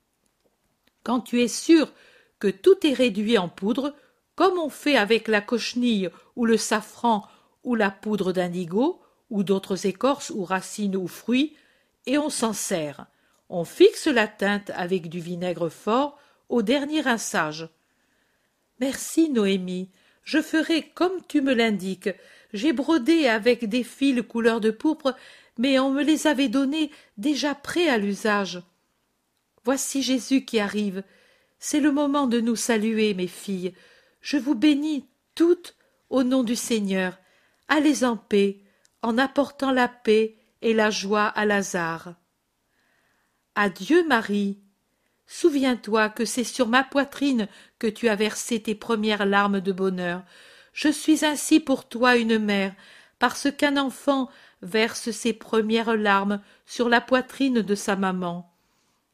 Quand 1.03 1.21
tu 1.21 1.43
es 1.43 1.49
sûr 1.49 1.93
que 2.39 2.49
tout 2.49 2.87
est 2.87 2.95
réduit 2.95 3.37
en 3.37 3.49
poudre, 3.49 3.95
comme 4.37 4.59
on 4.59 4.71
fait 4.71 4.97
avec 4.97 5.27
la 5.27 5.41
cochenille 5.41 6.11
ou 6.37 6.47
le 6.47 6.57
safran 6.57 7.27
ou 7.65 7.75
la 7.75 7.91
poudre 7.91 8.33
d'indigo 8.33 9.01
ou 9.31 9.43
d'autres 9.43 9.87
écorces 9.87 10.31
ou 10.31 10.45
racines 10.45 10.97
ou 10.97 11.09
fruits, 11.09 11.57
et 12.09 12.17
on 12.17 12.31
s'en 12.31 12.55
sert. 12.55 13.07
On 13.51 13.65
fixe 13.65 14.07
la 14.07 14.27
teinte 14.27 14.71
avec 14.75 15.11
du 15.11 15.21
vinaigre 15.21 15.69
fort 15.69 16.19
au 16.49 16.63
dernier 16.63 17.03
rinçage. 17.03 17.69
Merci, 18.81 19.29
Noémie. 19.29 19.91
Je 20.25 20.41
ferai 20.41 20.89
comme 20.95 21.21
tu 21.29 21.43
me 21.43 21.53
l'indiques. 21.53 22.09
J'ai 22.55 22.73
brodé 22.73 23.29
avec 23.29 23.69
des 23.69 23.85
fils 23.85 24.23
couleur 24.23 24.61
de 24.61 24.71
pourpre, 24.71 25.15
mais 25.59 25.79
on 25.79 25.91
me 25.91 26.03
les 26.03 26.27
avait 26.27 26.49
donnés 26.49 26.91
déjà 27.19 27.55
prêts 27.55 27.91
à 27.91 27.99
l'usage. 27.99 28.63
Voici 29.65 30.03
Jésus 30.03 30.47
qui 30.47 30.59
arrive. 30.61 31.03
C'est 31.59 31.81
le 31.81 31.93
moment 31.93 32.27
de 32.27 32.41
nous 32.41 32.57
saluer, 32.57 33.13
mes 33.13 33.27
filles. 33.27 33.75
Je 34.23 34.39
vous 34.39 34.55
bénis 34.55 35.05
toutes 35.35 35.77
au 36.09 36.23
nom 36.23 36.43
du 36.43 36.57
Seigneur. 36.57 37.19
Allez 37.69 38.03
en 38.03 38.17
paix, 38.17 38.61
en 39.03 39.19
apportant 39.19 39.73
la 39.73 39.89
paix 39.89 40.38
la 40.63 40.91
joie 40.91 41.27
à 41.27 41.45
Lazare. 41.45 42.15
Adieu, 43.55 44.07
Marie. 44.07 44.59
Souviens-toi 45.27 46.09
que 46.09 46.25
c'est 46.25 46.45
sur 46.45 46.69
ma 46.69 46.85
poitrine 46.85 47.49
que 47.79 47.87
tu 47.87 48.09
as 48.09 48.17
versé 48.17 48.63
tes 48.63 48.75
premières 48.75 49.27
larmes 49.27 49.61
de 49.61 49.73
bonheur. 49.73 50.23
Je 50.73 50.89
suis 50.89 51.25
ainsi 51.25 51.61
pour 51.61 51.89
toi 51.89 52.17
une 52.17 52.39
mère, 52.39 52.75
parce 53.19 53.49
qu'un 53.51 53.77
enfant 53.77 54.31
verse 54.63 55.11
ses 55.11 55.33
premières 55.33 55.97
larmes 55.97 56.41
sur 56.67 56.89
la 56.89 57.01
poitrine 57.01 57.63
de 57.63 57.75
sa 57.75 57.97
maman. 57.97 58.51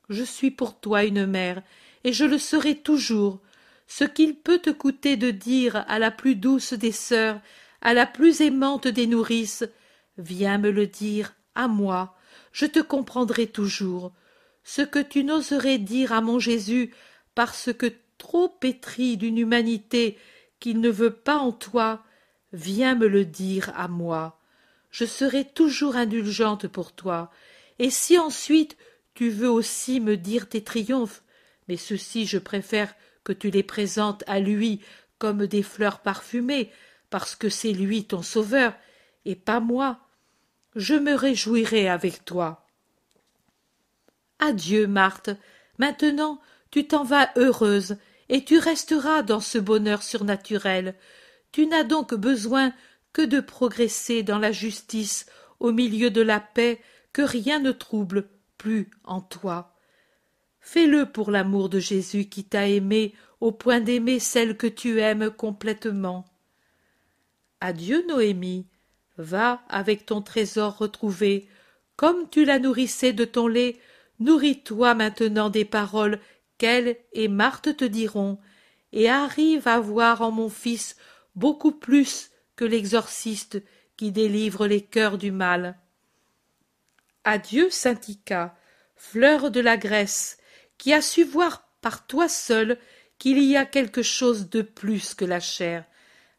Je 0.09 0.22
suis 0.22 0.51
pour 0.51 0.78
toi 0.78 1.05
une 1.05 1.26
mère, 1.26 1.62
et 2.05 2.12
je 2.12 2.24
le 2.24 2.38
serai 2.38 2.76
toujours. 2.76 3.40
Ce 3.86 4.05
qu'il 4.05 4.36
peut 4.36 4.59
te 4.59 4.70
coûter 4.70 5.16
de 5.16 5.30
dire 5.30 5.84
à 5.88 5.99
la 5.99 6.11
plus 6.11 6.36
douce 6.36 6.74
des 6.74 6.92
sœurs, 6.92 7.40
à 7.80 7.92
la 7.92 8.07
plus 8.07 8.40
aimante 8.40 8.86
des 8.86 9.07
nourrices, 9.07 9.64
viens 10.18 10.58
me 10.58 10.70
le 10.70 10.86
dire 10.86 11.34
à 11.54 11.68
moi, 11.68 12.16
je 12.52 12.66
te 12.66 12.80
comprendrai 12.80 13.46
toujours. 13.46 14.12
Ce 14.62 14.82
que 14.82 14.98
tu 14.98 15.24
n'oserais 15.24 15.78
dire 15.78 16.12
à 16.12 16.20
mon 16.20 16.38
Jésus, 16.38 16.94
parce 17.34 17.72
que 17.72 17.92
trop 18.18 18.48
pétri 18.48 19.16
d'une 19.16 19.38
humanité 19.38 20.18
qu'il 20.60 20.80
ne 20.80 20.88
veut 20.88 21.12
pas 21.12 21.36
en 21.36 21.52
toi, 21.52 22.02
viens 22.52 22.94
me 22.94 23.06
le 23.06 23.24
dire 23.24 23.72
à 23.76 23.88
moi. 23.88 24.40
Je 24.90 25.04
serai 25.04 25.44
toujours 25.44 25.96
indulgente 25.96 26.68
pour 26.68 26.92
toi. 26.92 27.30
Et 27.78 27.90
si 27.90 28.18
ensuite 28.18 28.76
tu 29.14 29.28
veux 29.28 29.50
aussi 29.50 30.00
me 30.00 30.16
dire 30.16 30.48
tes 30.48 30.62
triomphes, 30.62 31.22
mais 31.68 31.76
ceux-ci 31.76 32.26
je 32.26 32.38
préfère 32.38 32.94
que 33.24 33.32
tu 33.32 33.50
les 33.50 33.62
présentes 33.62 34.22
à 34.26 34.38
lui 34.38 34.80
comme 35.18 35.46
des 35.46 35.62
fleurs 35.62 36.00
parfumées, 36.00 36.70
parce 37.10 37.34
que 37.34 37.48
c'est 37.48 37.72
lui 37.72 38.04
ton 38.04 38.22
sauveur, 38.22 38.74
et 39.24 39.36
pas 39.36 39.60
moi. 39.60 39.98
Je 40.76 40.94
me 40.94 41.14
réjouirai 41.14 41.88
avec 41.88 42.24
toi. 42.24 42.66
Adieu, 44.38 44.86
Marthe. 44.86 45.30
Maintenant 45.78 46.40
tu 46.74 46.88
t'en 46.88 47.04
vas 47.04 47.30
heureuse, 47.36 47.98
et 48.28 48.44
tu 48.44 48.58
resteras 48.58 49.22
dans 49.22 49.38
ce 49.38 49.58
bonheur 49.58 50.02
surnaturel. 50.02 50.96
Tu 51.52 51.68
n'as 51.68 51.84
donc 51.84 52.14
besoin 52.14 52.72
que 53.12 53.22
de 53.22 53.38
progresser 53.38 54.24
dans 54.24 54.40
la 54.40 54.50
justice 54.50 55.26
au 55.60 55.70
milieu 55.70 56.10
de 56.10 56.20
la 56.20 56.40
paix 56.40 56.80
que 57.12 57.22
rien 57.22 57.60
ne 57.60 57.70
trouble 57.70 58.28
plus 58.58 58.90
en 59.04 59.20
toi. 59.20 59.76
Fais-le 60.58 61.06
pour 61.06 61.30
l'amour 61.30 61.68
de 61.68 61.78
Jésus 61.78 62.24
qui 62.28 62.42
t'a 62.42 62.66
aimé 62.66 63.14
au 63.40 63.52
point 63.52 63.78
d'aimer 63.78 64.18
celle 64.18 64.56
que 64.56 64.66
tu 64.66 64.98
aimes 64.98 65.30
complètement. 65.30 66.24
Adieu, 67.60 68.04
Noémie. 68.08 68.66
Va 69.16 69.62
avec 69.68 70.06
ton 70.06 70.22
trésor 70.22 70.78
retrouvé. 70.78 71.48
Comme 71.96 72.28
tu 72.28 72.44
la 72.44 72.58
nourrissais 72.58 73.12
de 73.12 73.24
ton 73.24 73.46
lait, 73.46 73.78
nourris-toi 74.18 74.94
maintenant 74.94 75.50
des 75.50 75.64
paroles 75.64 76.20
qu'elle 76.58 76.96
et 77.12 77.28
Marthe 77.28 77.76
te 77.76 77.84
diront, 77.84 78.38
et 78.92 79.08
arrive 79.08 79.66
à 79.68 79.80
voir 79.80 80.22
en 80.22 80.30
mon 80.30 80.48
fils 80.48 80.96
beaucoup 81.34 81.72
plus 81.72 82.30
que 82.56 82.64
l'exorciste 82.64 83.62
qui 83.96 84.12
délivre 84.12 84.66
les 84.66 84.82
cœurs 84.82 85.18
du 85.18 85.32
mal. 85.32 85.78
Adieu, 87.24 87.70
Saint-Ica, 87.70 88.56
fleur 88.96 89.50
de 89.50 89.60
la 89.60 89.76
Grèce, 89.76 90.38
qui 90.78 90.92
a 90.92 91.02
su 91.02 91.24
voir 91.24 91.68
par 91.80 92.06
toi 92.06 92.28
seul 92.28 92.78
qu'il 93.18 93.42
y 93.42 93.56
a 93.56 93.64
quelque 93.64 94.02
chose 94.02 94.50
de 94.50 94.62
plus 94.62 95.14
que 95.14 95.24
la 95.24 95.40
chair. 95.40 95.84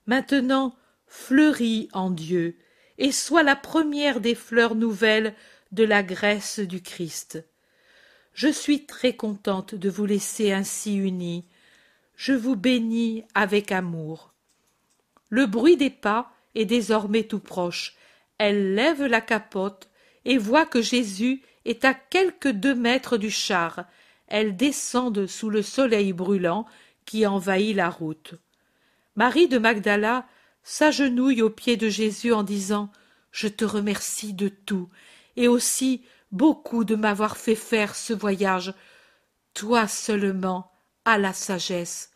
Maintenant, 0.05 0.75
fleuris 1.07 1.89
en 1.93 2.09
Dieu, 2.09 2.57
et 2.97 3.11
sois 3.11 3.43
la 3.43 3.55
première 3.55 4.21
des 4.21 4.35
fleurs 4.35 4.75
nouvelles 4.75 5.33
de 5.71 5.83
la 5.83 6.03
Grèce 6.03 6.59
du 6.59 6.81
Christ. 6.81 7.45
Je 8.33 8.47
suis 8.47 8.85
très 8.85 9.15
contente 9.15 9.75
de 9.75 9.89
vous 9.89 10.05
laisser 10.05 10.51
ainsi 10.51 10.95
unis. 10.95 11.45
Je 12.15 12.33
vous 12.33 12.55
bénis 12.55 13.23
avec 13.33 13.71
amour. 13.71 14.33
Le 15.29 15.45
bruit 15.45 15.77
des 15.77 15.89
pas 15.89 16.31
est 16.53 16.65
désormais 16.65 17.23
tout 17.23 17.39
proche. 17.39 17.95
Elle 18.37 18.75
lève 18.75 19.03
la 19.05 19.21
capote 19.21 19.89
et 20.25 20.37
voit 20.37 20.65
que 20.65 20.81
Jésus 20.81 21.41
est 21.65 21.85
à 21.85 21.93
quelques 21.93 22.51
deux 22.51 22.75
mètres 22.75 23.17
du 23.17 23.31
char 23.31 23.85
elles 24.27 24.55
descendent 24.55 25.27
sous 25.27 25.49
le 25.49 25.61
soleil 25.61 26.13
brûlant 26.13 26.65
qui 27.05 27.25
envahit 27.25 27.75
la 27.75 27.89
route. 27.89 28.35
Marie 29.15 29.47
de 29.47 29.57
Magdala 29.57 30.25
s'agenouille 30.65 31.41
aux 31.41 31.49
pieds 31.49 31.77
de 31.77 31.87
Jésus 31.87 32.33
en 32.33 32.43
disant 32.43 32.91
Je 33.31 33.47
te 33.47 33.63
remercie 33.63 34.33
de 34.33 34.49
tout, 34.49 34.89
et 35.37 35.47
aussi 35.47 36.03
beaucoup 36.33 36.83
de 36.83 36.95
m'avoir 36.95 37.37
fait 37.37 37.55
faire 37.55 37.95
ce 37.95 38.11
voyage. 38.11 38.73
Toi 39.53 39.87
seulement 39.87 40.71
as 41.05 41.17
la 41.17 41.31
sagesse. 41.31 42.11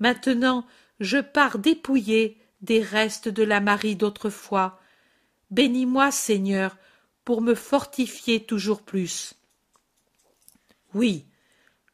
Maintenant 0.00 0.66
je 1.00 1.18
pars 1.18 1.58
dépouillé 1.58 2.38
des 2.60 2.82
restes 2.82 3.28
de 3.28 3.42
la 3.42 3.60
Marie 3.60 3.96
d'autrefois. 3.96 4.80
Bénis-moi, 5.50 6.10
Seigneur, 6.10 6.76
pour 7.24 7.42
me 7.42 7.54
fortifier 7.54 8.44
toujours 8.44 8.82
plus. 8.82 9.34
Oui, 10.94 11.26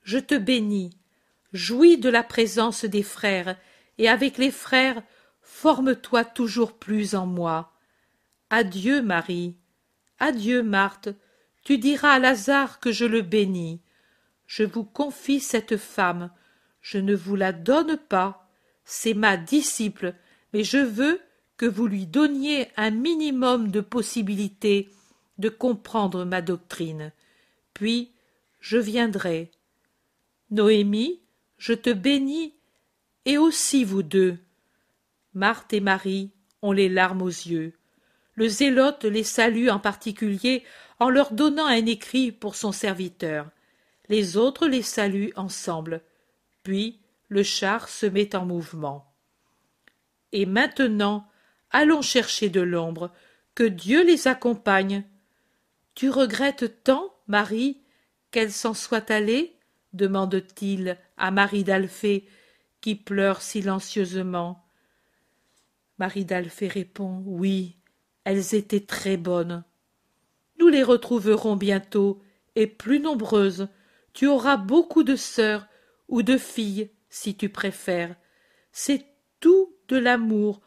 je 0.03 0.19
te 0.19 0.35
bénis, 0.35 0.91
jouis 1.53 1.99
de 1.99 2.09
la 2.09 2.23
présence 2.23 2.85
des 2.85 3.03
frères, 3.03 3.57
et 3.99 4.09
avec 4.09 4.39
les 4.39 4.51
frères, 4.51 5.03
forme-toi 5.51 6.25
toujours 6.25 6.79
plus 6.79 7.15
en 7.15 7.27
moi. 7.27 7.73
Adieu, 8.49 9.03
Marie. 9.03 9.57
Adieu, 10.19 10.63
Marthe. 10.63 11.11
Tu 11.65 11.77
diras 11.77 12.13
à 12.13 12.19
Lazare 12.19 12.81
que 12.81 12.93
je 12.93 13.05
le 13.05 13.21
bénis. 13.21 13.83
Je 14.47 14.63
vous 14.63 14.85
confie 14.85 15.41
cette 15.41 15.77
femme. 15.77 16.31
Je 16.81 16.97
ne 16.97 17.15
vous 17.15 17.37
la 17.37 17.53
donne 17.53 17.99
pas. 17.99 18.49
C'est 18.85 19.13
ma 19.13 19.37
disciple, 19.37 20.15
mais 20.55 20.65
je 20.65 20.79
veux 20.79 21.21
que 21.59 21.67
vous 21.67 21.87
lui 21.87 22.07
donniez 22.07 22.69
un 22.77 22.91
minimum 22.91 23.71
de 23.71 23.81
possibilités 23.81 24.89
de 25.39 25.51
comprendre 25.51 26.25
ma 26.25 26.41
doctrine. 26.41 27.13
Puis 27.75 28.13
je 28.61 28.79
viendrai. 28.79 29.51
Noémie, 30.51 31.21
je 31.59 31.75
te 31.75 31.91
bénis, 31.91 32.55
et 33.27 33.37
aussi 33.37 33.85
vous 33.85 34.03
deux. 34.03 34.39
Marthe 35.35 35.73
et 35.73 35.81
Marie 35.81 36.33
ont 36.63 36.73
les 36.73 36.89
larmes 36.89 37.23
aux 37.23 37.29
yeux. 37.29 37.75
Le 38.35 38.49
zélote 38.49 39.05
les 39.05 39.25
salue 39.25 39.69
en 39.69 39.79
particulier 39.79 40.65
en 40.99 41.11
leur 41.11 41.33
donnant 41.33 41.67
un 41.67 41.87
écrit 41.87 42.33
pour 42.33 42.57
son 42.57 42.73
serviteur. 42.73 43.51
Les 44.09 44.37
autres 44.37 44.67
les 44.67 44.83
saluent 44.83 45.33
ensemble. 45.37 46.03
Puis 46.63 47.01
le 47.29 47.43
char 47.43 47.89
se 47.89 48.07
met 48.07 48.35
en 48.35 48.45
mouvement. 48.45 49.07
Et 50.33 50.47
maintenant, 50.47 51.27
allons 51.71 52.03
chercher 52.03 52.49
de 52.51 52.61
l'ombre, 52.61 53.13
que 53.55 53.65
Dieu 53.65 54.05
les 54.05 54.29
accompagne. 54.29 55.05
Tu 55.95 56.11
regrettes 56.11 56.83
tant, 56.85 57.15
Marie, 57.27 57.81
qu'elle 58.31 58.53
s'en 58.53 58.75
soit 58.75 59.11
allée? 59.11 59.57
demande-t-il 59.93 60.97
à 61.17 61.31
Marie 61.31 61.65
d'Alphée, 61.65 62.29
qui 62.81 62.95
pleure 62.95 63.43
silencieusement. 63.43 64.65
Marie 66.01 66.25
d'Alphée 66.25 66.67
répond 66.67 67.23
Oui, 67.27 67.77
elles 68.25 68.55
étaient 68.55 68.81
très 68.81 69.19
bonnes. 69.19 69.65
Nous 70.59 70.69
les 70.69 70.83
retrouverons 70.83 71.57
bientôt, 71.57 72.23
et 72.57 72.67
plus 72.67 73.01
nombreuses. 73.01 73.69
Tu 74.15 74.27
auras 74.27 74.57
beaucoup 74.57 75.03
de 75.03 75.15
sœurs 75.15 75.67
ou 76.09 76.23
de 76.23 76.39
filles, 76.39 76.91
si 77.11 77.37
tu 77.37 77.51
préfères. 77.51 78.17
C'est 78.73 79.05
tout 79.41 79.75
de 79.89 79.99
l'amour, 79.99 80.63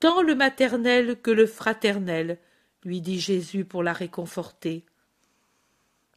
tant 0.00 0.22
le 0.22 0.34
maternel 0.34 1.20
que 1.20 1.30
le 1.30 1.46
fraternel, 1.46 2.38
lui 2.84 3.02
dit 3.02 3.20
Jésus 3.20 3.66
pour 3.66 3.82
la 3.82 3.92
réconforter. 3.92 4.86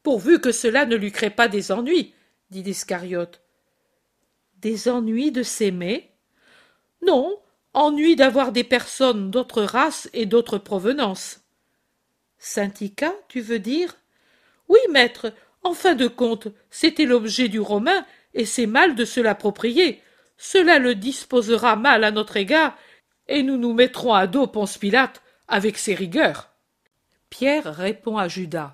Pourvu 0.03 0.39
que 0.39 0.53
cela 0.53 0.85
ne 0.85 0.95
lui 0.95 1.11
crée 1.11 1.31
pas 1.31 1.49
des 1.49 1.73
ennuis, 1.73 2.13
dit 2.49 2.63
l'Iscariote. 2.63 3.41
Des 4.61 4.87
ennuis 4.87 5.33
de 5.33 5.43
s'aimer? 5.43 6.09
Non, 7.05 7.41
ennui 7.77 8.15
d'avoir 8.15 8.51
des 8.51 8.63
personnes 8.63 9.29
d'autres 9.29 9.61
races 9.61 10.09
et 10.13 10.25
d'autres 10.25 10.57
provenances. 10.57 11.41
Syndicat, 12.39 13.13
tu 13.27 13.39
veux 13.39 13.59
dire? 13.59 13.95
Oui, 14.67 14.79
maître, 14.89 15.31
en 15.61 15.73
fin 15.73 15.93
de 15.93 16.07
compte, 16.07 16.47
c'était 16.71 17.05
l'objet 17.05 17.49
du 17.49 17.59
romain, 17.59 18.03
et 18.33 18.45
c'est 18.45 18.65
mal 18.65 18.95
de 18.95 19.05
se 19.05 19.19
l'approprier. 19.19 20.01
Cela 20.37 20.79
le 20.79 20.95
disposera 20.95 21.75
mal 21.75 22.03
à 22.03 22.09
notre 22.09 22.37
égard, 22.37 22.75
et 23.27 23.43
nous 23.43 23.57
nous 23.57 23.73
mettrons 23.73 24.13
à 24.13 24.25
dos 24.25 24.47
Ponce 24.47 24.79
Pilate 24.79 25.21
avec 25.47 25.77
ses 25.77 25.93
rigueurs. 25.93 26.49
Pierre 27.29 27.75
répond 27.75 28.17
à 28.17 28.27
Judas. 28.27 28.73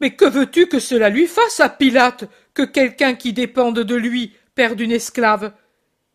Mais 0.00 0.14
que 0.14 0.24
veux-tu 0.24 0.68
que 0.68 0.78
cela 0.78 1.08
lui 1.08 1.26
fasse 1.26 1.58
à 1.58 1.68
Pilate, 1.68 2.28
que 2.54 2.62
quelqu'un 2.62 3.16
qui 3.16 3.32
dépende 3.32 3.80
de 3.80 3.94
lui 3.96 4.34
perde 4.54 4.80
une 4.80 4.92
esclave? 4.92 5.52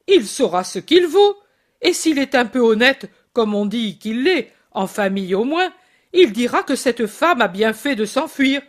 Il 0.08 0.28
saura 0.28 0.64
ce 0.64 0.80
qu'il 0.80 1.08
vaut, 1.08 1.41
et 1.82 1.94
s'il 1.94 2.20
est 2.20 2.36
un 2.36 2.46
peu 2.46 2.60
honnête, 2.60 3.10
comme 3.34 3.56
on 3.56 3.66
dit 3.66 3.98
qu'il 3.98 4.24
l'est, 4.24 4.52
en 4.72 4.88
famille 4.88 5.36
au 5.36 5.44
moins, 5.44 5.74
il 6.14 6.32
dira 6.32 6.64
que 6.64 6.76
cette 6.76 7.08
femme 7.08 7.42
a 7.42 7.48
bien 7.48 7.74
fait 7.74 7.96
de 7.96 8.06
s'enfuir. 8.06 8.62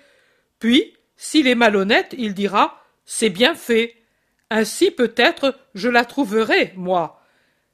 Puis, 0.58 0.94
s'il 1.16 1.46
est 1.46 1.54
malhonnête, 1.54 2.14
il 2.18 2.34
dira 2.34 2.82
C'est 3.04 3.30
bien 3.30 3.54
fait. 3.54 3.96
Ainsi 4.50 4.90
peut-être 4.90 5.58
je 5.74 5.88
la 5.88 6.04
trouverai, 6.04 6.72
moi. 6.76 7.20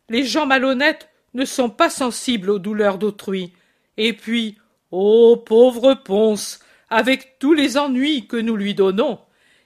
Les 0.09 0.25
gens 0.25 0.47
malhonnêtes 0.47 1.09
ne 1.35 1.45
sont 1.45 1.71
pas 1.71 1.91
sensibles 1.91 2.51
aux 2.51 2.59
douleurs 2.59 2.99
d'autrui. 2.99 3.53
Et 3.97 4.13
puis, 4.13 4.59
ô 4.91 5.37
pauvre 5.37 5.95
Ponce, 5.95 6.61
avec 6.89 7.39
tous 7.39 7.53
les 7.53 7.77
ennuis 7.77 8.27
que 8.27 8.37
nous 8.37 8.57
lui 8.57 8.75
donnons, 8.75 9.19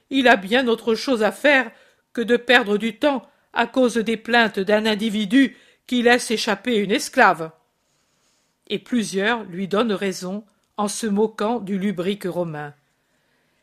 il 0.09 0.27
a 0.27 0.35
bien 0.35 0.67
autre 0.67 0.95
chose 0.95 1.23
à 1.23 1.31
faire 1.31 1.71
que 2.11 2.21
de 2.21 2.37
perdre 2.37 2.77
du 2.77 2.97
temps 2.97 3.25
à 3.53 3.67
cause 3.67 3.95
des 3.95 4.17
plaintes 4.17 4.59
d'un 4.59 4.85
individu 4.85 5.55
qui 5.87 6.01
laisse 6.01 6.31
échapper 6.31 6.77
une 6.77 6.91
esclave. 6.91 7.51
Et 8.67 8.79
plusieurs 8.79 9.43
lui 9.43 9.67
donnent 9.67 9.93
raison 9.93 10.45
en 10.77 10.87
se 10.87 11.07
moquant 11.07 11.59
du 11.59 11.77
lubrique 11.77 12.25
romain. 12.25 12.73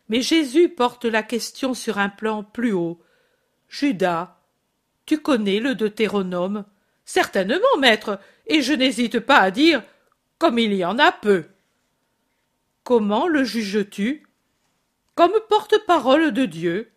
Mais 0.09 0.23
Jésus 0.23 0.69
porte 0.69 1.05
la 1.05 1.23
question 1.23 1.75
sur 1.75 1.99
un 1.99 2.09
plan 2.09 2.43
plus 2.43 2.73
haut. 2.73 3.01
Judas, 3.69 4.37
tu 5.07 5.19
connais 5.19 5.61
le 5.61 5.75
Deutéronome? 5.75 6.65
Certainement, 7.05 7.77
maître, 7.79 8.21
et 8.47 8.63
je 8.63 8.73
n'hésite 8.73 9.21
pas 9.21 9.39
à 9.39 9.51
dire 9.51 9.83
comme 10.39 10.59
il 10.59 10.73
y 10.75 10.85
en 10.85 10.99
a 10.99 11.13
peu. 11.13 11.47
Comment 12.83 13.29
le 13.29 13.45
juges-tu? 13.45 14.27
Comme 15.15 15.35
porte-parole 15.49 16.33
de 16.33 16.47
Dieu. 16.47 16.91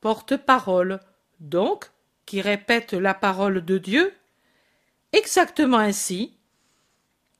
Porte-parole, 0.00 1.00
donc, 1.40 1.90
qui 2.26 2.40
répète 2.40 2.92
la 2.92 3.14
parole 3.14 3.64
de 3.64 3.78
Dieu? 3.78 4.12
Exactement 5.12 5.78
ainsi. 5.78 6.32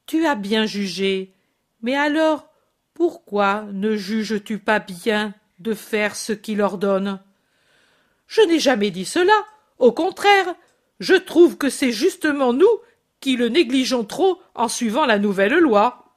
Tu 0.06 0.26
as 0.26 0.34
bien 0.34 0.66
jugé, 0.66 1.32
mais 1.80 1.96
alors 1.96 2.48
pourquoi 2.94 3.66
ne 3.72 3.96
juges-tu 3.96 4.58
pas 4.58 4.78
bien 4.78 5.34
de 5.58 5.74
faire 5.74 6.14
ce 6.14 6.32
qu'il 6.32 6.60
ordonne? 6.60 7.20
Je 8.26 8.42
n'ai 8.42 8.58
jamais 8.58 8.90
dit 8.90 9.04
cela. 9.06 9.32
Au 9.78 9.92
contraire, 9.92 10.54
je 11.00 11.14
trouve 11.14 11.56
que 11.56 11.70
c'est 11.70 11.92
justement 11.92 12.52
nous 12.52 12.68
qui 13.20 13.36
le 13.36 13.48
négligeons 13.48 14.04
trop 14.04 14.40
en 14.54 14.68
suivant 14.68 15.06
la 15.06 15.18
nouvelle 15.18 15.58
loi. 15.58 16.16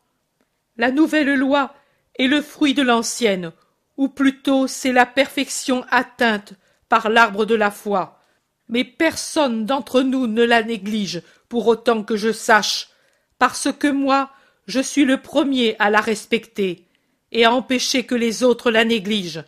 La 0.77 0.91
nouvelle 0.91 1.33
loi 1.35 1.73
est 2.19 2.27
le 2.27 2.41
fruit 2.41 2.73
de 2.73 2.81
l'ancienne, 2.81 3.51
ou 3.97 4.09
plutôt 4.09 4.67
c'est 4.67 4.91
la 4.91 5.05
perfection 5.05 5.85
atteinte 5.89 6.53
par 6.89 7.09
l'arbre 7.09 7.45
de 7.45 7.55
la 7.55 7.71
foi. 7.71 8.19
Mais 8.67 8.83
personne 8.83 9.65
d'entre 9.65 10.01
nous 10.01 10.27
ne 10.27 10.43
la 10.43 10.63
néglige, 10.63 11.21
pour 11.49 11.67
autant 11.67 12.03
que 12.03 12.15
je 12.15 12.31
sache, 12.31 12.89
parce 13.37 13.71
que 13.71 13.87
moi, 13.87 14.31
je 14.67 14.79
suis 14.79 15.05
le 15.05 15.21
premier 15.21 15.75
à 15.79 15.89
la 15.89 16.01
respecter, 16.01 16.85
et 17.31 17.45
à 17.45 17.51
empêcher 17.51 18.05
que 18.05 18.15
les 18.15 18.43
autres 18.43 18.71
la 18.71 18.85
négligent. 18.85 19.43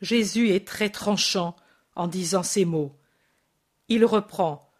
Jésus 0.00 0.50
est 0.50 0.66
très 0.66 0.88
tranchant 0.88 1.56
en 1.96 2.06
disant 2.06 2.42
ces 2.42 2.64
mots. 2.64 2.92
Il 3.88 4.04
reprend. 4.04 4.70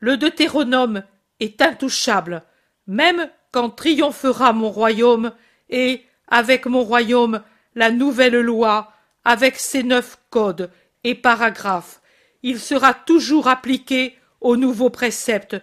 Le 0.00 0.16
Deutéronome 0.16 1.04
est 1.40 1.62
intouchable, 1.62 2.42
même 2.86 3.30
quand 3.52 3.70
triomphera 3.70 4.52
mon 4.52 4.70
royaume, 4.70 5.32
et, 5.70 6.04
avec 6.26 6.66
mon 6.66 6.82
royaume, 6.82 7.42
la 7.74 7.90
nouvelle 7.90 8.40
loi, 8.40 8.92
avec 9.24 9.56
ses 9.56 9.82
neuf 9.82 10.18
codes 10.30 10.70
et 11.04 11.14
paragraphes, 11.14 12.00
il 12.42 12.58
sera 12.58 12.94
toujours 12.94 13.48
appliqué 13.48 14.17
aux 14.40 14.56
nouveaux 14.56 14.90
préceptes, 14.90 15.56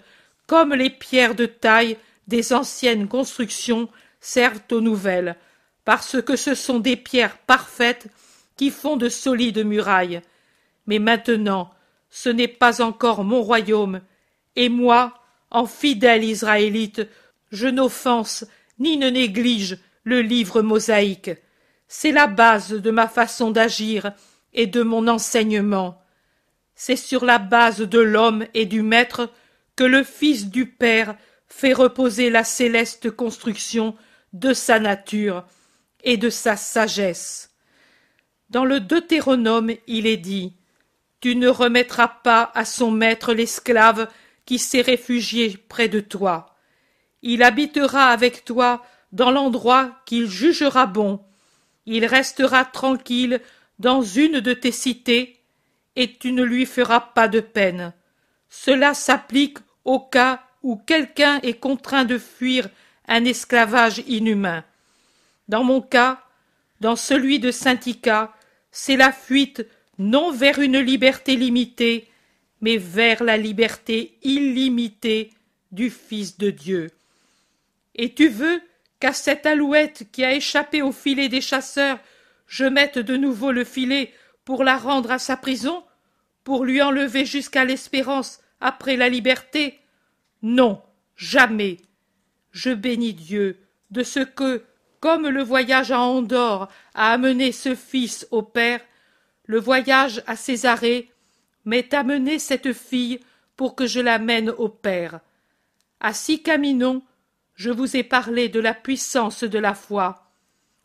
comme 0.48 0.74
les 0.74 0.90
pierres 0.90 1.36
de 1.36 1.46
taille 1.46 1.98
des 2.28 2.54
anciennes 2.54 3.08
constructions 3.08 3.90
servent 4.20 4.62
aux 4.72 4.82
nouvelles, 4.82 5.36
parce 5.84 6.22
que 6.22 6.36
ce 6.36 6.56
sont 6.56 6.80
des 6.80 6.96
pierres 6.96 7.38
parfaites 7.38 8.08
qui 8.58 8.72
font 8.72 8.98
de 8.98 9.10
solides 9.10 9.66
murailles. 9.66 10.22
Mais 10.88 11.00
maintenant, 11.00 11.72
ce 12.10 12.30
n'est 12.30 12.48
pas 12.48 12.82
encore 12.82 13.24
mon 13.24 13.42
royaume, 13.42 14.02
et 14.56 14.70
moi, 14.70 15.14
en 15.52 15.66
fidèle 15.66 16.24
Israélite, 16.24 17.08
je 17.52 17.68
n'offense 17.68 18.46
ni 18.80 18.98
ne 18.98 19.10
néglige 19.10 19.78
le 20.04 20.22
livre 20.22 20.62
mosaïque. 20.62 21.32
C'est 21.88 22.12
la 22.12 22.28
base 22.28 22.72
de 22.72 22.92
ma 22.92 23.08
façon 23.08 23.52
d'agir 23.52 24.12
et 24.54 24.68
de 24.68 24.82
mon 24.82 25.08
enseignement. 25.08 26.02
C'est 26.76 26.96
sur 26.96 27.26
la 27.26 27.40
base 27.40 27.80
de 27.80 28.00
l'homme 28.00 28.46
et 28.54 28.66
du 28.66 28.82
maître 28.82 29.32
que 29.76 29.84
le 29.84 30.04
Fils 30.04 30.48
du 30.48 30.66
Père 30.66 31.16
fait 31.48 31.74
reposer 31.74 32.30
la 32.30 32.44
céleste 32.44 33.12
construction 33.12 33.96
de 34.34 34.54
sa 34.54 34.80
nature 34.80 35.46
et 36.04 36.18
de 36.18 36.30
sa 36.30 36.58
sagesse. 36.58 37.52
Dans 38.50 38.66
le 38.66 38.80
Deutéronome, 38.80 39.72
il 39.88 40.08
est 40.08 40.18
dit 40.18 40.54
tu 41.26 41.36
ne 41.36 41.48
remettras 41.48 42.08
pas 42.08 42.52
à 42.54 42.66
son 42.66 42.92
maître 42.92 43.34
l'esclave 43.34 44.08
qui 44.46 44.60
s'est 44.60 44.82
réfugié 44.82 45.58
près 45.58 45.90
de 45.90 46.00
toi. 46.00 46.56
Il 47.24 47.42
habitera 47.42 48.10
avec 48.10 48.46
toi 48.46 48.86
dans 49.12 49.32
l'endroit 49.32 49.90
qu'il 50.06 50.30
jugera 50.30 50.86
bon. 50.86 51.20
Il 51.88 52.06
restera 52.06 52.64
tranquille 52.64 53.42
dans 53.80 54.04
une 54.04 54.40
de 54.40 54.54
tes 54.54 54.72
cités, 54.72 55.35
et 55.96 56.14
tu 56.14 56.32
ne 56.32 56.44
lui 56.44 56.66
feras 56.66 57.00
pas 57.00 57.28
de 57.28 57.40
peine. 57.40 57.94
Cela 58.50 58.94
s'applique 58.94 59.58
au 59.84 60.00
cas 60.00 60.42
où 60.64 60.78
quelqu'un 60.78 61.40
est 61.42 61.60
contraint 61.60 62.06
de 62.06 62.18
fuir 62.18 62.70
un 63.08 63.24
esclavage 63.26 64.00
inhumain. 64.08 64.64
Dans 65.48 65.64
mon 65.64 65.82
cas, 65.82 66.22
dans 66.82 66.96
celui 66.96 67.40
de 67.40 67.52
Syntica, 67.52 68.34
c'est 68.72 68.98
la 68.98 69.12
fuite 69.12 69.66
non 69.98 70.32
vers 70.32 70.60
une 70.60 70.80
liberté 70.80 71.36
limitée, 71.36 72.10
mais 72.62 72.78
vers 72.78 73.24
la 73.24 73.38
liberté 73.38 74.18
illimitée 74.24 75.32
du 75.72 75.90
Fils 75.90 76.38
de 76.38 76.50
Dieu. 76.50 76.92
Et 77.96 78.14
tu 78.14 78.28
veux 78.28 78.62
qu'à 79.00 79.14
cette 79.14 79.46
alouette 79.46 80.08
qui 80.12 80.26
a 80.26 80.34
échappé 80.34 80.82
au 80.82 80.92
filet 80.92 81.30
des 81.30 81.42
chasseurs, 81.42 82.00
je 82.48 82.66
mette 82.66 83.00
de 83.00 83.16
nouveau 83.16 83.52
le 83.52 83.64
filet 83.64 84.14
pour 84.44 84.64
la 84.64 84.78
rendre 84.78 85.12
à 85.12 85.20
sa 85.20 85.38
prison, 85.38 85.84
pour 86.46 86.64
lui 86.64 86.82
enlever 86.82 87.26
jusqu'à 87.26 87.66
l'espérance 87.66 88.40
après 88.62 88.96
la 88.96 89.10
liberté? 89.10 89.82
Non, 90.42 90.82
jamais. 91.18 91.78
Je 92.52 92.70
bénis 92.70 93.14
Dieu 93.14 93.58
de 93.92 94.04
ce 94.04 94.22
que, 94.22 94.64
comme 95.02 95.28
le 95.28 95.44
voyage 95.44 95.92
à 95.92 96.00
Andorre 96.00 96.70
a 96.94 97.12
amené 97.12 97.52
ce 97.52 97.76
fils 97.76 98.28
au 98.32 98.44
Père, 98.44 98.80
le 99.46 99.60
voyage 99.60 100.24
à 100.28 100.36
Césarée 100.36 101.10
m'est 101.66 101.94
amené 101.94 102.40
cette 102.40 102.74
fille 102.74 103.20
pour 103.58 103.76
que 103.76 103.88
je 103.88 104.00
la 104.00 104.20
mène 104.20 104.52
au 104.52 104.70
Père. 104.70 105.20
À 106.00 106.14
Sicaminon, 106.14 107.02
je 107.56 107.72
vous 107.72 107.98
ai 107.98 108.04
parlé 108.04 108.50
de 108.50 108.60
la 108.60 108.74
puissance 108.76 109.44
de 109.44 109.60
la 109.60 109.74
foi. 109.74 110.32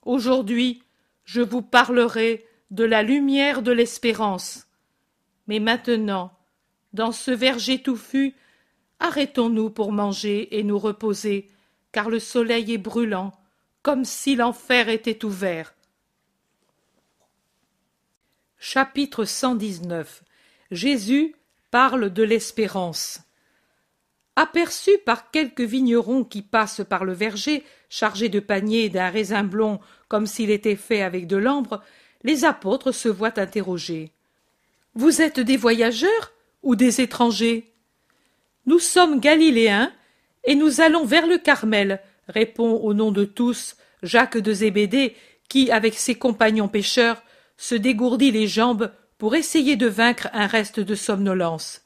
Aujourd'hui, 0.03 0.83
je 1.25 1.43
vous 1.43 1.63
parlerai 1.63 2.47
de 2.71 2.85
la 2.85 3.03
lumière 3.03 3.61
de 3.61 3.73
l'espérance. 3.73 4.67
Mais 5.47 5.59
maintenant, 5.59 6.33
dans 6.93 7.13
ce 7.13 7.31
verger 7.31 7.83
touffu, 7.83 8.35
arrêtons-nous 8.99 9.71
pour 9.71 9.93
manger 9.93 10.59
et 10.59 10.63
nous 10.63 10.79
reposer, 10.79 11.49
car 11.93 12.11
le 12.11 12.19
soleil 12.19 12.73
est 12.73 12.79
brûlant, 12.79 13.33
comme 13.83 14.05
si 14.05 14.37
l'enfer 14.37 14.89
était 14.89 15.25
ouvert. 15.25 15.75
Chapitre 18.59 19.25
119 19.25 20.23
Jésus 20.71 21.35
parle 21.71 22.13
de 22.13 22.23
l'espérance. 22.23 23.21
Aperçu 24.37 24.91
par 25.05 25.31
quelques 25.31 25.61
vignerons 25.61 26.25
qui 26.25 26.43
passent 26.43 26.83
par 26.89 27.05
le 27.05 27.13
verger, 27.13 27.65
chargés 27.89 28.29
de 28.29 28.41
paniers 28.41 28.89
d'un 28.89 29.11
raisin 29.11 29.45
blond 29.45 29.81
comme 30.09 30.27
s'il 30.27 30.51
était 30.51 30.77
fait 30.77 31.03
avec 31.03 31.27
de 31.27 31.37
l'ambre, 31.37 31.83
les 32.23 32.45
apôtres 32.45 32.93
se 32.93 33.09
voient 33.09 33.39
interroger. 33.39 34.13
Vous 35.01 35.23
êtes 35.23 35.41
des 35.41 35.57
voyageurs 35.57 36.31
ou 36.63 36.77
des 36.77 37.01
étrangers? 37.01 37.73
Nous 38.67 38.79
sommes 38.79 39.19
galiléens 39.19 39.91
et 40.45 40.55
nous 40.55 40.83
allons 40.83 41.07
vers 41.07 41.27
le 41.27 41.39
Carmel, 41.39 42.03
répond 42.29 42.73
au 42.73 42.93
nom 42.93 43.11
de 43.11 43.25
tous 43.25 43.79
Jacques 44.03 44.37
de 44.37 44.53
Zébédée, 44.53 45.17
qui, 45.49 45.71
avec 45.71 45.95
ses 45.95 46.17
compagnons 46.17 46.69
pêcheurs, 46.69 47.23
se 47.57 47.75
dégourdit 47.75 48.31
les 48.31 48.47
jambes 48.47 48.93
pour 49.17 49.35
essayer 49.35 49.77
de 49.77 49.87
vaincre 49.87 50.29
un 50.35 50.47
reste 50.47 50.81
de 50.81 50.95
somnolence. 50.95 51.81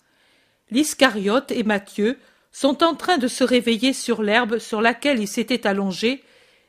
L'Iscariote 0.72 1.52
et 1.52 1.62
Matthieu 1.62 2.18
sont 2.50 2.82
en 2.82 2.96
train 2.96 3.18
de 3.18 3.28
se 3.28 3.44
réveiller 3.44 3.92
sur 3.92 4.24
l'herbe 4.24 4.58
sur 4.58 4.80
laquelle 4.80 5.20
ils 5.20 5.28
s'étaient 5.28 5.68
allongés, 5.68 6.24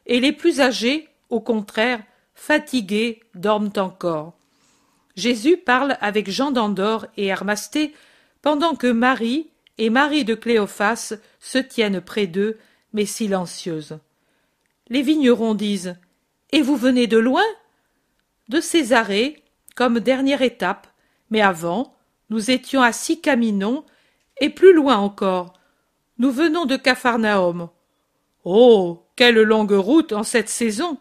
et 0.06 0.20
les 0.20 0.32
plus 0.32 0.62
âgés, 0.62 1.10
au 1.32 1.40
contraire, 1.40 2.04
fatigués, 2.36 3.24
dorment 3.34 3.74
encore. 3.78 4.35
Jésus 5.16 5.58
parle 5.58 5.98
avec 6.02 6.30
Jean 6.30 6.52
d'Andorre 6.52 7.08
et 7.18 7.28
Hermasté 7.28 7.94
pendant 8.42 8.76
que 8.76 8.88
Marie 8.88 9.50
et 9.78 9.90
Marie 9.90 10.26
de 10.26 10.36
Cléophas 10.36 11.14
se 11.40 11.58
tiennent 11.58 12.02
près 12.02 12.28
d'eux, 12.28 12.58
mais 12.94 13.06
silencieuses. 13.06 14.00
Les 14.88 15.02
vignerons 15.02 15.56
disent 15.56 15.98
Et 16.52 16.62
vous 16.62 16.76
venez 16.76 17.08
de 17.08 17.18
loin? 17.18 17.46
De 18.50 18.62
Césarée, 18.62 19.44
comme 19.76 20.00
dernière 20.00 20.42
étape, 20.42 20.88
mais 21.30 21.42
avant, 21.42 21.96
nous 22.30 22.52
étions 22.52 22.82
à 22.82 22.92
Sicaminon, 22.92 23.86
et 24.40 24.50
plus 24.50 24.74
loin 24.74 24.98
encore. 24.98 25.54
Nous 26.18 26.32
venons 26.32 26.66
de 26.66 26.76
Capharnaüm. 26.76 27.70
Oh. 28.44 29.02
Quelle 29.16 29.42
longue 29.42 29.72
route 29.72 30.12
en 30.12 30.24
cette 30.24 30.50
saison. 30.50 30.98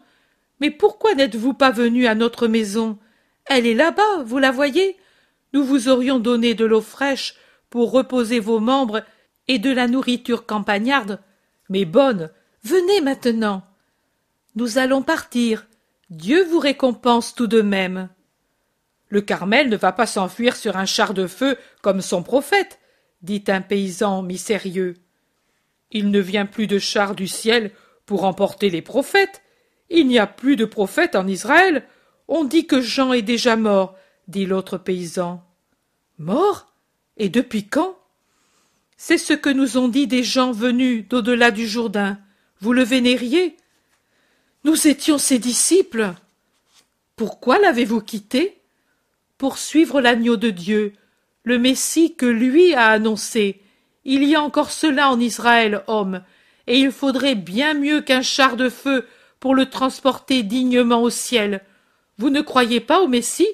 Mais 0.61 0.71
pourquoi 0.71 1.15
n'êtes 1.15 1.35
vous 1.35 1.53
pas 1.53 1.71
venu 1.71 2.07
à 2.07 2.15
notre 2.15 2.47
maison? 2.47 2.97
Elle 3.45 3.67
est 3.67 3.73
là-bas, 3.73 4.23
vous 4.23 4.37
la 4.37 4.51
voyez? 4.51 4.97
Nous 5.53 5.63
vous 5.63 5.87
aurions 5.87 6.19
donné 6.19 6.53
de 6.53 6.65
l'eau 6.65 6.81
fraîche 6.81 7.35
pour 7.69 7.91
reposer 7.91 8.39
vos 8.39 8.59
membres 8.59 9.03
et 9.47 9.59
de 9.59 9.71
la 9.71 9.87
nourriture 9.87 10.45
campagnarde, 10.45 11.19
mais 11.69 11.85
bonne. 11.85 12.31
Venez 12.63 13.01
maintenant. 13.01 13.63
Nous 14.55 14.77
allons 14.77 15.01
partir, 15.01 15.67
Dieu 16.09 16.43
vous 16.45 16.59
récompense 16.59 17.35
tout 17.35 17.47
de 17.47 17.61
même. 17.61 18.09
Le 19.09 19.21
Carmel 19.21 19.69
ne 19.69 19.77
va 19.77 19.91
pas 19.91 20.07
s'enfuir 20.07 20.55
sur 20.55 20.77
un 20.77 20.85
char 20.85 21.13
de 21.13 21.27
feu 21.27 21.57
comme 21.81 22.01
son 22.01 22.23
prophète, 22.23 22.79
dit 23.21 23.43
un 23.47 23.61
paysan 23.61 24.23
mi-sérieux. 24.23 24.95
Il 25.91 26.09
ne 26.09 26.19
vient 26.19 26.45
plus 26.45 26.67
de 26.67 26.79
char 26.79 27.15
du 27.15 27.27
ciel 27.27 27.71
pour 28.05 28.23
emporter 28.23 28.69
les 28.69 28.81
prophètes. 28.81 29.41
Il 29.89 30.07
n'y 30.07 30.19
a 30.19 30.27
plus 30.27 30.55
de 30.55 30.65
prophètes 30.65 31.15
en 31.15 31.27
Israël. 31.27 31.83
On 32.27 32.43
dit 32.43 32.65
que 32.65 32.81
Jean 32.81 33.13
est 33.13 33.21
déjà 33.21 33.55
mort, 33.55 33.95
dit 34.27 34.45
l'autre 34.45 34.77
paysan. 34.77 35.43
Mort? 36.17 36.67
Et 37.17 37.29
depuis 37.29 37.67
quand? 37.67 37.97
C'est 38.97 39.17
ce 39.17 39.33
que 39.33 39.49
nous 39.49 39.77
ont 39.77 39.87
dit 39.87 40.07
des 40.07 40.23
gens 40.23 40.51
venus 40.51 41.07
d'au-delà 41.07 41.51
du 41.51 41.67
Jourdain. 41.67 42.17
Vous 42.61 42.73
le 42.73 42.83
vénériez? 42.83 43.57
Nous 44.63 44.87
étions 44.87 45.17
ses 45.17 45.39
disciples. 45.39 46.13
Pourquoi 47.15 47.59
l'avez-vous 47.59 48.01
quitté? 48.01 48.57
Pour 49.37 49.57
suivre 49.57 50.01
l'agneau 50.01 50.37
de 50.37 50.49
Dieu, 50.49 50.93
le 51.43 51.59
Messie 51.59 52.15
que 52.15 52.25
lui 52.25 52.73
a 52.73 52.87
annoncé. 52.87 53.61
Il 54.05 54.23
y 54.23 54.35
a 54.35 54.41
encore 54.41 54.71
cela 54.71 55.11
en 55.11 55.19
Israël, 55.19 55.83
homme, 55.87 56.23
et 56.67 56.79
il 56.79 56.91
faudrait 56.91 57.35
bien 57.35 57.73
mieux 57.73 58.01
qu'un 58.01 58.21
char 58.21 58.55
de 58.55 58.69
feu 58.69 59.07
pour 59.39 59.55
le 59.55 59.69
transporter 59.69 60.41
dignement 60.41 61.01
au 61.01 61.09
ciel. 61.09 61.61
Vous 62.17 62.29
ne 62.29 62.41
croyez 62.41 62.79
pas 62.79 63.01
au 63.01 63.07
Messie? 63.07 63.49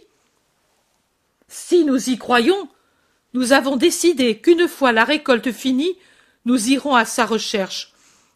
Si 1.47 1.84
nous 1.84 2.09
y 2.09 2.18
croyons, 2.18 2.70
nous 3.34 3.53
avons 3.53 3.76
décidé 3.76 4.38
qu'une 4.38 4.68
fois 4.68 4.91
la 4.91 5.03
récolte 5.03 5.51
finie, 5.51 5.97
nous 6.45 6.70
irons 6.70 6.95
à 6.95 7.05
sa 7.05 7.26
recherche. 7.26 7.93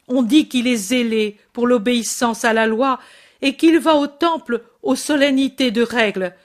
On 0.08 0.24
dit 0.24 0.48
qu'il 0.48 0.68
est 0.68 0.76
zélé 0.76 1.38
pour 1.54 1.68
l'obéissance 1.68 2.46
à 2.46 2.54
la 2.54 2.68
loi 2.68 3.00
et 3.42 3.56
qu'il 3.56 3.80
va 3.80 3.96
au 3.96 4.08
temple 4.08 4.64
aux 4.84 4.96
solennités 4.96 5.72
de 5.72 5.82
règles. 5.82 6.36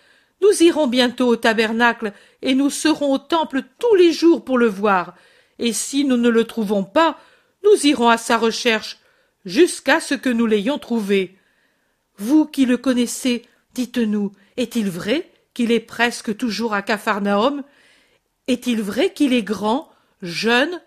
Nous 0.42 0.62
irons 0.62 0.86
bientôt 0.86 1.28
au 1.28 1.36
tabernacle 1.36 2.12
et 2.42 2.54
nous 2.54 2.70
serons 2.70 3.12
au 3.12 3.18
temple 3.18 3.62
tous 3.78 3.94
les 3.94 4.12
jours 4.12 4.44
pour 4.44 4.58
le 4.58 4.66
voir. 4.66 5.14
Et 5.58 5.72
si 5.72 6.04
nous 6.04 6.16
ne 6.16 6.30
le 6.30 6.44
trouvons 6.44 6.84
pas, 6.84 7.18
nous 7.64 7.86
irons 7.86 8.08
à 8.08 8.16
sa 8.16 8.38
recherche 8.38 8.98
jusqu'à 9.44 10.00
ce 10.00 10.14
que 10.14 10.30
nous 10.30 10.46
l'ayons 10.46 10.78
trouvé. 10.78 11.36
Vous 12.16 12.46
qui 12.46 12.64
le 12.64 12.78
connaissez, 12.78 13.42
dites-nous, 13.74 14.32
est-il 14.56 14.90
vrai 14.90 15.30
qu'il 15.54 15.72
est 15.72 15.80
presque 15.80 16.36
toujours 16.36 16.74
à 16.74 16.82
Capharnaüm? 16.82 17.62
Est-il 18.46 18.82
vrai 18.82 19.12
qu'il 19.12 19.32
est 19.32 19.42
grand, 19.42 19.90
jeune, 20.22 20.80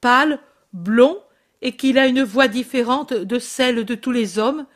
pâle, 0.00 0.40
blond 0.72 1.18
et 1.62 1.76
qu'il 1.76 1.98
a 1.98 2.06
une 2.06 2.22
voix 2.22 2.48
différente 2.48 3.12
de 3.12 3.38
celle 3.38 3.84
de 3.84 3.94
tous 3.94 4.12
les 4.12 4.38
hommes, 4.38 4.66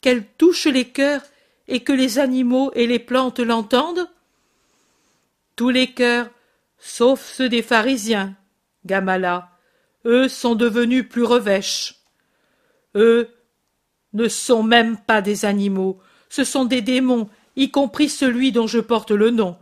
qu'elle 0.00 0.24
touche 0.38 0.66
les 0.66 0.88
cœurs 0.88 1.22
et 1.68 1.80
que 1.80 1.92
les 1.92 2.18
animaux 2.18 2.70
et 2.74 2.86
les 2.86 2.98
plantes 2.98 3.40
l'entendent? 3.40 4.08
Tous 5.56 5.70
les 5.70 5.92
cœurs, 5.92 6.30
sauf 6.78 7.20
ceux 7.20 7.48
des 7.48 7.62
pharisiens, 7.62 8.34
Gamala, 8.86 9.50
eux 10.06 10.28
sont 10.28 10.54
devenus 10.54 11.06
plus 11.08 11.24
revêches. 11.24 11.96
Eux 12.94 13.30
ne 14.12 14.28
sont 14.28 14.62
même 14.62 14.96
pas 14.96 15.20
des 15.22 15.44
animaux, 15.44 16.00
ce 16.30 16.44
sont 16.44 16.64
des 16.64 16.80
démons, 16.80 17.28
y 17.56 17.70
compris 17.70 18.08
celui 18.08 18.52
dont 18.52 18.66
je 18.66 18.78
porte 18.78 19.10
le 19.10 19.30
nom. 19.30 19.58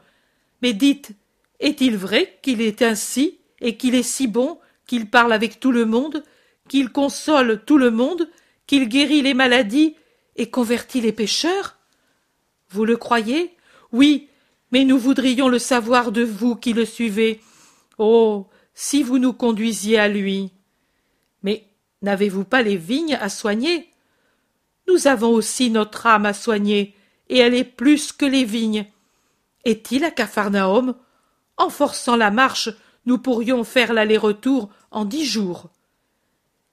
Mais 0.63 0.73
dites, 0.73 1.11
est-il 1.59 1.97
vrai 1.97 2.39
qu'il 2.43 2.61
est 2.61 2.83
ainsi 2.83 3.39
et 3.61 3.77
qu'il 3.77 3.97
est 3.97 4.05
si 4.05 4.29
bon 4.29 4.59
qu'il 4.87 5.11
parle 5.11 5.33
avec 5.33 5.59
tout 5.59 5.73
le 5.73 5.85
monde 5.85 6.23
qu'il 6.69 6.91
console 6.91 7.63
tout 7.65 7.79
le 7.79 7.91
monde, 7.91 8.29
qu'il 8.67 8.89
guérit 8.89 9.23
les 9.23 9.35
maladies 9.35 9.97
et 10.37 10.51
convertit 10.51 11.01
les 11.01 11.13
pécheurs? 11.13 11.79
Vous 12.71 12.85
le 12.85 12.97
croyez? 12.97 13.57
Oui, 13.91 14.29
Mais 14.71 14.85
nous 14.85 14.99
voudrions 14.99 15.49
le 15.49 15.59
savoir 15.59 16.13
de 16.13 16.23
vous 16.23 16.55
qui 16.55 16.75
le 16.75 16.85
suivez. 16.85 17.41
Oh. 17.97 18.47
Si 18.75 19.03
vous 19.03 19.19
nous 19.19 19.33
conduisiez 19.33 19.99
à 19.99 20.09
lui. 20.09 20.53
Mais 21.43 21.65
n'avez-vous 22.03 22.45
pas 22.45 22.61
les 22.61 22.77
vignes 22.77 23.19
à 23.19 23.31
soigner? 23.31 23.88
Nous 24.89 25.07
avons 25.07 25.31
aussi 25.31 25.71
notre 25.71 26.07
âme 26.07 26.27
à 26.27 26.33
soigner, 26.33 26.95
et 27.29 27.39
elle 27.39 27.55
est 27.55 27.65
plus 27.65 28.11
que 28.13 28.25
les 28.25 28.45
vignes. 28.45 28.87
Est-il 29.65 30.03
à 30.03 30.11
Capharnaüm? 30.11 30.95
En 31.59 31.69
forçant 31.69 32.17
la 32.17 32.31
marche, 32.31 32.71
nous 33.05 33.19
pourrions 33.19 33.65
faire 33.65 33.93
l'aller-retour 33.93 34.71
en 34.91 35.05
dix 35.05 35.27
jours. 35.27 35.69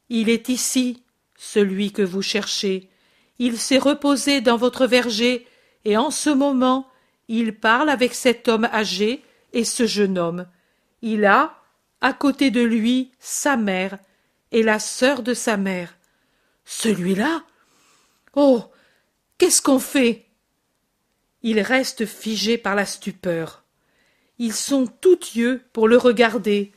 Il 0.10 0.30
est 0.30 0.50
ici, 0.50 1.04
celui 1.38 1.92
que 1.92 2.02
vous 2.02 2.22
cherchez. 2.22 2.90
Il 3.38 3.58
s'est 3.58 3.80
reposé 3.80 4.40
dans 4.40 4.58
votre 4.58 4.86
verger, 4.86 5.46
et 5.84 5.98
en 5.98 6.12
ce 6.12 6.30
moment 6.30 6.88
il 7.28 7.56
parle 7.56 7.90
avec 7.90 8.14
cet 8.14 8.48
homme 8.48 8.66
âgé 8.66 9.24
et 9.52 9.64
ce 9.66 9.88
jeune 9.88 10.18
homme. 10.18 10.46
Il 11.02 11.26
a, 11.26 11.56
à 12.02 12.14
côté 12.14 12.52
de 12.52 12.62
lui, 12.62 13.12
sa 13.20 13.58
mère 13.58 13.98
et 14.52 14.62
la 14.64 14.80
sœur 14.80 15.24
de 15.24 15.34
sa 15.34 15.58
mère. 15.58 15.96
Celui-là? 16.66 17.44
Oh. 18.36 18.64
Qu'est-ce 19.38 19.62
qu'on 19.62 19.80
fait? 19.80 20.26
Ils 21.42 21.60
restent 21.60 22.06
figés 22.06 22.58
par 22.58 22.76
la 22.76 22.86
stupeur. 22.86 23.64
Ils 24.40 24.54
sont 24.54 24.88
tout 24.88 25.20
yeux 25.36 25.62
pour 25.74 25.88
le 25.88 25.98
regarder. 25.98 26.72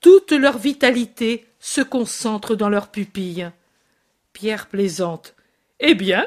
Toute 0.00 0.32
leur 0.32 0.58
vitalité 0.58 1.46
se 1.60 1.80
concentre 1.80 2.56
dans 2.56 2.68
leurs 2.68 2.90
pupilles. 2.90 3.50
Pierre 4.32 4.66
plaisante. 4.66 5.34
Eh 5.78 5.94
bien, 5.94 6.26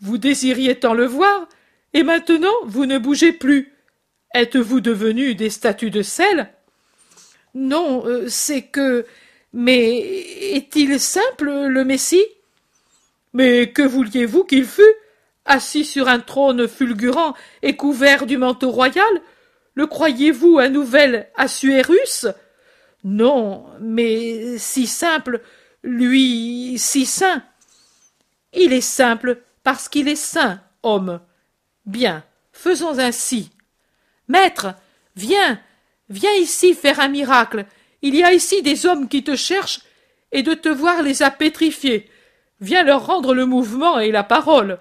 vous 0.00 0.18
désiriez 0.18 0.78
tant 0.78 0.94
le 0.94 1.06
voir, 1.06 1.48
et 1.92 2.02
maintenant 2.02 2.54
vous 2.64 2.86
ne 2.86 2.98
bougez 2.98 3.32
plus. 3.32 3.72
Êtes-vous 4.34 4.80
devenus 4.80 5.36
des 5.36 5.50
statues 5.50 5.90
de 5.90 6.02
sel? 6.02 6.52
Non, 7.54 8.04
euh, 8.06 8.28
c'est 8.28 8.62
que. 8.62 9.06
Mais 9.52 9.98
est-il 10.54 10.98
simple, 10.98 11.50
le 11.50 11.84
Messie? 11.84 12.24
Mais 13.32 13.70
que 13.70 13.82
vouliez-vous 13.82 14.44
qu'il 14.44 14.64
fût? 14.64 14.82
Assis 15.44 15.84
sur 15.84 16.08
un 16.08 16.20
trône 16.20 16.68
fulgurant 16.68 17.34
et 17.62 17.76
couvert 17.76 18.26
du 18.26 18.38
manteau 18.38 18.70
royal 18.70 19.04
Le 19.74 19.86
croyez-vous 19.86 20.58
un 20.58 20.68
nouvel 20.68 21.28
Assuérus? 21.36 22.26
Non, 23.04 23.66
mais 23.80 24.58
si 24.58 24.86
simple, 24.86 25.42
lui 25.82 26.78
si 26.78 27.06
saint. 27.06 27.42
Il 28.52 28.72
est 28.72 28.80
simple 28.80 29.42
parce 29.64 29.88
qu'il 29.88 30.08
est 30.08 30.16
saint, 30.16 30.60
homme. 30.82 31.20
Bien, 31.86 32.22
faisons 32.52 32.98
ainsi. 32.98 33.50
Maître, 34.28 34.74
viens, 35.16 35.60
viens 36.08 36.34
ici 36.34 36.74
faire 36.74 37.00
un 37.00 37.08
miracle. 37.08 37.66
Il 38.02 38.14
y 38.14 38.22
a 38.22 38.32
ici 38.32 38.62
des 38.62 38.86
hommes 38.86 39.08
qui 39.08 39.24
te 39.24 39.34
cherchent, 39.34 39.80
et 40.32 40.42
de 40.42 40.54
te 40.54 40.68
voir 40.68 41.02
les 41.02 41.22
a 41.22 41.30
pétrifiés. 41.30 42.08
Viens 42.62 42.84
leur 42.84 43.06
rendre 43.06 43.34
le 43.34 43.44
mouvement 43.44 43.98
et 43.98 44.12
la 44.12 44.22
parole. 44.22 44.78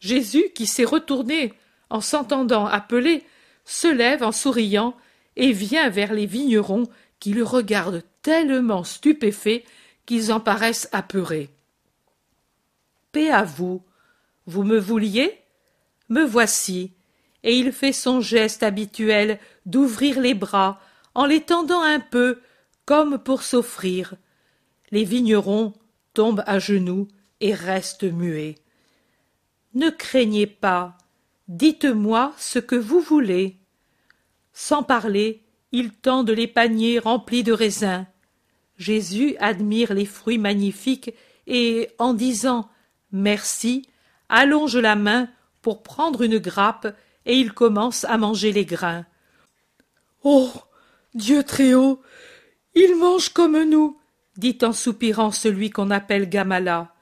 Jésus, 0.00 0.46
qui 0.54 0.64
s'est 0.64 0.86
retourné 0.86 1.52
en 1.90 2.00
s'entendant 2.00 2.64
appeler, 2.64 3.24
se 3.66 3.88
lève 3.88 4.22
en 4.22 4.32
souriant 4.32 4.96
et 5.36 5.52
vient 5.52 5.90
vers 5.90 6.14
les 6.14 6.24
vignerons 6.24 6.88
qui 7.20 7.34
le 7.34 7.44
regardent 7.44 8.04
tellement 8.22 8.84
stupéfaits 8.84 9.64
qu'ils 10.06 10.32
en 10.32 10.40
paraissent 10.40 10.88
apeurés. 10.92 11.50
Paix 13.12 13.30
à 13.30 13.44
vous. 13.44 13.82
Vous 14.46 14.62
me 14.62 14.78
vouliez? 14.78 15.38
Me 16.08 16.24
voici. 16.24 16.94
Et 17.42 17.58
il 17.58 17.72
fait 17.72 17.92
son 17.92 18.22
geste 18.22 18.62
habituel 18.62 19.38
d'ouvrir 19.66 20.20
les 20.20 20.32
bras 20.32 20.80
en 21.14 21.26
les 21.26 21.42
tendant 21.42 21.82
un 21.82 22.00
peu, 22.00 22.40
comme 22.86 23.18
pour 23.18 23.42
s'offrir. 23.42 24.14
Les 24.90 25.04
vignerons 25.04 25.74
tombent 26.18 26.42
à 26.48 26.58
genoux 26.58 27.06
et 27.40 27.54
restent 27.54 28.02
muets. 28.02 28.56
Ne 29.74 29.88
craignez 29.88 30.48
pas, 30.48 30.98
dites-moi 31.46 32.34
ce 32.36 32.58
que 32.58 32.74
vous 32.74 32.98
voulez. 32.98 33.56
Sans 34.52 34.82
parler, 34.82 35.44
ils 35.70 35.92
tendent 35.92 36.30
les 36.30 36.48
paniers 36.48 36.98
remplis 36.98 37.44
de 37.44 37.52
raisins. 37.52 38.04
Jésus 38.78 39.36
admire 39.38 39.94
les 39.94 40.06
fruits 40.06 40.38
magnifiques 40.38 41.14
et, 41.46 41.88
en 41.98 42.14
disant 42.14 42.68
Merci, 43.12 43.88
allonge 44.28 44.76
la 44.76 44.96
main 44.96 45.28
pour 45.62 45.84
prendre 45.84 46.22
une 46.22 46.38
grappe 46.38 46.88
et 47.26 47.38
il 47.38 47.52
commence 47.52 48.02
à 48.06 48.18
manger 48.18 48.50
les 48.50 48.64
grains. 48.64 49.06
Oh. 50.24 50.50
Dieu 51.14 51.44
très 51.44 51.74
haut. 51.74 52.02
Il 52.74 52.96
mange 52.96 53.28
comme 53.28 53.62
nous, 53.62 53.97
dit 54.38 54.58
en 54.62 54.72
soupirant 54.72 55.32
celui 55.32 55.70
qu'on 55.70 55.90
appelle 55.90 56.28
Gamala. 56.28 56.94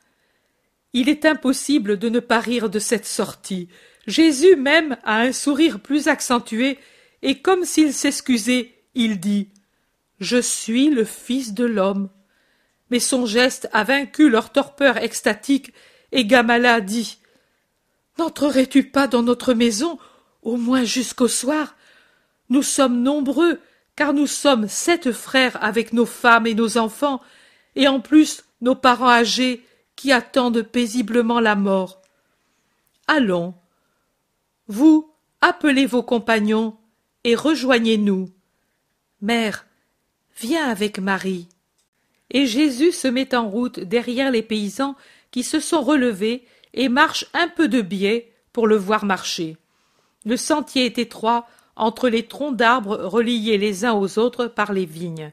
Il 0.93 1.09
est 1.09 1.26
impossible 1.26 1.99
de 1.99 2.09
ne 2.09 2.20
pas 2.20 2.41
rire 2.41 2.70
de 2.70 2.78
cette 2.78 3.07
sortie. 3.07 3.68
Jésus 4.07 4.57
même 4.57 4.97
a 5.05 5.20
un 5.20 5.32
sourire 5.32 5.80
plus 5.80 6.09
accentué, 6.09 6.78
et 7.22 7.41
comme 7.43 7.64
s'il 7.64 7.93
s'excusait, 7.93 8.72
il 8.95 9.20
dit. 9.20 9.51
Je 10.18 10.41
suis 10.41 10.89
le 10.89 11.05
Fils 11.05 11.53
de 11.53 11.64
l'homme. 11.64 12.09
Mais 12.91 13.01
son 13.01 13.26
geste 13.26 13.68
a 13.72 13.84
vaincu 13.84 14.30
leur 14.30 14.51
torpeur 14.51 14.97
extatique, 14.97 15.72
et 16.12 16.24
Gamala 16.24 16.80
dit. 16.80 17.18
N'entrerais 18.18 18.66
tu 18.66 18.84
pas 18.84 19.09
dans 19.09 19.22
notre 19.22 19.53
maison, 19.53 19.99
au 20.43 20.57
moins 20.57 20.84
jusqu'au 20.84 21.28
soir? 21.28 21.76
Nous 22.49 22.62
sommes 22.62 23.03
nombreux, 23.03 23.61
car 23.97 24.12
nous 24.12 24.26
sommes 24.26 24.68
sept 24.68 25.11
frères 25.11 25.62
avec 25.64 25.92
nos 25.92 26.07
femmes 26.07 26.47
et 26.47 26.55
nos 26.55 26.78
enfants, 26.78 27.20
et 27.74 27.88
en 27.88 28.01
plus 28.01 28.44
nos 28.61 28.74
parents 28.74 29.11
âgés 29.11 29.64
qui 29.97 30.12
attendent 30.12 30.62
paisiblement 30.62 31.40
la 31.40 31.57
mort. 31.57 32.03
Allons. 33.09 33.55
Vous, 34.68 35.11
appelez 35.40 35.86
vos 35.86 36.03
compagnons 36.03 36.76
et 37.24 37.34
rejoignez-nous. 37.34 38.30
Mère, 39.22 39.66
viens 40.38 40.68
avec 40.68 40.99
Marie. 40.99 41.49
Et 42.30 42.47
Jésus 42.47 42.92
se 42.92 43.09
met 43.09 43.34
en 43.34 43.49
route 43.49 43.80
derrière 43.80 44.30
les 44.30 44.42
paysans 44.42 44.97
qui 45.30 45.42
se 45.42 45.61
sont 45.61 45.82
relevés 45.82 46.44
et 46.74 46.88
marchent 46.88 47.26
un 47.32 47.49
peu 47.49 47.68
de 47.68 47.80
biais 47.80 48.32
pour 48.53 48.66
le 48.66 48.76
voir 48.76 49.05
marcher. 49.05 49.57
Le 50.24 50.36
sentier 50.36 50.86
est 50.86 50.99
étroit 50.99 51.49
entre 51.76 52.08
les 52.08 52.26
troncs 52.26 52.56
d'arbres 52.56 52.96
reliés 52.96 53.58
les 53.58 53.84
uns 53.84 53.92
aux 53.92 54.18
autres 54.18 54.46
par 54.46 54.72
les 54.72 54.86
vignes. 54.86 55.32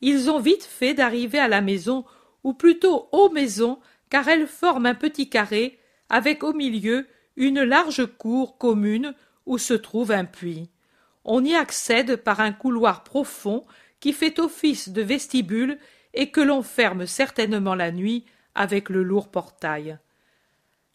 Ils 0.00 0.30
ont 0.30 0.38
vite 0.38 0.64
fait 0.64 0.94
d'arriver 0.94 1.38
à 1.38 1.48
la 1.48 1.62
maison, 1.62 2.04
ou 2.42 2.52
plutôt 2.52 3.08
aux 3.12 3.30
maisons, 3.30 3.78
car 4.10 4.28
elles 4.28 4.46
forment 4.46 4.86
un 4.86 4.94
petit 4.94 5.30
carré, 5.30 5.78
avec 6.10 6.44
au 6.44 6.52
milieu 6.52 7.06
une 7.36 7.62
large 7.62 8.06
cour 8.18 8.58
commune 8.58 9.14
où 9.46 9.58
se 9.58 9.74
trouve 9.74 10.12
un 10.12 10.24
puits. 10.24 10.68
On 11.24 11.44
y 11.44 11.54
accède 11.54 12.16
par 12.16 12.40
un 12.40 12.52
couloir 12.52 13.02
profond 13.02 13.64
qui 14.00 14.12
fait 14.12 14.38
office 14.38 14.90
de 14.90 15.02
vestibule 15.02 15.78
et 16.12 16.30
que 16.30 16.40
l'on 16.40 16.62
ferme 16.62 17.06
certainement 17.06 17.74
la 17.74 17.90
nuit 17.90 18.26
avec 18.54 18.90
le 18.90 19.02
lourd 19.02 19.30
portail. 19.30 19.98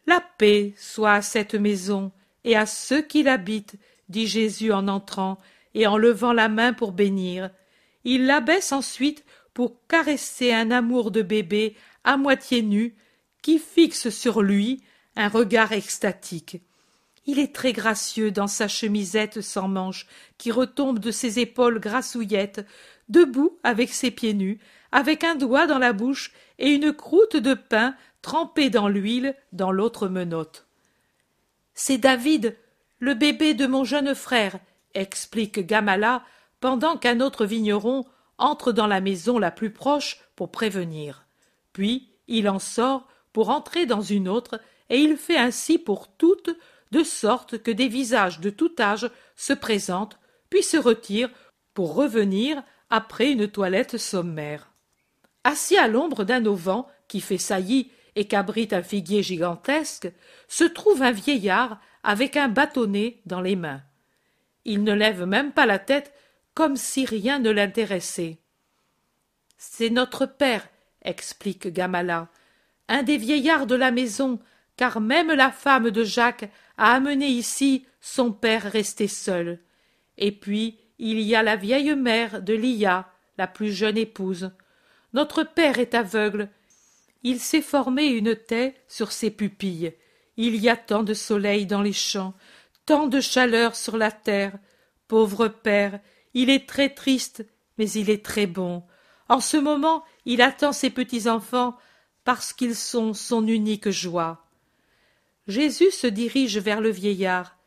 La 0.05 0.23
paix 0.37 0.73
soit 0.77 1.13
à 1.13 1.21
cette 1.21 1.55
maison 1.55 2.11
et 2.43 2.55
à 2.55 2.65
ceux 2.65 3.01
qui 3.01 3.23
l'habitent, 3.23 3.75
dit 4.09 4.27
Jésus 4.27 4.71
en 4.73 4.87
entrant 4.87 5.37
et 5.73 5.87
en 5.87 5.97
levant 5.97 6.33
la 6.33 6.49
main 6.49 6.73
pour 6.73 6.91
bénir. 6.91 7.49
Il 8.03 8.25
l'abaisse 8.25 8.71
ensuite 8.71 9.23
pour 9.53 9.75
caresser 9.87 10.53
un 10.53 10.71
amour 10.71 11.11
de 11.11 11.21
bébé 11.21 11.75
à 12.03 12.17
moitié 12.17 12.61
nu 12.61 12.95
qui 13.41 13.59
fixe 13.59 14.09
sur 14.09 14.41
lui 14.41 14.83
un 15.15 15.27
regard 15.27 15.71
extatique. 15.71 16.61
Il 17.25 17.39
est 17.39 17.53
très 17.53 17.73
gracieux 17.73 18.31
dans 18.31 18.47
sa 18.47 18.67
chemisette 18.67 19.41
sans 19.41 19.67
manches 19.67 20.07
qui 20.37 20.51
retombe 20.51 20.99
de 20.99 21.11
ses 21.11 21.39
épaules 21.39 21.79
grassouillettes, 21.79 22.65
debout 23.09 23.57
avec 23.63 23.93
ses 23.93 24.11
pieds 24.11 24.33
nus, 24.33 24.59
avec 24.91 25.23
un 25.23 25.35
doigt 25.35 25.67
dans 25.67 25.77
la 25.77 25.93
bouche 25.93 26.31
et 26.57 26.69
une 26.69 26.93
croûte 26.93 27.37
de 27.37 27.53
pain 27.53 27.95
trempée 28.21 28.69
dans 28.69 28.87
l'huile 28.87 29.35
dans 29.53 29.71
l'autre 29.71 30.07
menotte. 30.07 30.65
C'est 31.73 31.97
David, 31.97 32.57
le 32.99 33.13
bébé 33.13 33.53
de 33.53 33.65
mon 33.65 33.83
jeune 33.83 34.13
frère, 34.15 34.59
explique 34.93 35.65
Gamala, 35.65 36.23
pendant 36.59 36.97
qu'un 36.97 37.21
autre 37.21 37.45
vigneron 37.45 38.05
entre 38.37 38.71
dans 38.71 38.87
la 38.87 39.01
maison 39.01 39.37
la 39.39 39.51
plus 39.51 39.71
proche 39.71 40.19
pour 40.35 40.51
prévenir. 40.51 41.25
Puis 41.73 42.09
il 42.27 42.49
en 42.49 42.59
sort 42.59 43.07
pour 43.33 43.49
entrer 43.49 43.85
dans 43.85 44.01
une 44.01 44.27
autre, 44.27 44.59
et 44.89 44.97
il 44.97 45.17
fait 45.17 45.37
ainsi 45.37 45.77
pour 45.77 46.07
toutes, 46.15 46.49
de 46.91 47.03
sorte 47.03 47.61
que 47.61 47.71
des 47.71 47.87
visages 47.87 48.39
de 48.39 48.49
tout 48.49 48.71
âge 48.79 49.09
se 49.35 49.53
présentent, 49.53 50.19
puis 50.49 50.63
se 50.63 50.77
retirent 50.77 51.29
pour 51.73 51.93
revenir 51.93 52.63
après 52.89 53.31
une 53.31 53.47
toilette 53.47 53.97
sommaire. 53.97 54.71
Assis 55.43 55.77
à 55.77 55.87
l'ombre 55.87 56.23
d'un 56.23 56.45
auvent 56.45 56.83
qui 57.07 57.21
fait 57.21 57.37
saillie 57.37 57.91
et 58.15 58.25
qu'abrite 58.25 58.73
un 58.73 58.83
figuier 58.83 59.23
gigantesque, 59.23 60.11
se 60.47 60.63
trouve 60.63 61.03
un 61.03 61.11
vieillard 61.11 61.79
avec 62.09 62.37
un 62.37 62.47
bâtonnet 62.47 63.21
dans 63.27 63.39
les 63.39 63.55
mains. 63.55 63.83
Il 64.65 64.83
ne 64.83 64.93
lève 64.93 65.25
même 65.25 65.51
pas 65.51 65.67
la 65.67 65.77
tête, 65.77 66.11
comme 66.55 66.75
si 66.75 67.05
rien 67.05 67.37
ne 67.37 67.51
l'intéressait. 67.51 68.39
C'est 69.59 69.91
notre 69.91 70.25
père, 70.25 70.67
explique 71.03 71.67
Gamala, 71.67 72.29
un 72.87 73.03
des 73.03 73.17
vieillards 73.17 73.67
de 73.67 73.75
la 73.75 73.91
maison, 73.91 74.39
car 74.75 75.01
même 75.01 75.31
la 75.31 75.51
femme 75.51 75.91
de 75.91 76.03
Jacques 76.03 76.49
a 76.79 76.95
amené 76.95 77.27
ici 77.27 77.85
son 78.01 78.31
père 78.31 78.63
resté 78.63 79.07
seul. 79.07 79.59
Et 80.17 80.31
puis 80.31 80.79
il 80.97 81.21
y 81.21 81.35
a 81.35 81.43
la 81.43 81.57
vieille 81.57 81.93
mère 81.93 82.41
de 82.41 82.55
Lia, 82.55 83.07
la 83.37 83.45
plus 83.45 83.71
jeune 83.71 83.99
épouse. 83.99 84.49
Notre 85.13 85.43
père 85.43 85.77
est 85.77 85.93
aveugle. 85.93 86.49
Il 87.21 87.39
s'est 87.39 87.61
formé 87.61 88.07
une 88.07 88.35
taie 88.35 88.73
sur 88.87 89.11
ses 89.11 89.29
pupilles. 89.29 89.93
Il 90.41 90.55
y 90.55 90.69
a 90.69 90.77
tant 90.77 91.03
de 91.03 91.13
soleil 91.13 91.65
dans 91.65 91.81
les 91.81 91.91
champs, 91.91 92.33
tant 92.85 93.07
de 93.07 93.19
chaleur 93.19 93.75
sur 93.75 93.97
la 93.97 94.09
terre. 94.09 94.57
Pauvre 95.09 95.49
père, 95.49 95.99
il 96.33 96.49
est 96.49 96.65
très 96.65 96.93
triste, 96.93 97.45
mais 97.77 97.91
il 97.91 98.09
est 98.09 98.23
très 98.23 98.47
bon. 98.47 98.85
En 99.27 99.41
ce 99.41 99.57
moment, 99.57 100.05
il 100.23 100.41
attend 100.41 100.71
ses 100.71 100.91
petits-enfants 100.91 101.75
parce 102.23 102.53
qu'ils 102.53 102.77
sont 102.77 103.13
son 103.13 103.45
unique 103.47 103.89
joie. 103.89 104.47
Jésus 105.49 105.91
se 105.91 106.07
dirige 106.07 106.57
vers 106.57 106.79
le 106.79 106.89
vieillard. 106.89 107.57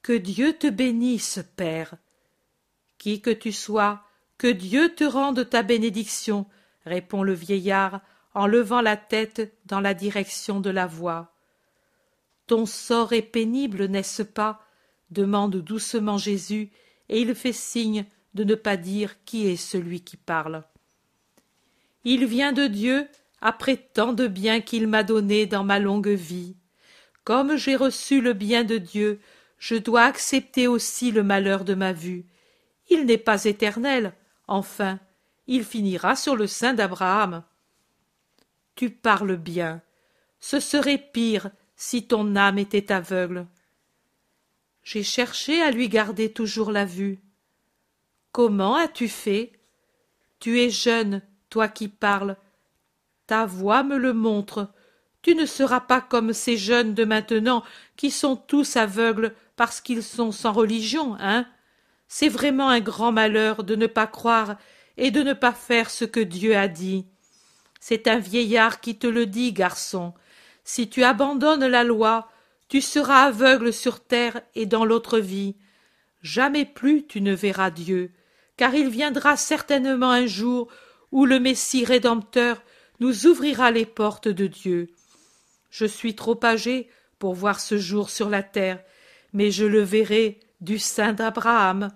Que 0.00 0.12
Dieu 0.12 0.52
te 0.52 0.68
bénisse, 0.68 1.40
Père. 1.56 1.96
Qui 2.98 3.22
que 3.22 3.30
tu 3.30 3.50
sois, 3.50 4.04
que 4.38 4.46
Dieu 4.46 4.94
te 4.94 5.02
rende 5.02 5.50
ta 5.50 5.64
bénédiction, 5.64 6.46
répond 6.86 7.24
le 7.24 7.34
vieillard 7.34 8.02
en 8.34 8.46
levant 8.46 8.82
la 8.82 8.96
tête 8.96 9.52
dans 9.66 9.80
la 9.80 9.94
direction 9.94 10.60
de 10.60 10.70
la 10.70 10.86
voix. 10.86 11.34
Ton 12.50 12.66
sort 12.66 13.12
est 13.12 13.22
pénible, 13.22 13.84
n'est-ce 13.84 14.24
pas? 14.24 14.66
demande 15.12 15.54
doucement 15.54 16.18
Jésus, 16.18 16.72
et 17.08 17.20
il 17.20 17.36
fait 17.36 17.52
signe 17.52 18.06
de 18.34 18.42
ne 18.42 18.56
pas 18.56 18.76
dire 18.76 19.22
qui 19.24 19.46
est 19.46 19.54
celui 19.54 20.00
qui 20.00 20.16
parle. 20.16 20.64
Il 22.02 22.26
vient 22.26 22.52
de 22.52 22.66
Dieu 22.66 23.06
après 23.40 23.76
tant 23.76 24.12
de 24.12 24.26
bien 24.26 24.60
qu'il 24.62 24.88
m'a 24.88 25.04
donné 25.04 25.46
dans 25.46 25.62
ma 25.62 25.78
longue 25.78 26.08
vie. 26.08 26.56
Comme 27.22 27.54
j'ai 27.54 27.76
reçu 27.76 28.20
le 28.20 28.32
bien 28.32 28.64
de 28.64 28.78
Dieu, 28.78 29.20
je 29.58 29.76
dois 29.76 30.02
accepter 30.02 30.66
aussi 30.66 31.12
le 31.12 31.22
malheur 31.22 31.64
de 31.64 31.74
ma 31.74 31.92
vue. 31.92 32.26
Il 32.88 33.06
n'est 33.06 33.16
pas 33.16 33.44
éternel, 33.44 34.12
enfin, 34.48 34.98
il 35.46 35.62
finira 35.62 36.16
sur 36.16 36.34
le 36.34 36.48
sein 36.48 36.74
d'Abraham. 36.74 37.44
Tu 38.74 38.90
parles 38.90 39.36
bien. 39.36 39.82
Ce 40.40 40.58
serait 40.58 40.98
pire 40.98 41.52
si 41.82 42.06
ton 42.06 42.36
âme 42.36 42.58
était 42.58 42.92
aveugle. 42.92 43.46
J'ai 44.82 45.02
cherché 45.02 45.62
à 45.62 45.70
lui 45.70 45.88
garder 45.88 46.30
toujours 46.30 46.72
la 46.72 46.84
vue. 46.84 47.20
Comment 48.32 48.76
as-tu 48.76 49.08
fait? 49.08 49.52
Tu 50.40 50.60
es 50.60 50.68
jeune, 50.68 51.22
toi 51.48 51.68
qui 51.68 51.88
parles. 51.88 52.36
Ta 53.26 53.46
voix 53.46 53.82
me 53.82 53.96
le 53.96 54.12
montre. 54.12 54.68
Tu 55.22 55.34
ne 55.34 55.46
seras 55.46 55.80
pas 55.80 56.02
comme 56.02 56.34
ces 56.34 56.58
jeunes 56.58 56.92
de 56.92 57.06
maintenant 57.06 57.64
qui 57.96 58.10
sont 58.10 58.36
tous 58.36 58.76
aveugles 58.76 59.34
parce 59.56 59.80
qu'ils 59.80 60.02
sont 60.02 60.32
sans 60.32 60.52
religion, 60.52 61.16
hein? 61.18 61.46
C'est 62.08 62.28
vraiment 62.28 62.68
un 62.68 62.80
grand 62.80 63.10
malheur 63.10 63.64
de 63.64 63.74
ne 63.74 63.86
pas 63.86 64.06
croire 64.06 64.58
et 64.98 65.10
de 65.10 65.22
ne 65.22 65.32
pas 65.32 65.54
faire 65.54 65.88
ce 65.88 66.04
que 66.04 66.20
Dieu 66.20 66.54
a 66.58 66.68
dit. 66.68 67.06
C'est 67.80 68.06
un 68.06 68.18
vieillard 68.18 68.82
qui 68.82 68.98
te 68.98 69.06
le 69.06 69.24
dit, 69.24 69.54
garçon. 69.54 70.12
Si 70.72 70.88
tu 70.88 71.02
abandonnes 71.02 71.66
la 71.66 71.82
loi, 71.82 72.30
tu 72.68 72.80
seras 72.80 73.24
aveugle 73.24 73.72
sur 73.72 73.98
terre 73.98 74.40
et 74.54 74.66
dans 74.66 74.84
l'autre 74.84 75.18
vie. 75.18 75.56
Jamais 76.22 76.64
plus 76.64 77.08
tu 77.08 77.20
ne 77.20 77.34
verras 77.34 77.72
Dieu, 77.72 78.12
car 78.56 78.72
il 78.76 78.88
viendra 78.88 79.36
certainement 79.36 80.12
un 80.12 80.26
jour 80.26 80.68
où 81.10 81.26
le 81.26 81.40
Messie 81.40 81.84
rédempteur 81.84 82.62
nous 83.00 83.26
ouvrira 83.26 83.72
les 83.72 83.84
portes 83.84 84.28
de 84.28 84.46
Dieu. 84.46 84.90
Je 85.70 85.86
suis 85.86 86.14
trop 86.14 86.38
âgé 86.44 86.88
pour 87.18 87.34
voir 87.34 87.58
ce 87.58 87.76
jour 87.76 88.08
sur 88.08 88.28
la 88.28 88.44
terre, 88.44 88.80
mais 89.32 89.50
je 89.50 89.64
le 89.64 89.82
verrai 89.82 90.38
du 90.60 90.78
sein 90.78 91.12
d'Abraham. 91.12 91.88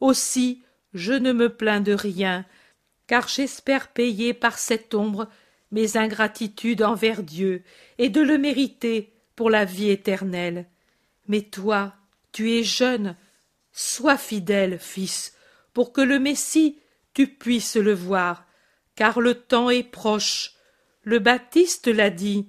Aussi 0.00 0.62
je 0.92 1.14
ne 1.14 1.32
me 1.32 1.48
plains 1.48 1.80
de 1.80 1.92
rien, 1.92 2.44
car 3.06 3.26
j'espère 3.26 3.88
payer 3.88 4.34
par 4.34 4.58
cette 4.58 4.94
ombre 4.94 5.30
mes 5.70 5.96
ingratitudes 5.96 6.82
envers 6.82 7.22
Dieu 7.22 7.62
et 7.98 8.08
de 8.08 8.20
le 8.20 8.38
mériter 8.38 9.12
pour 9.36 9.50
la 9.50 9.64
vie 9.64 9.90
éternelle. 9.90 10.66
Mais 11.26 11.42
toi, 11.42 11.94
tu 12.32 12.52
es 12.52 12.62
jeune, 12.62 13.16
sois 13.72 14.16
fidèle, 14.16 14.78
fils, 14.78 15.34
pour 15.74 15.92
que 15.92 16.00
le 16.00 16.18
Messie 16.18 16.78
tu 17.14 17.26
puisses 17.26 17.76
le 17.76 17.94
voir, 17.94 18.46
car 18.94 19.20
le 19.20 19.34
temps 19.34 19.70
est 19.70 19.82
proche. 19.82 20.52
Le 21.02 21.18
Baptiste 21.18 21.88
l'a 21.88 22.10
dit, 22.10 22.48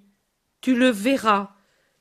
tu 0.62 0.76
le 0.76 0.90
verras, 0.90 1.56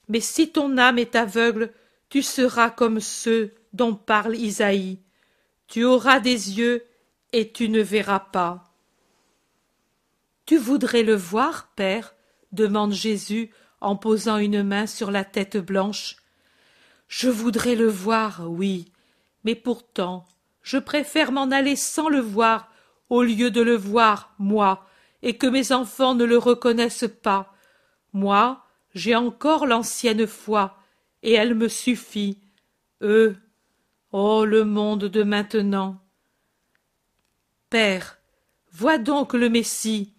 mais 0.08 0.20
si 0.20 0.50
ton 0.50 0.76
âme 0.76 0.98
est 0.98 1.16
aveugle, 1.16 1.72
tu 2.10 2.22
seras 2.22 2.70
comme 2.70 3.00
ceux 3.00 3.54
dont 3.72 3.94
parle 3.94 4.36
Isaïe. 4.36 5.00
Tu 5.66 5.84
auras 5.84 6.20
des 6.20 6.58
yeux 6.58 6.84
et 7.32 7.52
tu 7.52 7.68
ne 7.68 7.80
verras 7.80 8.20
pas. 8.20 8.67
Tu 10.48 10.56
voudrais 10.56 11.02
le 11.02 11.14
voir, 11.14 11.68
Père? 11.76 12.14
demande 12.52 12.94
Jésus 12.94 13.50
en 13.82 13.96
posant 13.96 14.38
une 14.38 14.62
main 14.62 14.86
sur 14.86 15.10
la 15.10 15.22
tête 15.22 15.58
blanche. 15.58 16.16
Je 17.06 17.28
voudrais 17.28 17.74
le 17.74 17.86
voir, 17.86 18.50
oui, 18.50 18.90
mais 19.44 19.54
pourtant 19.54 20.26
je 20.62 20.78
préfère 20.78 21.32
m'en 21.32 21.50
aller 21.50 21.76
sans 21.76 22.08
le 22.08 22.20
voir 22.20 22.72
au 23.10 23.22
lieu 23.22 23.50
de 23.50 23.60
le 23.60 23.76
voir, 23.76 24.32
moi, 24.38 24.86
et 25.20 25.36
que 25.36 25.46
mes 25.46 25.70
enfants 25.70 26.14
ne 26.14 26.24
le 26.24 26.38
reconnaissent 26.38 27.12
pas. 27.22 27.54
Moi, 28.14 28.64
j'ai 28.94 29.14
encore 29.14 29.66
l'ancienne 29.66 30.26
foi, 30.26 30.78
et 31.22 31.34
elle 31.34 31.56
me 31.56 31.68
suffit. 31.68 32.38
Eux. 33.02 33.36
Oh. 34.12 34.46
Le 34.46 34.64
monde 34.64 35.04
de 35.04 35.22
maintenant. 35.22 36.02
Père, 37.68 38.16
vois 38.72 38.96
donc 38.96 39.34
le 39.34 39.50
Messie, 39.50 40.14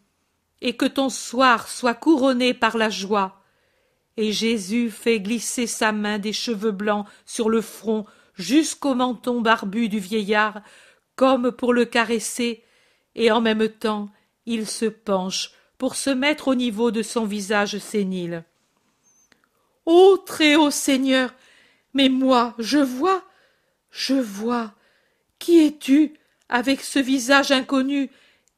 et 0.61 0.75
que 0.75 0.85
ton 0.85 1.09
soir 1.09 1.67
soit 1.67 1.93
couronné 1.93 2.53
par 2.53 2.77
la 2.77 2.89
joie 2.89 3.39
et 4.19 4.33
Jésus 4.33 4.91
fait 4.91 5.21
glisser 5.21 5.65
sa 5.65 5.93
main 5.93 6.19
des 6.19 6.33
cheveux 6.33 6.73
blancs 6.73 7.07
sur 7.25 7.49
le 7.49 7.61
front 7.61 8.05
jusqu'au 8.35 8.93
menton 8.93 9.39
barbu 9.39 9.87
du 9.87 9.99
vieillard, 9.99 10.61
comme 11.15 11.53
pour 11.53 11.73
le 11.73 11.85
caresser, 11.85 12.65
et 13.15 13.31
en 13.31 13.39
même 13.39 13.69
temps 13.69 14.09
il 14.45 14.67
se 14.67 14.85
penche 14.85 15.51
pour 15.77 15.95
se 15.95 16.09
mettre 16.09 16.49
au 16.49 16.55
niveau 16.55 16.91
de 16.91 17.01
son 17.01 17.23
visage 17.23 17.77
sénile. 17.77 18.43
Ô 19.85 20.17
très 20.17 20.57
haut 20.57 20.69
Seigneur, 20.69 21.33
mais 21.93 22.09
moi 22.09 22.55
je 22.59 22.79
vois, 22.79 23.23
je 23.89 24.15
vois. 24.15 24.73
Qui 25.39 25.65
es-tu 25.65 26.13
avec 26.49 26.81
ce 26.81 26.99
visage 26.99 27.53
inconnu 27.53 28.11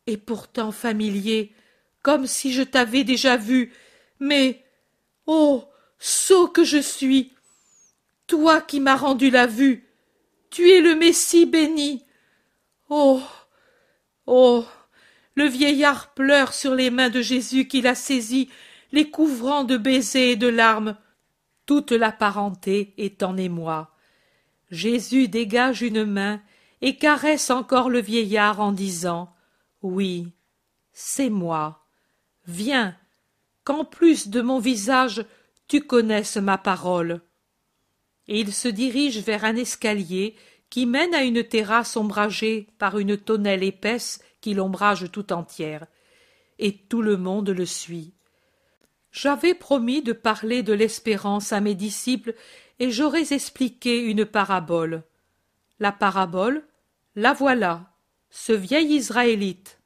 et 0.07 0.17
pourtant 0.17 0.71
familier, 0.71 1.53
comme 2.01 2.27
si 2.27 2.51
je 2.53 2.63
t'avais 2.63 3.03
déjà 3.03 3.37
vu, 3.37 3.73
mais 4.19 4.63
Oh. 5.27 5.63
Sot 5.99 6.47
que 6.47 6.63
je 6.63 6.79
suis. 6.79 7.33
Toi 8.27 8.61
qui 8.61 8.79
m'as 8.79 8.95
rendu 8.95 9.29
la 9.29 9.45
vue. 9.45 9.87
Tu 10.49 10.69
es 10.69 10.81
le 10.81 10.95
Messie 10.95 11.45
béni. 11.45 12.03
Oh. 12.89 13.21
Oh. 14.25 14.65
Le 15.35 15.45
vieillard 15.45 16.13
pleure 16.13 16.53
sur 16.53 16.75
les 16.75 16.89
mains 16.89 17.09
de 17.09 17.21
Jésus 17.21 17.67
qu'il 17.67 17.87
a 17.87 17.95
saisi, 17.95 18.49
les 18.91 19.09
couvrant 19.09 19.63
de 19.63 19.77
baisers 19.77 20.31
et 20.31 20.35
de 20.35 20.47
larmes. 20.47 20.97
Toute 21.65 21.91
la 21.91 22.11
parenté 22.11 22.93
est 22.97 23.23
en 23.23 23.37
émoi. 23.37 23.95
Jésus 24.71 25.27
dégage 25.27 25.81
une 25.81 26.03
main 26.03 26.41
et 26.81 26.97
caresse 26.97 27.49
encore 27.49 27.89
le 27.89 28.01
vieillard 28.01 28.59
en 28.59 28.71
disant 28.71 29.33
Oui, 29.81 30.27
c'est 30.91 31.29
moi. 31.29 31.80
Viens, 32.47 32.95
qu'en 33.63 33.85
plus 33.85 34.29
de 34.29 34.41
mon 34.41 34.59
visage 34.59 35.25
tu 35.67 35.81
connaisses 35.81 36.37
ma 36.37 36.57
parole. 36.57 37.21
Et 38.27 38.39
il 38.39 38.53
se 38.53 38.67
dirige 38.67 39.19
vers 39.19 39.45
un 39.45 39.55
escalier 39.55 40.35
qui 40.69 40.85
mène 40.85 41.13
à 41.13 41.23
une 41.23 41.43
terrasse 41.43 41.95
ombragée 41.97 42.67
par 42.77 42.97
une 42.97 43.17
tonnelle 43.17 43.63
épaisse 43.63 44.19
qui 44.41 44.53
l'ombrage 44.53 45.11
tout 45.11 45.33
entière. 45.33 45.85
Et 46.59 46.77
tout 46.77 47.01
le 47.01 47.17
monde 47.17 47.49
le 47.49 47.65
suit. 47.65 48.13
J'avais 49.11 49.53
promis 49.53 50.01
de 50.01 50.13
parler 50.13 50.63
de 50.63 50.73
l'espérance 50.73 51.51
à 51.51 51.59
mes 51.59 51.75
disciples 51.75 52.33
et 52.79 52.91
j'aurais 52.91 53.33
expliqué 53.33 53.99
une 53.99 54.25
parabole. 54.25 55.03
La 55.79 55.91
parabole, 55.91 56.63
la 57.15 57.33
voilà, 57.33 57.93
ce 58.29 58.53
vieil 58.53 58.93
Israélite 58.93 59.80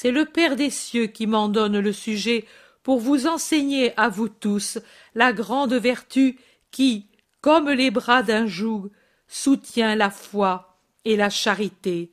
c'est 0.00 0.12
le 0.12 0.26
Père 0.26 0.54
des 0.54 0.70
cieux 0.70 1.08
qui 1.08 1.26
m'en 1.26 1.48
donne 1.48 1.80
le 1.80 1.92
sujet 1.92 2.44
pour 2.84 3.00
vous 3.00 3.26
enseigner 3.26 3.98
à 3.98 4.08
vous 4.08 4.28
tous 4.28 4.78
la 5.16 5.32
grande 5.32 5.74
vertu 5.74 6.38
qui, 6.70 7.08
comme 7.40 7.68
les 7.68 7.90
bras 7.90 8.22
d'un 8.22 8.46
joug, 8.46 8.92
soutient 9.26 9.96
la 9.96 10.10
foi 10.10 10.78
et 11.04 11.16
la 11.16 11.30
charité. 11.30 12.10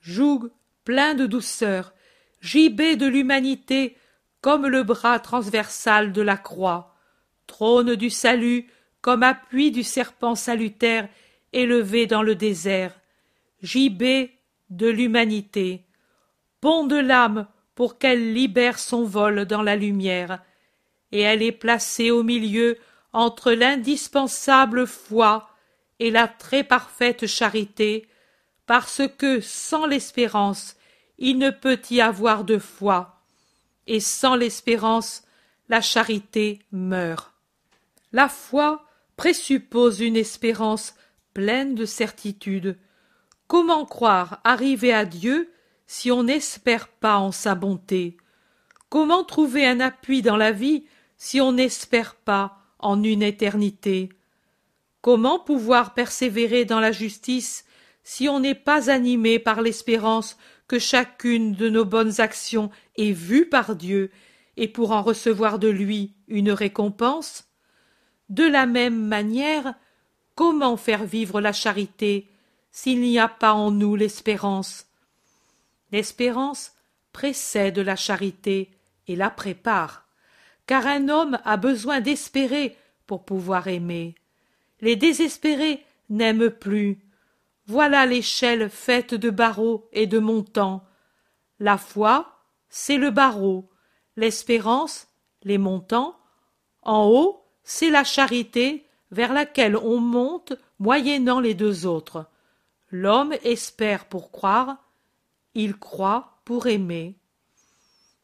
Joug 0.00 0.50
plein 0.84 1.14
de 1.14 1.26
douceur, 1.26 1.92
gibet 2.40 2.96
de 2.96 3.06
l'humanité, 3.06 3.98
comme 4.40 4.66
le 4.66 4.82
bras 4.82 5.18
transversal 5.18 6.12
de 6.12 6.22
la 6.22 6.38
croix, 6.38 6.96
trône 7.46 7.96
du 7.96 8.08
salut, 8.08 8.66
comme 9.02 9.24
appui 9.24 9.70
du 9.70 9.82
serpent 9.82 10.36
salutaire 10.36 11.06
élevé 11.52 12.06
dans 12.06 12.22
le 12.22 12.34
désert, 12.34 12.98
gibet 13.60 14.38
de 14.70 14.88
l'humanité, 14.88 15.84
pont 16.60 16.84
de 16.84 16.96
l'âme 16.96 17.46
pour 17.74 17.98
qu'elle 17.98 18.34
libère 18.34 18.78
son 18.78 19.04
vol 19.04 19.46
dans 19.46 19.62
la 19.62 19.76
lumière, 19.76 20.42
et 21.12 21.20
elle 21.20 21.42
est 21.42 21.52
placée 21.52 22.10
au 22.10 22.22
milieu 22.22 22.76
entre 23.12 23.52
l'indispensable 23.52 24.86
foi 24.86 25.48
et 25.98 26.10
la 26.10 26.28
très 26.28 26.64
parfaite 26.64 27.26
charité, 27.26 28.08
parce 28.66 29.02
que 29.18 29.40
sans 29.40 29.86
l'espérance 29.86 30.76
il 31.18 31.38
ne 31.38 31.50
peut 31.50 31.80
y 31.90 32.00
avoir 32.00 32.44
de 32.44 32.58
foi, 32.58 33.22
et 33.86 34.00
sans 34.00 34.36
l'espérance 34.36 35.22
la 35.68 35.80
charité 35.80 36.60
meurt. 36.72 37.32
La 38.12 38.28
foi 38.28 38.84
présuppose 39.16 40.00
une 40.00 40.16
espérance 40.16 40.94
pleine 41.34 41.74
de 41.74 41.84
certitude. 41.84 42.78
Comment 43.46 43.84
croire 43.84 44.40
arriver 44.44 44.92
à 44.92 45.04
Dieu 45.04 45.52
si 45.92 46.12
on 46.12 46.22
n'espère 46.22 46.86
pas 46.86 47.18
en 47.18 47.32
sa 47.32 47.56
bonté. 47.56 48.16
Comment 48.90 49.24
trouver 49.24 49.66
un 49.66 49.80
appui 49.80 50.22
dans 50.22 50.36
la 50.36 50.52
vie 50.52 50.84
si 51.16 51.40
on 51.40 51.50
n'espère 51.50 52.14
pas 52.14 52.58
en 52.78 53.02
une 53.02 53.24
éternité? 53.24 54.08
Comment 55.00 55.40
pouvoir 55.40 55.92
persévérer 55.92 56.64
dans 56.64 56.78
la 56.78 56.92
justice 56.92 57.64
si 58.04 58.28
on 58.28 58.38
n'est 58.38 58.54
pas 58.54 58.88
animé 58.88 59.40
par 59.40 59.62
l'espérance 59.62 60.38
que 60.68 60.78
chacune 60.78 61.54
de 61.54 61.68
nos 61.68 61.84
bonnes 61.84 62.20
actions 62.20 62.70
est 62.96 63.10
vue 63.10 63.46
par 63.46 63.74
Dieu 63.74 64.12
et 64.56 64.68
pour 64.68 64.92
en 64.92 65.02
recevoir 65.02 65.58
de 65.58 65.68
lui 65.68 66.14
une 66.28 66.52
récompense? 66.52 67.48
De 68.28 68.44
la 68.44 68.64
même 68.64 69.08
manière, 69.08 69.74
comment 70.36 70.76
faire 70.76 71.02
vivre 71.04 71.40
la 71.40 71.52
charité 71.52 72.28
s'il 72.70 73.00
n'y 73.00 73.18
a 73.18 73.26
pas 73.26 73.54
en 73.54 73.72
nous 73.72 73.96
l'espérance? 73.96 74.86
L'espérance 75.92 76.72
précède 77.12 77.78
la 77.78 77.96
charité 77.96 78.70
et 79.08 79.16
la 79.16 79.30
prépare, 79.30 80.06
car 80.66 80.86
un 80.86 81.08
homme 81.08 81.38
a 81.44 81.56
besoin 81.56 82.00
d'espérer 82.00 82.76
pour 83.06 83.24
pouvoir 83.24 83.68
aimer. 83.68 84.14
Les 84.80 84.96
désespérés 84.96 85.84
n'aiment 86.08 86.50
plus. 86.50 86.98
Voilà 87.66 88.06
l'échelle 88.06 88.70
faite 88.70 89.14
de 89.14 89.30
barreaux 89.30 89.88
et 89.92 90.06
de 90.06 90.18
montants. 90.18 90.84
La 91.58 91.76
foi, 91.76 92.40
c'est 92.68 92.96
le 92.96 93.10
barreau, 93.10 93.68
l'espérance, 94.16 95.08
les 95.42 95.58
montants. 95.58 96.16
En 96.82 97.06
haut, 97.06 97.44
c'est 97.64 97.90
la 97.90 98.04
charité 98.04 98.86
vers 99.10 99.32
laquelle 99.32 99.76
on 99.76 99.98
monte 99.98 100.52
moyennant 100.78 101.40
les 101.40 101.54
deux 101.54 101.86
autres. 101.86 102.26
L'homme 102.90 103.34
espère 103.44 104.06
pour 104.06 104.30
croire, 104.30 104.78
il 105.54 105.76
croit 105.76 106.40
pour 106.44 106.66
aimer. 106.66 107.16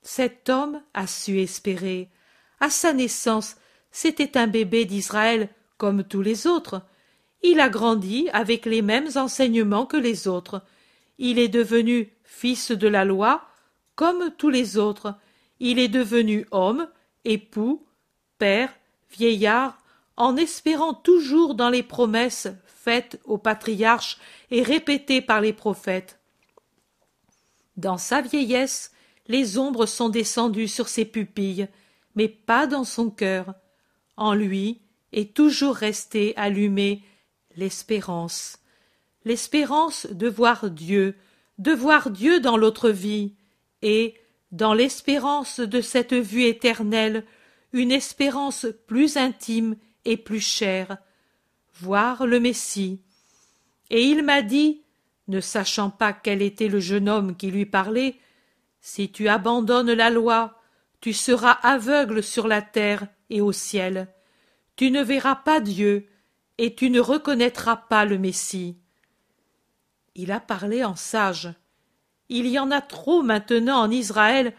Cet 0.03 0.49
homme 0.49 0.83
a 0.95 1.07
su 1.07 1.41
espérer. 1.41 2.11
À 2.61 2.71
sa 2.71 2.93
naissance, 2.93 3.57
c'était 3.91 4.39
un 4.39 4.47
bébé 4.47 4.85
d'Israël 4.85 5.49
comme 5.79 6.05
tous 6.05 6.23
les 6.23 6.47
autres. 6.47 6.83
Il 7.43 7.61
a 7.61 7.69
grandi 7.69 8.29
avec 8.33 8.67
les 8.67 8.83
mêmes 8.83 9.09
enseignements 9.17 9.87
que 9.87 9.97
les 9.97 10.29
autres. 10.29 10.63
Il 11.19 11.39
est 11.39 11.49
devenu 11.49 12.13
fils 12.25 12.71
de 12.71 12.89
la 12.89 13.05
loi 13.05 13.47
comme 13.95 14.31
tous 14.37 14.51
les 14.51 14.77
autres. 14.77 15.15
Il 15.61 15.79
est 15.79 15.89
devenu 15.89 16.47
homme, 16.51 16.89
époux, 17.25 17.87
père, 18.39 18.73
vieillard, 19.11 19.79
en 20.17 20.37
espérant 20.37 20.95
toujours 20.95 21.55
dans 21.55 21.71
les 21.71 21.83
promesses 21.83 22.49
faites 22.67 23.21
aux 23.25 23.39
patriarches 23.39 24.19
et 24.51 24.63
répétées 24.63 25.21
par 25.21 25.41
les 25.41 25.53
prophètes. 25.53 26.16
Dans 27.77 27.99
sa 27.99 28.21
vieillesse, 28.23 28.93
les 29.29 29.59
ombres 29.59 29.87
sont 29.87 30.09
descendues 30.09 30.69
sur 30.69 30.89
ses 30.89 31.05
pupilles, 31.05 31.69
mais 32.15 32.29
pas 32.29 32.67
dans 32.67 32.85
son 32.85 33.11
cœur. 33.11 33.55
En 34.17 34.35
lui 34.35 34.81
est 35.13 35.35
toujours 35.35 35.75
restée 35.75 36.35
allumée 36.37 37.03
l'espérance. 37.57 38.59
L'espérance 39.25 40.07
de 40.11 40.29
voir 40.29 40.71
Dieu, 40.71 41.17
de 41.59 41.73
voir 41.73 42.11
Dieu 42.11 42.41
dans 42.41 42.57
l'autre 42.57 42.91
vie, 42.91 43.35
et, 43.83 44.15
dans 44.53 44.75
l'espérance 44.75 45.61
de 45.61 45.81
cette 45.81 46.15
vue 46.15 46.45
éternelle, 46.45 47.25
une 47.73 47.93
espérance 47.93 48.67
plus 48.87 49.17
intime 49.17 49.77
et 50.05 50.17
plus 50.17 50.41
chère, 50.41 50.97
voir 51.75 52.27
le 52.27 52.41
Messie. 52.41 53.01
Et 53.91 54.05
il 54.05 54.23
m'a 54.23 54.43
dit, 54.43 54.83
ne 55.29 55.41
sachant 55.41 55.91
pas 55.91 56.13
quel 56.13 56.43
était 56.43 56.69
le 56.69 56.81
jeune 56.81 57.09
homme 57.09 57.37
qui 57.37 57.51
lui 57.51 57.67
parlait, 57.67 58.17
Si 58.81 59.11
tu 59.11 59.29
abandonnes 59.29 59.93
la 59.93 60.11
loi, 60.11 60.61
tu 61.01 61.13
seras 61.13 61.59
aveugle 61.63 62.23
sur 62.23 62.47
la 62.47 62.63
terre 62.63 63.07
et 63.31 63.41
au 63.41 63.53
ciel. 63.53 64.09
Tu 64.77 64.91
ne 64.91 65.03
verras 65.03 65.37
pas 65.37 65.61
Dieu, 65.61 66.07
et 66.59 66.75
tu 66.75 66.91
ne 66.91 67.01
reconnaîtras 67.01 67.77
pas 67.77 68.05
le 68.05 68.19
Messie. 68.19 68.77
Il 70.15 70.33
a 70.33 70.41
parlé 70.41 70.85
en 70.85 70.97
sage. 70.97 71.53
Il 72.29 72.47
y 72.47 72.59
en 72.59 72.71
a 72.71 72.81
trop 72.81 73.23
maintenant 73.23 73.79
en 73.81 73.91
Israël 73.91 74.55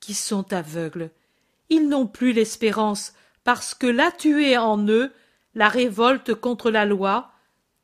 qui 0.00 0.14
sont 0.14 0.52
aveugles. 0.52 1.10
Ils 1.70 1.88
n'ont 1.88 2.06
plus 2.06 2.32
l'espérance 2.32 3.12
parce 3.44 3.74
que 3.74 3.86
là 3.86 4.10
tué 4.10 4.56
en 4.56 4.86
eux 4.88 5.12
la 5.54 5.68
révolte 5.68 6.34
contre 6.34 6.70
la 6.70 6.84
loi, 6.84 7.32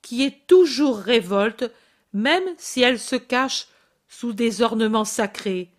qui 0.03 0.23
est 0.23 0.47
toujours 0.47 0.99
révolte, 0.99 1.71
même 2.15 2.45
si 2.57 2.81
elle 2.81 2.99
se 2.99 3.17
cache 3.17 3.67
sous 4.09 4.33
des 4.33 4.63
ornements 4.63 5.05
sacrés, 5.05 5.71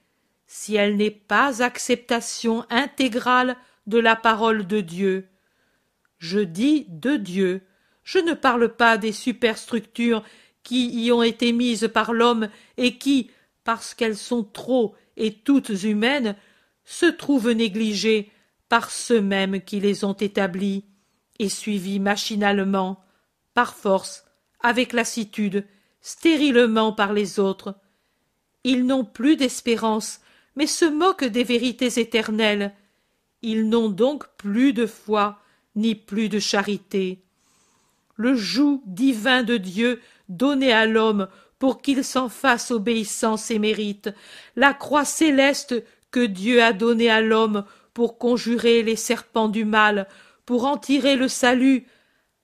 si 0.45 0.75
elle 0.75 0.97
n'est 0.97 1.09
pas 1.09 1.63
acceptation 1.63 2.65
intégrale 2.69 3.55
de 3.87 3.97
la 3.97 4.15
parole 4.15 4.67
de 4.67 4.81
Dieu. 4.81 5.27
Je 6.19 6.39
dis 6.39 6.85
de 6.89 7.15
Dieu, 7.15 7.61
je 8.03 8.19
ne 8.19 8.33
parle 8.33 8.69
pas 8.69 8.97
des 8.97 9.13
superstructures 9.13 10.23
qui 10.63 11.05
y 11.05 11.11
ont 11.11 11.23
été 11.23 11.53
mises 11.53 11.89
par 11.93 12.13
l'homme 12.13 12.49
et 12.77 12.97
qui, 12.97 13.31
parce 13.63 13.93
qu'elles 13.93 14.17
sont 14.17 14.43
trop 14.43 14.95
et 15.17 15.33
toutes 15.33 15.83
humaines, 15.83 16.35
se 16.83 17.05
trouvent 17.05 17.51
négligées 17.51 18.31
par 18.67 18.91
ceux-mêmes 18.91 19.61
qui 19.61 19.79
les 19.79 20.03
ont 20.03 20.13
établies 20.13 20.83
et 21.39 21.49
suivies 21.49 21.99
machinalement, 21.99 23.03
par 23.53 23.75
force, 23.75 24.25
avec 24.59 24.93
lassitude, 24.93 25.65
stérilement 26.05 26.93
par 26.93 27.13
les 27.13 27.39
autres. 27.39 27.73
Ils 28.63 28.85
n'ont 28.85 29.05
plus 29.05 29.37
d'espérance, 29.37 30.19
mais 30.55 30.67
se 30.67 30.85
moquent 30.85 31.25
des 31.25 31.43
vérités 31.43 31.99
éternelles. 31.99 32.75
Ils 33.41 33.67
n'ont 33.67 33.89
donc 33.89 34.27
plus 34.37 34.71
de 34.71 34.85
foi, 34.85 35.39
ni 35.75 35.95
plus 35.95 36.29
de 36.29 36.37
charité. 36.37 37.23
Le 38.17 38.35
joug 38.35 38.83
divin 38.85 39.41
de 39.41 39.57
Dieu 39.57 39.99
donné 40.29 40.71
à 40.71 40.85
l'homme 40.85 41.27
pour 41.57 41.81
qu'il 41.81 42.03
s'en 42.03 42.29
fasse 42.29 42.69
obéissance 42.69 43.49
et 43.49 43.57
mérite, 43.57 44.11
la 44.55 44.75
croix 44.75 45.05
céleste 45.05 45.83
que 46.11 46.23
Dieu 46.23 46.61
a 46.61 46.71
donnée 46.71 47.09
à 47.09 47.21
l'homme 47.21 47.65
pour 47.95 48.19
conjurer 48.19 48.83
les 48.83 48.95
serpents 48.95 49.49
du 49.49 49.65
mal, 49.65 50.07
pour 50.45 50.65
en 50.65 50.77
tirer 50.77 51.15
le 51.15 51.29
salut, 51.29 51.87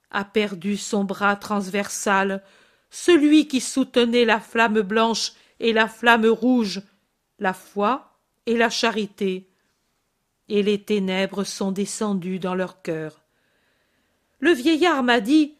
a 0.09 0.26
perdu 0.26 0.78
son 0.78 1.03
bras 1.03 1.36
transversal, 1.36 2.41
celui 2.92 3.48
qui 3.48 3.62
soutenait 3.62 4.26
la 4.26 4.39
flamme 4.39 4.82
blanche 4.82 5.32
et 5.60 5.74
la 5.74 5.88
flamme 5.88 6.28
rouge, 6.28 6.82
la 7.39 7.54
foi 7.54 8.20
et 8.46 8.58
la 8.58 8.70
charité, 8.70 9.50
et 10.50 10.62
les 10.62 10.84
ténèbres 10.84 11.46
sont 11.46 11.72
descendues 11.72 12.39
dans 12.39 12.54
leur 12.54 12.82
cœur. 12.82 13.24
Le 14.39 14.52
vieillard 14.52 15.04
m'a 15.04 15.22
dit 15.22 15.56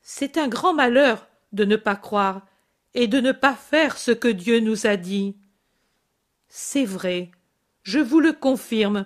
C'est 0.00 0.38
un 0.38 0.48
grand 0.48 0.72
malheur 0.72 1.28
de 1.52 1.64
ne 1.64 1.76
pas 1.76 1.96
croire 1.96 2.46
et 2.94 3.06
de 3.06 3.20
ne 3.20 3.32
pas 3.32 3.54
faire 3.54 3.98
ce 3.98 4.10
que 4.10 4.28
Dieu 4.28 4.60
nous 4.60 4.86
a 4.86 4.96
dit. 4.96 5.36
C'est 6.48 6.84
vrai, 6.86 7.30
je 7.82 7.98
vous 7.98 8.20
le 8.20 8.32
confirme, 8.32 9.04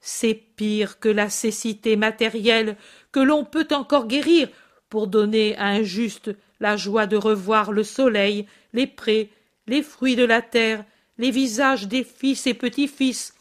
c'est 0.00 0.34
pire 0.34 1.00
que 1.00 1.08
la 1.08 1.28
cécité 1.28 1.96
matérielle 1.96 2.76
que 3.10 3.20
l'on 3.20 3.44
peut 3.44 3.68
encore 3.72 4.06
guérir 4.06 4.48
pour 4.90 5.06
donner 5.06 5.56
à 5.56 5.66
un 5.68 5.82
juste 5.82 6.30
la 6.60 6.76
joie 6.76 7.06
de 7.06 7.16
revoir 7.16 7.72
le 7.72 7.84
soleil, 7.84 8.46
les 8.74 8.86
prés, 8.86 9.30
les 9.66 9.82
fruits 9.82 10.16
de 10.16 10.24
la 10.24 10.42
terre, 10.42 10.84
les 11.16 11.30
visages 11.30 11.88
des 11.88 12.04
fils 12.04 12.46
et 12.46 12.54
petits-fils, 12.54 13.34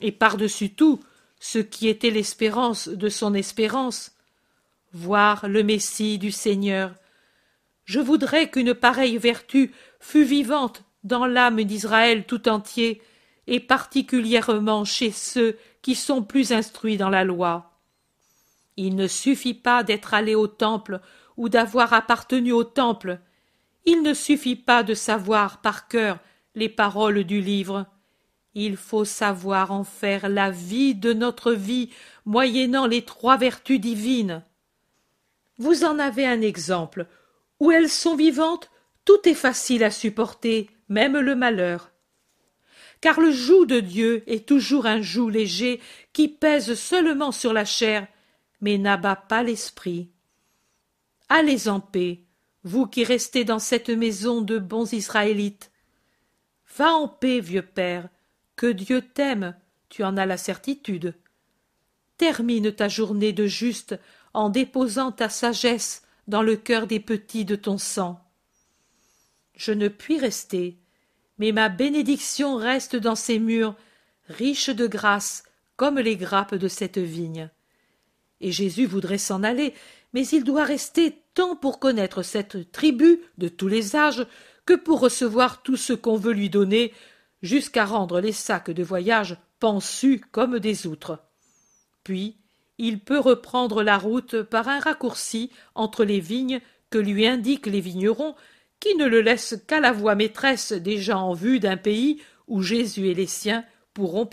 et 0.00 0.12
par-dessus 0.12 0.70
tout, 0.70 1.00
ce 1.40 1.58
qui 1.58 1.88
était 1.88 2.10
l'espérance 2.10 2.88
de 2.88 3.08
son 3.08 3.34
espérance, 3.34 4.12
voir 4.92 5.48
le 5.48 5.62
Messie 5.62 6.18
du 6.18 6.30
Seigneur, 6.30 6.94
Je 7.86 7.98
voudrais 7.98 8.48
qu'une 8.50 8.72
pareille 8.72 9.18
vertu 9.18 9.72
fût 9.98 10.22
vivante 10.22 10.84
dans 11.02 11.26
l'âme 11.26 11.64
d'Israël 11.64 12.24
tout 12.24 12.48
entier, 12.48 13.02
et 13.48 13.58
particulièrement 13.58 14.84
chez 14.84 15.10
ceux 15.10 15.58
qui 15.82 15.96
sont 15.96 16.22
plus 16.22 16.52
instruits 16.52 16.98
dans 16.98 17.08
la 17.08 17.24
loi. 17.24 17.69
Il 18.82 18.96
ne 18.96 19.08
suffit 19.08 19.52
pas 19.52 19.84
d'être 19.84 20.14
allé 20.14 20.34
au 20.34 20.46
temple 20.46 21.00
ou 21.36 21.50
d'avoir 21.50 21.92
appartenu 21.92 22.52
au 22.52 22.64
temple. 22.64 23.18
Il 23.84 24.00
ne 24.00 24.14
suffit 24.14 24.56
pas 24.56 24.82
de 24.82 24.94
savoir 24.94 25.60
par 25.60 25.86
cœur 25.86 26.18
les 26.54 26.70
paroles 26.70 27.24
du 27.24 27.42
livre. 27.42 27.84
Il 28.54 28.78
faut 28.78 29.04
savoir 29.04 29.70
en 29.70 29.84
faire 29.84 30.30
la 30.30 30.50
vie 30.50 30.94
de 30.94 31.12
notre 31.12 31.52
vie, 31.52 31.90
moyennant 32.24 32.86
les 32.86 33.02
trois 33.02 33.36
vertus 33.36 33.78
divines. 33.78 34.42
Vous 35.58 35.84
en 35.84 35.98
avez 35.98 36.26
un 36.26 36.40
exemple. 36.40 37.06
Où 37.60 37.70
elles 37.70 37.90
sont 37.90 38.16
vivantes, 38.16 38.70
tout 39.04 39.28
est 39.28 39.34
facile 39.34 39.84
à 39.84 39.90
supporter, 39.90 40.70
même 40.88 41.18
le 41.18 41.36
malheur. 41.36 41.90
Car 43.02 43.20
le 43.20 43.30
joug 43.30 43.66
de 43.66 43.80
Dieu 43.80 44.22
est 44.26 44.48
toujours 44.48 44.86
un 44.86 45.02
joug 45.02 45.28
léger 45.28 45.82
qui 46.14 46.28
pèse 46.28 46.72
seulement 46.72 47.30
sur 47.30 47.52
la 47.52 47.66
chair, 47.66 48.06
mais 48.60 48.78
n'abat 48.78 49.16
pas 49.16 49.42
l'esprit. 49.42 50.10
Allez 51.28 51.68
en 51.68 51.80
paix, 51.80 52.24
vous 52.64 52.86
qui 52.86 53.04
restez 53.04 53.44
dans 53.44 53.58
cette 53.58 53.90
maison 53.90 54.42
de 54.42 54.58
bons 54.58 54.92
Israélites. 54.92 55.70
Va 56.76 56.92
en 56.92 57.08
paix, 57.08 57.40
vieux 57.40 57.62
père, 57.62 58.08
que 58.56 58.66
Dieu 58.66 59.02
t'aime, 59.02 59.56
tu 59.88 60.04
en 60.04 60.16
as 60.16 60.26
la 60.26 60.36
certitude. 60.36 61.14
Termine 62.16 62.72
ta 62.72 62.88
journée 62.88 63.32
de 63.32 63.46
juste 63.46 63.98
en 64.34 64.50
déposant 64.50 65.12
ta 65.12 65.28
sagesse 65.28 66.02
dans 66.28 66.42
le 66.42 66.56
cœur 66.56 66.86
des 66.86 67.00
petits 67.00 67.44
de 67.44 67.56
ton 67.56 67.78
sang. 67.78 68.20
Je 69.54 69.72
ne 69.72 69.88
puis 69.88 70.18
rester, 70.18 70.78
mais 71.38 71.52
ma 71.52 71.68
bénédiction 71.68 72.56
reste 72.56 72.96
dans 72.96 73.14
ces 73.14 73.38
murs, 73.38 73.74
riches 74.28 74.70
de 74.70 74.86
grâce 74.86 75.44
comme 75.76 75.98
les 75.98 76.16
grappes 76.16 76.54
de 76.54 76.68
cette 76.68 76.98
vigne. 76.98 77.50
Et 78.40 78.52
Jésus 78.52 78.86
voudrait 78.86 79.18
s'en 79.18 79.42
aller, 79.42 79.74
mais 80.12 80.26
il 80.26 80.44
doit 80.44 80.64
rester 80.64 81.22
tant 81.34 81.56
pour 81.56 81.78
connaître 81.78 82.22
cette 82.22 82.72
tribu 82.72 83.20
de 83.38 83.48
tous 83.48 83.68
les 83.68 83.96
âges 83.96 84.26
que 84.66 84.74
pour 84.74 85.00
recevoir 85.00 85.62
tout 85.62 85.76
ce 85.76 85.92
qu'on 85.92 86.16
veut 86.16 86.32
lui 86.32 86.50
donner, 86.50 86.92
jusqu'à 87.42 87.84
rendre 87.84 88.20
les 88.20 88.32
sacs 88.32 88.70
de 88.70 88.82
voyage 88.82 89.36
pensus 89.58 90.20
comme 90.32 90.58
des 90.58 90.86
outres. 90.86 91.18
Puis 92.04 92.36
il 92.78 93.00
peut 93.00 93.18
reprendre 93.18 93.82
la 93.82 93.98
route 93.98 94.42
par 94.42 94.68
un 94.68 94.80
raccourci 94.80 95.50
entre 95.74 96.04
les 96.04 96.20
vignes 96.20 96.60
que 96.88 96.98
lui 96.98 97.26
indiquent 97.26 97.66
les 97.66 97.80
vignerons, 97.80 98.34
qui 98.80 98.94
ne 98.96 99.06
le 99.06 99.20
laissent 99.20 99.56
qu'à 99.66 99.80
la 99.80 99.92
voie 99.92 100.14
maîtresse 100.14 100.72
déjà 100.72 101.18
en 101.18 101.34
vue 101.34 101.60
d'un 101.60 101.76
pays 101.76 102.22
où 102.48 102.62
Jésus 102.62 103.08
et 103.08 103.14
les 103.14 103.26
siens 103.26 103.64
pourront 103.92 104.26